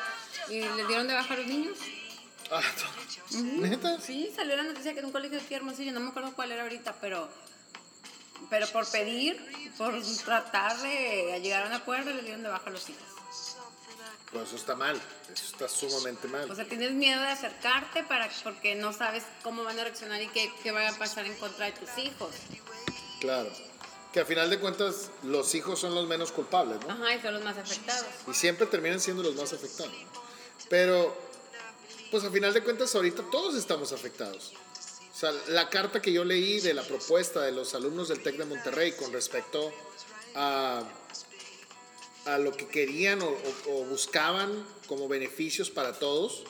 y 0.49 0.61
les 0.61 0.87
dieron 0.89 1.07
de 1.09 1.15
baja 1.15 1.35
a 1.35 1.37
los 1.37 1.47
niños. 1.47 1.77
Ah, 2.51 2.61
¿Neta? 3.33 4.01
Sí, 4.01 4.33
salió 4.35 4.57
la 4.57 4.63
noticia 4.65 4.93
que 4.93 5.01
en 5.01 5.07
un 5.07 5.13
colegio 5.13 5.39
aquí 5.39 5.55
en 5.55 5.61
Hermosillo, 5.61 5.93
no 5.93 6.01
me 6.01 6.09
acuerdo 6.11 6.33
cuál 6.35 6.51
era 6.53 6.63
ahorita, 6.63 6.95
pero, 7.01 7.29
pero 8.49 8.67
por 8.69 8.91
pedir, 8.91 9.73
por 9.77 10.01
tratar 10.25 10.79
de 10.81 11.41
llegar 11.43 11.65
a 11.65 11.67
un 11.67 11.73
acuerdo, 11.73 12.13
les 12.13 12.25
dieron 12.25 12.43
de 12.43 12.49
baja 12.49 12.69
a 12.69 12.71
los 12.71 12.89
hijos. 12.89 13.03
Pues 14.33 14.47
eso 14.47 14.57
está 14.57 14.77
mal, 14.77 15.01
eso 15.33 15.45
está 15.45 15.69
sumamente 15.69 16.29
mal. 16.29 16.49
O 16.49 16.55
sea, 16.55 16.65
tienes 16.65 16.93
miedo 16.93 17.21
de 17.21 17.29
acercarte 17.29 18.05
para, 18.05 18.31
porque 18.45 18.77
no 18.77 18.93
sabes 18.93 19.25
cómo 19.43 19.65
van 19.65 19.79
a 19.79 19.83
reaccionar 19.83 20.23
y 20.23 20.29
qué, 20.29 20.53
qué 20.63 20.71
va 20.71 20.89
a 20.89 20.93
pasar 20.93 21.27
en 21.27 21.35
contra 21.37 21.67
de 21.67 21.73
tus 21.73 21.99
hijos. 21.99 22.31
Claro. 23.21 23.51
Que 24.13 24.21
a 24.21 24.25
final 24.25 24.49
de 24.49 24.61
cuentas 24.61 25.11
los 25.25 25.55
hijos 25.55 25.81
son 25.81 25.95
los 25.95 26.07
menos 26.07 26.31
culpables, 26.31 26.79
¿no? 26.87 26.93
Ajá, 26.93 27.15
y 27.15 27.21
son 27.21 27.35
los 27.35 27.45
más 27.45 27.57
afectados. 27.59 28.07
Y 28.29 28.35
siempre 28.35 28.67
terminan 28.67 29.01
siendo 29.01 29.23
los 29.23 29.35
más 29.35 29.53
afectados. 29.53 29.93
Pero, 30.69 31.17
pues 32.13 32.23
a 32.23 32.31
final 32.31 32.55
de 32.55 32.63
cuentas 32.63 32.95
ahorita 32.95 33.25
todos 33.33 33.57
estamos 33.57 33.93
afectados. 33.93 34.53
Sea, 35.21 35.33
la 35.49 35.69
carta 35.69 36.01
que 36.01 36.13
yo 36.13 36.25
leí 36.25 36.61
de 36.61 36.73
la 36.73 36.83
propuesta 36.83 37.43
de 37.43 37.53
los 37.53 37.75
alumnos 37.75 38.09
del 38.09 38.23
TEC 38.23 38.39
de 38.39 38.47
Monterrey 38.47 38.93
con 38.93 39.13
respecto 39.13 39.71
a, 40.35 40.83
lo 42.39 42.53
que 42.57 42.67
querían 42.69 43.21
o, 43.21 43.29
o- 43.29 43.71
o 43.81 43.85
buscaban 43.85 44.67
como 44.87 45.09
beneficios 45.09 45.69
para 45.69 45.99
todos, 45.99 46.45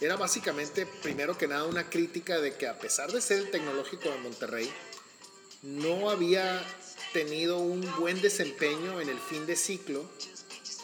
era 0.00 0.16
básicamente, 0.16 0.86
primero 0.86 1.36
que 1.36 1.46
nada, 1.46 1.64
una 1.64 1.90
crítica 1.90 2.40
de 2.40 2.56
que 2.56 2.66
a 2.66 2.78
pesar 2.78 3.12
de 3.12 3.20
ser 3.20 3.38
el 3.40 3.50
tecnológico 3.50 4.08
de 4.08 4.16
Monterrey, 4.18 4.72
no 5.62 6.08
había 6.08 6.64
tenido 7.12 7.58
un 7.58 7.80
buen 7.98 8.22
desempeño 8.22 8.98
en 9.02 9.10
el 9.10 9.18
fin 9.18 9.44
de 9.44 9.56
ciclo 9.56 10.08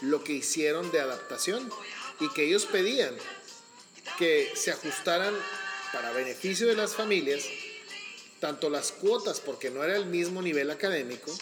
lo 0.03 0.23
que 0.23 0.35
hicieron 0.35 0.91
de 0.93 1.01
adaptación 1.01 1.71
y 2.21 2.29
que 2.31 2.45
ellos 2.45 2.67
pedían 2.67 3.17
que 4.19 4.53
se 4.55 4.71
ajustaran 4.71 5.35
para 5.97 6.13
beneficio 6.13 6.67
de 6.67 6.77
las 6.77 6.95
familias 6.95 7.43
tanto 8.39 8.69
las 8.69 8.93
cuotas 8.93 9.41
porque 9.41 9.71
no 9.71 9.83
era 9.83 9.97
el 9.97 10.05
mismo 10.05 10.43
nivel 10.43 10.71
académico, 10.71 11.35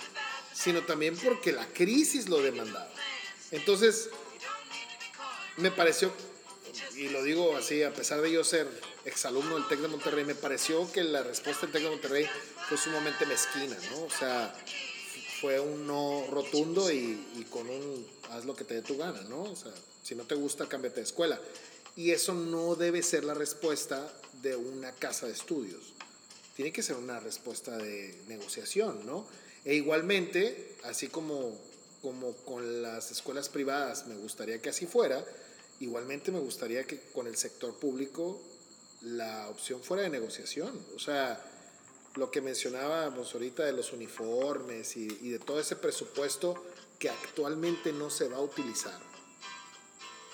sino 0.53 0.85
también 0.85 1.17
porque 1.17 1.51
la 1.51 1.67
crisis 1.67 2.29
lo 2.29 2.41
demandaba. 2.41 2.89
Entonces, 3.51 4.11
me 5.57 5.73
pareció, 5.73 6.13
y 6.95 7.09
lo 7.09 7.25
digo 7.25 7.57
así, 7.57 7.83
a 7.83 7.93
pesar 7.93 8.21
de 8.21 8.31
yo 8.31 8.45
ser 8.45 8.69
exalumno 9.05 9.57
del 9.57 9.67
TEC 9.67 9.81
de 9.81 9.89
Monterrey, 9.89 10.25
me 10.25 10.37
pareció 10.37 10.91
que 10.93 11.03
la 11.03 11.25
respuesta 11.25 11.63
del 11.63 11.73
TEC 11.73 11.83
de 11.83 11.91
Monterrey 11.91 12.27
fue 12.69 12.79
sumamente 12.79 13.27
mezquina, 13.27 13.77
¿no? 13.91 14.05
O 14.05 14.11
sea, 14.11 14.55
fue 15.41 15.59
un 15.59 15.85
no 15.85 16.29
rotundo 16.31 16.93
y, 16.93 17.27
y 17.37 17.45
con 17.51 17.69
un 17.69 18.07
haz 18.31 18.45
lo 18.45 18.55
que 18.55 18.63
te 18.63 18.75
dé 18.75 18.83
tu 18.83 18.97
gana, 18.97 19.21
¿no? 19.23 19.43
O 19.43 19.57
sea, 19.57 19.73
si 20.05 20.15
no 20.15 20.23
te 20.23 20.37
gusta, 20.37 20.69
cámbiate 20.69 21.01
de 21.01 21.07
escuela. 21.07 21.41
Y 21.97 22.11
eso 22.11 22.35
no 22.35 22.75
debe 22.75 23.03
ser 23.03 23.25
la 23.25 23.35
respuesta 23.35 24.13
de 24.43 24.57
una 24.57 24.93
casa 24.93 25.27
de 25.27 25.33
estudios. 25.33 25.95
Tiene 26.57 26.73
que 26.73 26.83
ser 26.83 26.97
una 26.97 27.21
respuesta 27.21 27.77
de 27.77 28.23
negociación, 28.29 29.05
¿no? 29.07 29.27
E 29.65 29.75
igualmente, 29.75 30.77
así 30.85 31.09
como, 31.09 31.57
como 32.03 32.33
con 32.45 32.83
las 32.83 33.11
escuelas 33.11 33.49
privadas 33.49 34.07
me 34.07 34.15
gustaría 34.17 34.61
que 34.61 34.69
así 34.69 34.87
fuera, 34.87 35.25
igualmente 35.81 36.31
me 36.31 36.41
gustaría 36.41 36.85
que 36.85 37.01
con 37.13 37.27
el 37.27 37.37
sector 37.37 37.75
público 37.75 38.41
la 39.03 39.49
opción 39.49 39.83
fuera 39.83 40.03
de 40.03 40.11
negociación. 40.11 40.85
O 40.95 40.99
sea, 40.99 41.43
lo 42.17 42.31
que 42.31 42.41
mencionábamos 42.41 43.33
ahorita 43.35 43.65
de 43.65 43.73
los 43.73 43.93
uniformes 43.93 44.97
y, 44.97 45.07
y 45.23 45.31
de 45.31 45.39
todo 45.39 45.61
ese 45.61 45.77
presupuesto 45.77 46.63
que 46.99 47.09
actualmente 47.09 47.93
no 47.93 48.11
se 48.11 48.29
va 48.29 48.37
a 48.37 48.41
utilizar, 48.41 48.99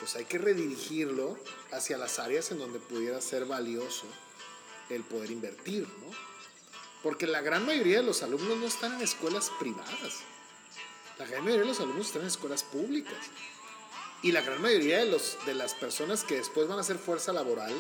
pues 0.01 0.17
hay 0.17 0.25
que 0.25 0.39
redirigirlo 0.39 1.39
hacia 1.71 1.99
las 1.99 2.19
áreas 2.19 2.51
en 2.51 2.59
donde 2.59 2.81
pudiera 2.81 3.21
ser 3.21 3.45
valioso 3.45 4.07
el 4.89 5.05
poder 5.05 5.31
invertir, 5.31 5.87
¿no? 5.87 6.11
Porque 7.03 7.27
la 7.27 7.43
gran 7.43 7.65
mayoría 7.65 7.99
de 7.99 8.03
los 8.03 8.23
alumnos 8.23 8.59
no 8.59 8.67
están 8.67 8.95
en 8.95 9.03
escuelas 9.03 9.53
privadas. 9.59 10.21
La 11.19 11.27
gran 11.27 11.45
mayoría 11.45 11.63
de 11.63 11.69
los 11.69 11.81
alumnos 11.81 12.07
están 12.07 12.23
en 12.23 12.29
escuelas 12.29 12.65
públicas. 12.65 13.19
Y 14.23 14.33
la 14.33 14.41
gran 14.41 14.61
mayoría 14.61 14.99
de, 14.99 15.07
los, 15.07 15.39
de 15.47 15.55
las 15.55 15.75
personas 15.75 16.25
que 16.25 16.37
después 16.37 16.67
van 16.67 16.79
a 16.79 16.81
hacer 16.81 16.99
fuerza 16.99 17.33
laboral 17.33 17.73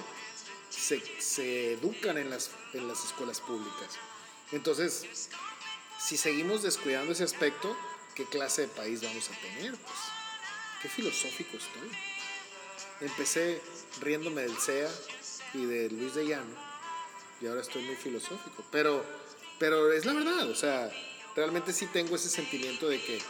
se, 0.70 1.02
se 1.20 1.72
educan 1.72 2.16
en 2.16 2.30
las, 2.30 2.50
en 2.72 2.86
las 2.86 3.04
escuelas 3.04 3.40
públicas. 3.40 3.98
Entonces, 4.52 5.28
si 5.98 6.16
seguimos 6.16 6.62
descuidando 6.62 7.12
ese 7.12 7.24
aspecto, 7.24 7.76
¿qué 8.14 8.24
clase 8.24 8.62
de 8.62 8.68
país 8.68 9.02
vamos 9.02 9.28
a 9.28 9.40
tener? 9.40 9.76
Pues, 9.76 9.98
qué 10.82 10.88
filosófico 10.88 11.56
estoy. 11.58 12.09
Empecé 13.00 13.60
riéndome 14.00 14.42
del 14.42 14.56
CEA 14.58 14.90
y 15.54 15.64
de 15.64 15.88
Luis 15.90 16.14
de 16.14 16.26
Llano, 16.26 16.54
y 17.40 17.46
ahora 17.46 17.60
estoy 17.62 17.82
muy 17.82 17.96
filosófico. 17.96 18.62
Pero, 18.70 19.04
pero 19.58 19.92
es 19.92 20.04
la 20.04 20.12
verdad, 20.12 20.48
o 20.50 20.54
sea, 20.54 20.90
realmente 21.34 21.72
sí 21.72 21.86
tengo 21.86 22.16
ese 22.16 22.28
sentimiento 22.28 22.88
de 22.88 23.00
que, 23.02 23.20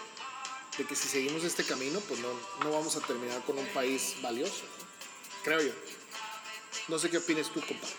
de 0.79 0.85
que 0.85 0.95
si 0.97 1.09
seguimos 1.09 1.45
este 1.45 1.65
camino, 1.65 2.01
pues 2.01 2.19
no, 2.21 2.29
no 2.65 2.73
vamos 2.73 2.97
a 2.97 3.01
terminar 3.01 3.41
con 3.45 3.59
un 3.59 3.67
país 3.69 4.17
valioso, 4.23 4.63
¿no? 4.79 4.85
creo 5.45 5.61
yo. 5.63 5.73
No 6.89 6.99
sé 6.99 7.09
qué 7.09 7.19
opinas 7.19 7.49
tú, 7.53 7.61
compadre. 7.61 7.95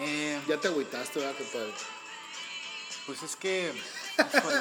Eh, 0.00 0.40
Ya 0.48 0.58
te 0.58 0.68
agüitaste, 0.68 1.18
¿verdad, 1.18 1.36
compadre? 1.36 1.72
pues 3.06 3.22
es 3.24 3.34
que, 3.34 3.72
híjole, 4.36 4.56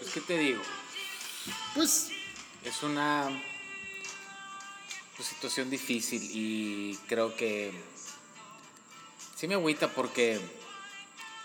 pues 0.00 0.12
qué 0.12 0.20
te 0.20 0.36
digo, 0.38 0.60
Pues, 1.74 2.08
es 2.64 2.82
una 2.82 3.30
pues, 5.16 5.28
situación 5.28 5.70
difícil 5.70 6.22
y 6.32 6.96
creo 7.08 7.34
que 7.36 7.72
sí 9.36 9.46
me 9.48 9.54
agüita 9.54 9.88
porque, 9.92 10.40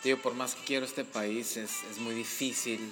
digo, 0.03 0.17
por 0.19 0.33
más 0.35 0.55
que 0.55 0.63
quiero 0.63 0.85
este 0.85 1.03
país, 1.05 1.57
es, 1.57 1.83
es 1.91 1.97
muy 1.99 2.15
difícil, 2.15 2.91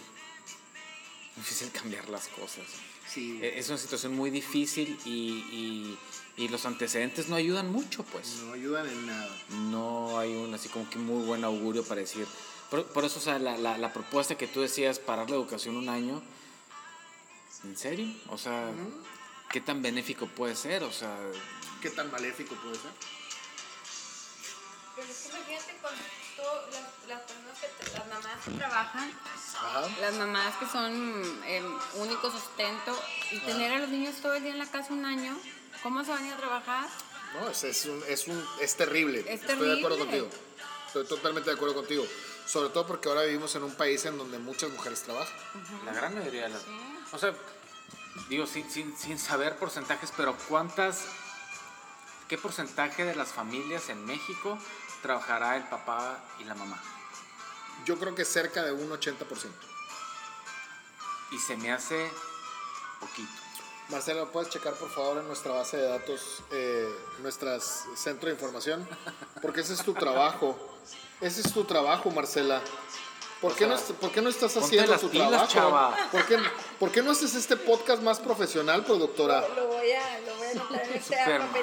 difícil 1.36 1.72
cambiar 1.72 2.10
las 2.10 2.28
cosas. 2.28 2.66
sí. 3.08 3.40
E- 3.42 3.60
Es 3.60 3.70
una 3.70 3.78
situación 3.78 4.16
muy 4.16 4.30
difícil 4.30 4.98
y, 5.06 5.10
y- 5.52 5.98
y 6.40 6.48
los 6.50 6.66
antecedentes 6.68 7.30
no 7.30 7.36
ayudan 7.36 7.72
mucho, 7.72 8.04
pues. 8.04 8.36
No 8.46 8.54
ayudan 8.54 8.88
en 8.88 9.08
nada. 9.08 9.38
no 9.72 10.20
hay 10.20 10.36
un 10.36 10.54
así 10.54 10.70
como 10.70 10.88
que 10.90 11.00
muy 11.00 11.26
buen 11.26 11.44
augurio 11.44 11.84
para 11.84 12.02
decir. 12.02 12.28
Por, 12.70 12.86
por 12.88 13.06
eso, 13.06 13.18
o 13.18 13.22
sea, 13.22 13.40
la, 13.40 13.58
la, 13.58 13.78
la 13.80 13.92
propuesta 13.94 14.38
que 14.38 14.46
tú 14.46 14.62
decías, 14.62 15.00
parar 15.00 15.30
la 15.32 15.36
educación 15.38 15.78
un 15.78 15.90
año, 15.90 16.22
¿en 17.64 17.76
serio? 17.78 18.08
O 18.30 18.38
sea, 18.38 18.72
¿qué 19.50 19.62
tan 19.62 19.82
benéfico 19.82 20.28
puede 20.28 20.56
ser? 20.56 20.84
O 20.84 20.91
sea, 20.91 21.16
¿Qué 21.82 21.91
tan 21.91 22.12
maléfico 22.12 22.56
puede 22.56 22.76
ser? 22.76 22.91
Pero 24.95 25.08
es 25.08 25.18
que 25.18 25.30
imagínate 25.30 25.78
con 25.82 25.91
todas 26.36 26.74
las, 26.74 27.08
las 27.08 27.22
personas 27.22 27.60
que, 27.60 27.98
las 27.98 28.08
mamás 28.08 28.43
que 28.43 28.52
trabajan, 28.52 29.12
Ajá. 29.56 29.88
las 30.02 30.14
mamás 30.16 30.56
que 30.56 30.66
son 30.66 31.43
el 31.45 31.66
único 31.95 32.32
sustento, 32.32 33.00
y 33.32 33.39
tener 33.41 33.74
a 33.74 33.80
los 33.80 33.89
niños 33.89 34.16
todo 34.22 34.34
el 34.34 34.43
día 34.43 34.54
en 34.54 34.58
la 34.58 34.66
casa 34.66 34.91
un 34.93 35.06
año, 35.06 35.38
¿cómo 35.84 36.04
se 36.04 36.10
van 36.12 36.24
a 36.24 36.28
ir 36.28 36.34
a 36.34 36.38
trabajar? 36.38 36.89
No, 37.36 37.50
es, 37.50 37.64
es, 37.64 37.86
un, 37.86 38.04
es, 38.08 38.28
un, 38.28 38.43
es 38.60 38.76
terrible. 38.76 39.20
Es 39.20 39.41
Estoy 39.41 39.68
de 39.68 39.78
acuerdo 39.78 39.98
terrible. 39.98 40.30
contigo. 40.30 40.43
Estoy 40.88 41.06
totalmente 41.06 41.50
de 41.52 41.56
acuerdo 41.56 41.76
contigo. 41.76 42.08
Sobre 42.48 42.70
todo 42.70 42.88
porque 42.88 43.10
ahora 43.10 43.24
vivimos 43.24 43.54
en 43.56 43.64
un 43.64 43.76
país 43.76 44.04
en 44.06 44.18
donde 44.18 44.39
muchas 44.39 44.72
mujeres 44.72 45.04
trabajan. 45.04 45.36
la 45.86 45.93
gran 45.93 46.16
mayoría 46.16 46.43
de 46.43 46.50
las... 46.50 46.64
O 47.12 47.18
sea, 47.20 47.36
digo, 48.30 48.45
sin, 48.45 48.70
sin, 48.70 48.95
sin 48.97 49.20
saber 49.20 49.57
porcentajes, 49.57 50.11
pero 50.15 50.36
¿cuántas 50.47 51.05
¿qué 52.28 52.38
porcentaje 52.38 53.05
de 53.05 53.15
las 53.15 53.30
familias 53.30 53.89
en 53.89 54.05
México 54.05 54.57
trabajará 55.01 55.55
el 55.57 55.63
papá 55.63 56.24
y 56.39 56.43
la 56.43 56.55
mamá? 56.55 56.82
Yo 57.86 57.97
creo 57.97 58.15
que 58.15 58.26
cerca 58.26 58.63
de 58.63 58.72
un 58.72 58.89
80%. 58.89 59.15
Y 61.32 61.38
se 61.39 61.57
me 61.57 61.72
hace 61.72 62.09
poquito. 62.99 63.32
Marcela, 63.89 64.26
¿puedes 64.26 64.49
checar 64.49 64.74
por 64.74 64.89
favor 64.89 65.20
en 65.20 65.28
nuestra 65.28 65.53
base 65.53 65.78
de 65.78 65.88
datos, 65.88 66.43
eh, 66.51 66.93
nuestras 67.20 67.86
centro 67.95 68.28
de 68.28 68.36
información? 68.36 68.88
Porque 69.41 69.61
ese 69.61 69.74
es 69.74 69.84
tu 69.84 69.93
trabajo. 69.93 70.57
Ese 71.22 71.41
es 71.41 71.53
tu 71.53 71.63
trabajo, 71.63 72.11
Marcela. 72.11 72.61
¿Por, 73.42 73.52
O 73.52 73.56
qué, 73.56 73.60
sea, 73.66 73.68
no, 73.68 73.76
est- 73.76 73.92
por 73.92 74.12
qué 74.12 74.22
no 74.22 74.30
estás 74.30 74.58
haciendo 74.58 74.92
las 74.92 75.02
tu 75.02 75.10
pilas, 75.12 75.30
trabajo? 75.30 75.54
chava. 75.54 76.10
¿Por 76.12 76.26
qué, 76.26 76.38
por 76.80 76.92
qué 76.92 77.04
no 77.04 77.12
haces 77.12 77.36
este 77.36 77.56
podcast 77.56 78.02
más 78.02 78.20
profesional, 78.20 78.84
productora? 78.84 79.48
Lo 79.56 79.68
voy 79.68 79.92
a, 79.92 80.20
lo 80.22 80.36
voy 80.38 80.48
a 80.48 80.52
anotar 80.52 80.82
en 80.88 80.94
este 80.96 81.16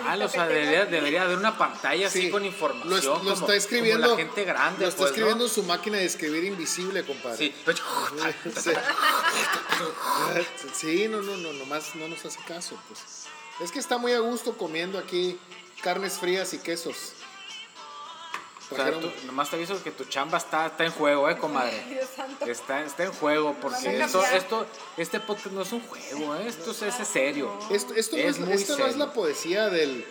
mal, 0.04 0.22
o 0.22 0.28
sea, 0.28 0.46
debería, 0.46 0.86
debería 0.86 1.22
haber 1.22 1.36
una 1.38 1.58
pantalla 1.58 2.06
así 2.06 2.22
Sí, 2.22 2.30
con 2.30 2.44
información. 2.44 2.90
Lo, 2.90 2.96
es- 2.98 3.04
lo 3.04 3.14
como- 3.18 3.32
está 3.32 3.56
escribiendo. 3.56 4.06
Como 4.10 4.20
la 4.20 4.24
gente 4.24 4.44
grande, 4.44 4.82
Lo 4.82 4.88
está 4.88 4.98
pues, 4.98 5.10
escribiendo 5.10 5.44
en 5.46 5.50
su 5.50 5.62
máquina 5.64 5.98
de 5.98 6.04
escribir 6.04 6.44
invisible, 6.44 7.04
compadre. 7.04 7.38
Sí. 7.38 7.54
Sí. 8.62 8.70
Sí, 10.74 11.08
no, 11.08 11.22
no, 11.22 11.36
no, 11.36 11.52
nomás 11.54 11.94
no 11.96 12.08
nos 12.08 12.24
hace 12.24 12.38
caso, 12.46 12.78
pues. 12.88 13.00
Es 13.60 13.70
que 13.72 13.78
está 13.78 13.98
muy 13.98 14.12
a 14.12 14.20
gusto 14.20 14.56
comiendo 14.56 14.98
aquí 14.98 15.38
carnes 15.82 16.14
frías 16.18 16.52
y 16.54 16.58
quesos. 16.58 17.12
O 18.70 18.76
sea, 18.76 18.98
tú- 18.98 19.12
nomás 19.26 19.50
te 19.50 19.56
aviso 19.56 19.80
que 19.82 19.90
tu 19.90 20.04
chamba 20.04 20.38
está, 20.38 20.66
está 20.66 20.84
en 20.84 20.90
juego, 20.92 21.28
eh, 21.28 21.36
comadre. 21.36 21.84
Dios 21.88 22.08
santo. 22.16 22.46
Está, 22.46 22.80
está 22.82 23.04
en 23.04 23.12
juego 23.12 23.54
porque 23.60 24.00
esto, 24.02 24.24
esto, 24.24 24.66
este 24.96 25.20
podcast 25.20 25.52
no 25.54 25.62
es 25.62 25.72
un 25.72 25.86
juego, 25.86 26.34
eh, 26.36 26.46
esto 26.48 26.70
es, 26.70 26.82
es 26.82 27.06
serio. 27.08 27.56
Esto, 27.70 27.94
esto 27.94 28.16
no, 28.16 28.22
Es 28.22 28.38
esto 28.38 28.78
no 28.78 28.86
es 28.86 28.96
la 28.96 29.12
poesía 29.12 29.68
del, 29.68 30.06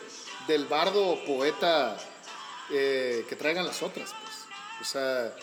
del 0.47 0.65
bardo 0.67 1.17
poeta 1.25 1.97
eh, 2.69 3.25
que 3.27 3.35
traigan 3.35 3.65
las 3.65 3.81
otras, 3.81 4.13
pues. 4.21 4.33
O 4.81 4.85
sea, 4.85 5.33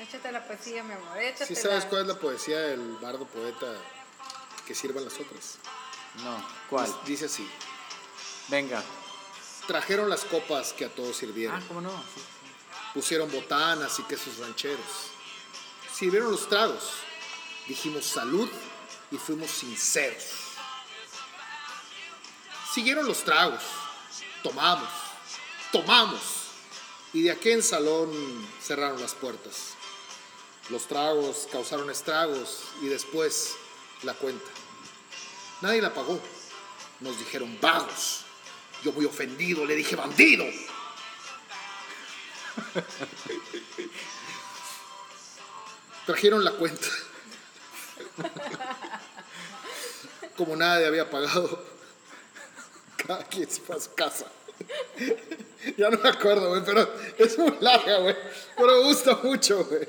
Échate 0.00 0.30
la 0.30 0.46
poesía, 0.46 0.84
mi 0.84 0.92
amor. 0.92 1.18
Échate 1.18 1.46
¿sí 1.46 1.56
sabes 1.56 1.84
cuál 1.86 2.02
es 2.02 2.08
la 2.08 2.14
poesía 2.20 2.58
del 2.60 2.80
bardo 3.00 3.26
poeta 3.26 3.66
que 4.66 4.74
sirvan 4.74 5.04
las 5.04 5.14
otras? 5.14 5.56
No, 6.22 6.46
¿cuál? 6.70 6.86
Dice- 6.86 6.98
Dice 7.06 7.24
así. 7.24 7.50
Venga. 8.48 8.82
Trajeron 9.66 10.08
las 10.08 10.24
copas 10.24 10.72
que 10.72 10.84
a 10.86 10.88
todos 10.88 11.16
sirvieron. 11.16 11.56
Ah, 11.56 11.62
¿cómo 11.68 11.80
no? 11.80 11.90
Sí. 11.90 12.22
Pusieron 12.94 13.30
botanas 13.30 13.98
y 13.98 14.02
quesos 14.04 14.38
rancheros. 14.38 15.10
Sirvieron 15.92 16.30
los 16.30 16.48
tragos. 16.48 16.84
Dijimos 17.66 18.04
salud 18.04 18.48
y 19.10 19.16
fuimos 19.16 19.50
sinceros. 19.50 20.24
Siguieron 22.72 23.06
los 23.06 23.24
tragos. 23.24 23.62
Tomamos. 24.42 24.88
Tomamos. 25.72 26.20
Y 27.12 27.22
de 27.22 27.30
aquel 27.30 27.62
salón 27.62 28.10
cerraron 28.62 29.00
las 29.00 29.14
puertas. 29.14 29.74
Los 30.70 30.86
tragos 30.86 31.48
causaron 31.50 31.90
estragos 31.90 32.60
y 32.82 32.86
después 32.86 33.54
la 34.02 34.14
cuenta. 34.14 34.50
Nadie 35.62 35.82
la 35.82 35.92
pagó. 35.92 36.20
Nos 37.00 37.18
dijeron 37.18 37.58
vagos. 37.60 38.20
Yo 38.84 38.92
muy 38.92 39.06
ofendido 39.06 39.64
le 39.64 39.74
dije 39.74 39.96
bandido. 39.96 40.44
Trajeron 46.06 46.44
la 46.44 46.52
cuenta. 46.52 46.86
Como 50.36 50.56
nadie 50.56 50.86
había 50.86 51.10
pagado, 51.10 51.62
cada 52.96 53.24
quien 53.24 53.50
se 53.50 53.60
fue 53.60 53.76
a 53.76 53.80
su 53.80 53.92
casa. 53.94 54.26
Ya 55.76 55.90
no 55.90 55.98
me 55.98 56.08
acuerdo, 56.08 56.48
güey, 56.50 56.62
pero 56.64 56.88
es 57.18 57.36
muy 57.38 57.52
larga, 57.60 57.98
güey. 57.98 58.16
Pero 58.56 58.68
me 58.68 58.82
gusta 58.84 59.18
mucho, 59.22 59.64
güey. 59.64 59.86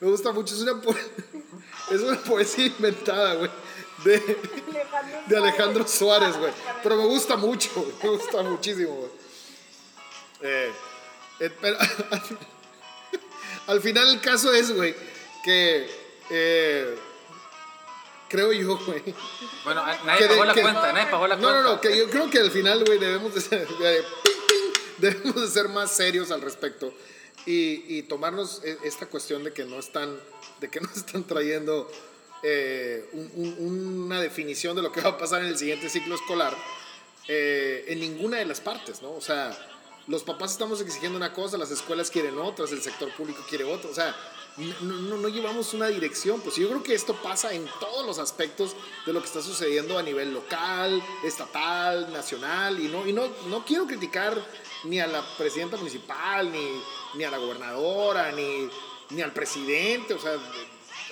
Me 0.00 0.08
gusta 0.10 0.32
mucho. 0.32 0.54
Es 0.54 0.60
una, 0.62 0.80
po- 0.80 0.94
es 1.90 2.00
una 2.00 2.18
poesía 2.22 2.66
inventada, 2.66 3.34
güey. 3.34 3.50
De, 4.04 4.38
de 5.26 5.36
Alejandro 5.36 5.86
Suárez, 5.86 6.36
güey. 6.38 6.52
Pero 6.82 6.96
me 6.96 7.04
gusta 7.04 7.36
mucho, 7.36 7.70
güey. 7.74 7.92
Me 8.02 8.08
gusta 8.10 8.42
muchísimo, 8.42 8.94
güey. 8.94 9.10
Eh, 10.42 10.72
pero, 11.48 11.76
al 13.66 13.80
final 13.80 14.08
el 14.08 14.20
caso 14.20 14.52
es, 14.52 14.72
güey, 14.74 14.94
que 15.44 15.88
eh, 16.30 16.96
creo 18.28 18.52
yo, 18.52 18.76
güey. 18.78 19.02
Bueno, 19.64 19.84
nadie 20.04 20.18
que 20.18 20.24
de- 20.24 20.28
pagó 20.30 20.44
la 20.44 20.54
que- 20.54 20.62
cuenta, 20.62 20.92
nadie 20.92 21.10
pagó 21.10 21.26
la 21.26 21.36
No, 21.36 21.42
cuenta. 21.42 21.62
no, 21.62 21.68
no, 21.74 21.80
que 21.80 21.96
yo 21.96 22.10
creo 22.10 22.28
que 22.30 22.38
al 22.38 22.50
final, 22.50 22.84
güey, 22.84 22.98
debemos 22.98 23.34
de 23.34 23.40
ser, 23.40 23.66
de- 23.68 24.04
debemos 24.98 25.40
de 25.40 25.48
ser 25.48 25.68
más 25.68 25.90
serios 25.96 26.30
al 26.30 26.40
respecto 26.42 26.92
y, 27.46 27.84
y 27.98 28.02
tomarnos 28.02 28.60
e- 28.64 28.78
esta 28.84 29.06
cuestión 29.06 29.44
de 29.44 29.52
que 29.52 29.64
no 29.64 29.78
están, 29.78 30.18
de 30.60 30.68
que 30.70 30.80
no 30.80 30.88
están 30.96 31.24
trayendo 31.24 31.90
eh, 32.42 33.08
un- 33.12 33.32
un- 33.58 34.02
una 34.04 34.20
definición 34.20 34.74
de 34.76 34.82
lo 34.82 34.92
que 34.92 35.00
va 35.00 35.10
a 35.10 35.18
pasar 35.18 35.42
en 35.42 35.48
el 35.48 35.58
siguiente 35.58 35.88
ciclo 35.90 36.14
escolar 36.14 36.56
eh, 37.28 37.84
en 37.88 38.00
ninguna 38.00 38.38
de 38.38 38.46
las 38.46 38.60
partes, 38.60 39.02
¿no? 39.02 39.12
O 39.12 39.20
sea, 39.20 39.56
los 40.10 40.24
papás 40.24 40.50
estamos 40.50 40.80
exigiendo 40.80 41.16
una 41.16 41.32
cosa, 41.32 41.56
las 41.56 41.70
escuelas 41.70 42.10
quieren 42.10 42.36
otras, 42.36 42.72
el 42.72 42.82
sector 42.82 43.12
público 43.12 43.44
quiere 43.48 43.62
otra, 43.62 43.88
o 43.90 43.94
sea, 43.94 44.16
no, 44.56 44.96
no, 44.96 45.16
no 45.18 45.28
llevamos 45.28 45.72
una 45.72 45.86
dirección, 45.86 46.40
pues 46.40 46.56
yo 46.56 46.68
creo 46.68 46.82
que 46.82 46.94
esto 46.94 47.14
pasa 47.14 47.52
en 47.52 47.64
todos 47.78 48.04
los 48.04 48.18
aspectos 48.18 48.74
de 49.06 49.12
lo 49.12 49.20
que 49.20 49.26
está 49.26 49.40
sucediendo 49.40 49.96
a 49.96 50.02
nivel 50.02 50.34
local, 50.34 51.00
estatal, 51.22 52.12
nacional, 52.12 52.80
y 52.80 52.88
no, 52.88 53.06
y 53.06 53.12
no, 53.12 53.28
no 53.46 53.64
quiero 53.64 53.86
criticar 53.86 54.36
ni 54.82 54.98
a 54.98 55.06
la 55.06 55.22
presidenta 55.38 55.76
municipal, 55.76 56.50
ni, 56.50 56.82
ni 57.14 57.22
a 57.22 57.30
la 57.30 57.38
gobernadora, 57.38 58.32
ni, 58.32 58.68
ni 59.10 59.22
al 59.22 59.32
presidente, 59.32 60.14
o 60.14 60.18
sea, 60.18 60.34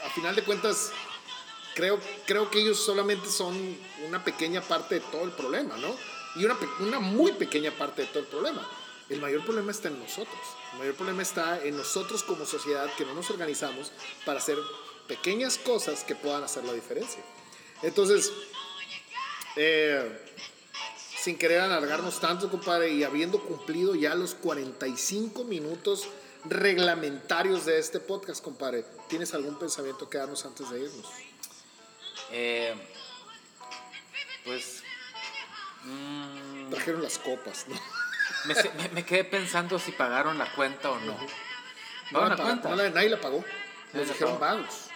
a 0.04 0.10
final 0.10 0.34
de 0.34 0.42
cuentas, 0.42 0.90
creo, 1.76 2.00
creo 2.26 2.50
que 2.50 2.62
ellos 2.62 2.80
solamente 2.80 3.30
son 3.30 3.78
una 4.08 4.24
pequeña 4.24 4.60
parte 4.60 4.96
de 4.96 5.00
todo 5.02 5.22
el 5.22 5.30
problema, 5.30 5.76
¿no? 5.76 5.94
Y 6.34 6.44
una, 6.44 6.56
una 6.80 6.98
muy 6.98 7.30
pequeña 7.30 7.70
parte 7.70 8.02
de 8.02 8.08
todo 8.08 8.18
el 8.24 8.26
problema. 8.26 8.68
El 9.08 9.20
mayor 9.20 9.44
problema 9.44 9.70
está 9.70 9.88
en 9.88 9.98
nosotros. 9.98 10.38
El 10.72 10.78
mayor 10.80 10.94
problema 10.94 11.22
está 11.22 11.62
en 11.64 11.76
nosotros 11.76 12.22
como 12.22 12.44
sociedad 12.44 12.92
que 12.96 13.04
no 13.06 13.14
nos 13.14 13.30
organizamos 13.30 13.90
para 14.26 14.38
hacer 14.38 14.58
pequeñas 15.06 15.56
cosas 15.56 16.04
que 16.04 16.14
puedan 16.14 16.42
hacer 16.44 16.64
la 16.64 16.74
diferencia. 16.74 17.22
Entonces, 17.82 18.30
eh, 19.56 20.26
sin 21.22 21.38
querer 21.38 21.60
alargarnos 21.60 22.20
tanto, 22.20 22.50
compadre, 22.50 22.90
y 22.90 23.02
habiendo 23.04 23.40
cumplido 23.42 23.94
ya 23.94 24.14
los 24.14 24.34
45 24.34 25.44
minutos 25.44 26.08
reglamentarios 26.44 27.64
de 27.64 27.78
este 27.78 28.00
podcast, 28.00 28.42
compadre, 28.44 28.84
¿tienes 29.08 29.32
algún 29.34 29.58
pensamiento 29.58 30.08
que 30.08 30.18
darnos 30.18 30.44
antes 30.44 30.68
de 30.70 30.80
irnos? 30.80 31.06
Eh, 32.30 32.74
pues. 34.44 34.82
mm, 35.84 36.70
Trajeron 36.70 37.02
las 37.02 37.18
copas, 37.18 37.66
¿no? 37.68 37.97
Me, 38.48 38.54
se- 38.54 38.70
me- 38.70 38.88
me 38.88 39.04
quedé 39.04 39.24
pensando 39.24 39.78
si 39.78 39.92
pagaron 39.92 40.38
la 40.38 40.50
cuenta 40.52 40.90
o 40.90 40.98
no. 41.00 41.12
No 41.12 41.18
¿Pagaron 42.12 42.30
la 42.30 42.36
la 42.36 42.42
cuenta? 42.44 42.68
no 42.70 42.90
nadie 42.94 43.08
la 43.10 43.20
pagó. 43.20 43.44
Nos 43.92 44.08
dijeron 44.08 44.38
vagos. 44.40 44.88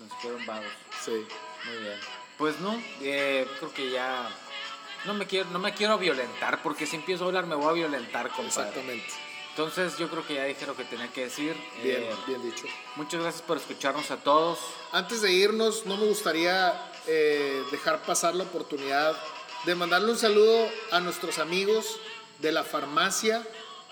Nos 0.00 0.12
quedaron 0.20 0.46
vagos. 0.46 0.72
Sí. 1.04 1.10
Muy 1.10 1.76
bien. 1.82 1.98
Pues 2.38 2.58
no, 2.60 2.82
eh, 3.02 3.46
creo 3.58 3.72
que 3.74 3.90
ya. 3.90 4.28
No 5.04 5.12
me, 5.14 5.26
quiero, 5.26 5.50
no 5.50 5.58
me 5.58 5.74
quiero 5.74 5.98
violentar, 5.98 6.62
porque 6.62 6.86
si 6.86 6.96
empiezo 6.96 7.24
a 7.24 7.26
hablar 7.28 7.46
me 7.46 7.54
voy 7.54 7.68
a 7.68 7.72
violentar, 7.72 8.28
compadre. 8.30 8.48
Exactamente. 8.68 9.06
Entonces 9.50 9.96
yo 9.98 10.08
creo 10.08 10.26
que 10.26 10.34
ya 10.34 10.44
dije 10.44 10.66
lo 10.66 10.74
que 10.74 10.84
tenía 10.84 11.08
que 11.12 11.24
decir. 11.24 11.54
Bien, 11.82 12.02
Eh, 12.04 12.14
bien 12.26 12.42
dicho. 12.42 12.64
Muchas 12.96 13.20
gracias 13.20 13.42
por 13.42 13.56
escucharnos 13.58 14.10
a 14.10 14.16
todos. 14.16 14.58
Antes 14.92 15.20
de 15.22 15.30
irnos, 15.32 15.84
no 15.86 15.96
me 15.96 16.06
gustaría 16.06 16.74
eh, 17.06 17.62
dejar 17.70 18.00
pasar 18.02 18.34
la 18.34 18.44
oportunidad 18.44 19.14
de 19.64 19.74
mandarle 19.74 20.10
un 20.10 20.18
saludo 20.18 20.68
a 20.90 21.00
nuestros 21.00 21.38
amigos 21.38 21.98
de 22.44 22.52
la 22.52 22.62
farmacia 22.62 23.42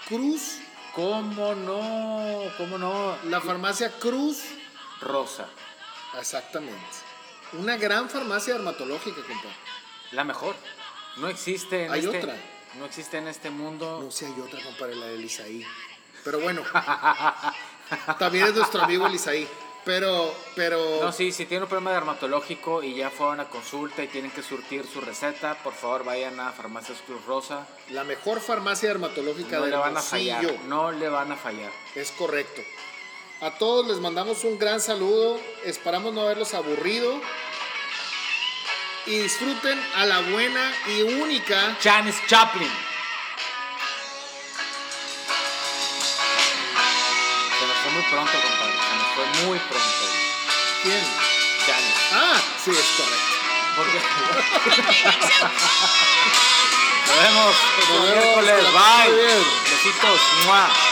Cruz. 0.06 0.58
¿Cómo 0.94 1.54
no? 1.54 2.42
¿Cómo 2.58 2.76
no? 2.76 3.16
La 3.24 3.40
farmacia 3.40 3.90
Cruz, 3.98 4.42
Rosa. 5.00 5.46
exactamente. 6.20 6.76
Una 7.54 7.78
gran 7.78 8.10
farmacia 8.10 8.52
dermatológica, 8.52 9.16
compadre. 9.22 9.56
La 10.10 10.22
mejor. 10.24 10.54
No 11.16 11.28
existe 11.28 11.86
en 11.86 11.92
Hay 11.92 12.04
este. 12.04 12.18
otra. 12.18 12.36
No 12.78 12.84
existe 12.84 13.16
en 13.16 13.28
este 13.28 13.48
mundo. 13.48 14.00
No 14.02 14.10
sé, 14.10 14.26
hay 14.26 14.38
otra, 14.38 14.62
compadre, 14.62 14.96
la 14.96 15.06
del 15.06 15.24
Isaí. 15.24 15.66
Pero 16.22 16.40
bueno, 16.40 16.62
también 18.18 18.48
es 18.48 18.54
nuestro 18.54 18.82
amigo 18.82 19.06
el 19.06 19.14
Isaí. 19.14 19.48
Pero, 19.84 20.32
pero. 20.54 21.00
No, 21.00 21.10
sí, 21.10 21.32
si 21.32 21.44
tienen 21.46 21.64
un 21.64 21.68
problema 21.68 21.92
dermatológico 21.92 22.82
y 22.82 22.94
ya 22.94 23.10
fueron 23.10 23.40
a 23.40 23.48
consulta 23.48 24.04
y 24.04 24.06
tienen 24.06 24.30
que 24.30 24.42
surtir 24.42 24.86
su 24.86 25.00
receta, 25.00 25.54
por 25.62 25.72
favor 25.72 26.04
vayan 26.04 26.38
a 26.38 26.52
Farmacias 26.52 26.98
Cruz 27.04 27.24
Rosa. 27.26 27.66
La 27.90 28.04
mejor 28.04 28.40
farmacia 28.40 28.88
dermatológica 28.88 29.58
no 29.58 29.66
le 29.66 29.76
van 29.76 29.96
a 29.96 30.00
fallar. 30.00 30.44
No 30.68 30.92
le 30.92 31.08
van 31.08 31.32
a 31.32 31.36
fallar. 31.36 31.72
Es 31.96 32.12
correcto. 32.12 32.62
A 33.40 33.50
todos 33.50 33.88
les 33.88 33.98
mandamos 33.98 34.44
un 34.44 34.56
gran 34.56 34.80
saludo. 34.80 35.40
Esperamos 35.64 36.14
no 36.14 36.20
haberlos 36.20 36.54
aburrido. 36.54 37.20
Y 39.06 39.18
disfruten 39.18 39.80
a 39.96 40.06
la 40.06 40.20
buena 40.20 40.72
y 40.86 41.02
única. 41.02 41.76
Janis 41.82 42.14
Chaplin. 42.28 42.70
Se 47.58 47.66
nos 47.66 47.76
fue 47.78 47.90
muy 47.90 48.02
pronto, 48.04 48.32
compadre. 48.32 48.91
Fue 49.14 49.26
muy 49.44 49.58
pronto. 49.58 50.04
¿Quién? 50.82 51.04
Janis. 51.66 51.96
Ah, 52.12 52.40
sí, 52.64 52.70
es 52.70 52.90
correcto. 52.96 53.32
Porque... 53.76 54.00
Nos 57.06 57.16
vemos 57.22 57.56
el 57.90 58.00
miércoles. 58.00 58.64
Bye. 58.72 59.12
bien. 59.14 59.42
Besitos. 59.70 60.20
¡Mua! 60.46 60.91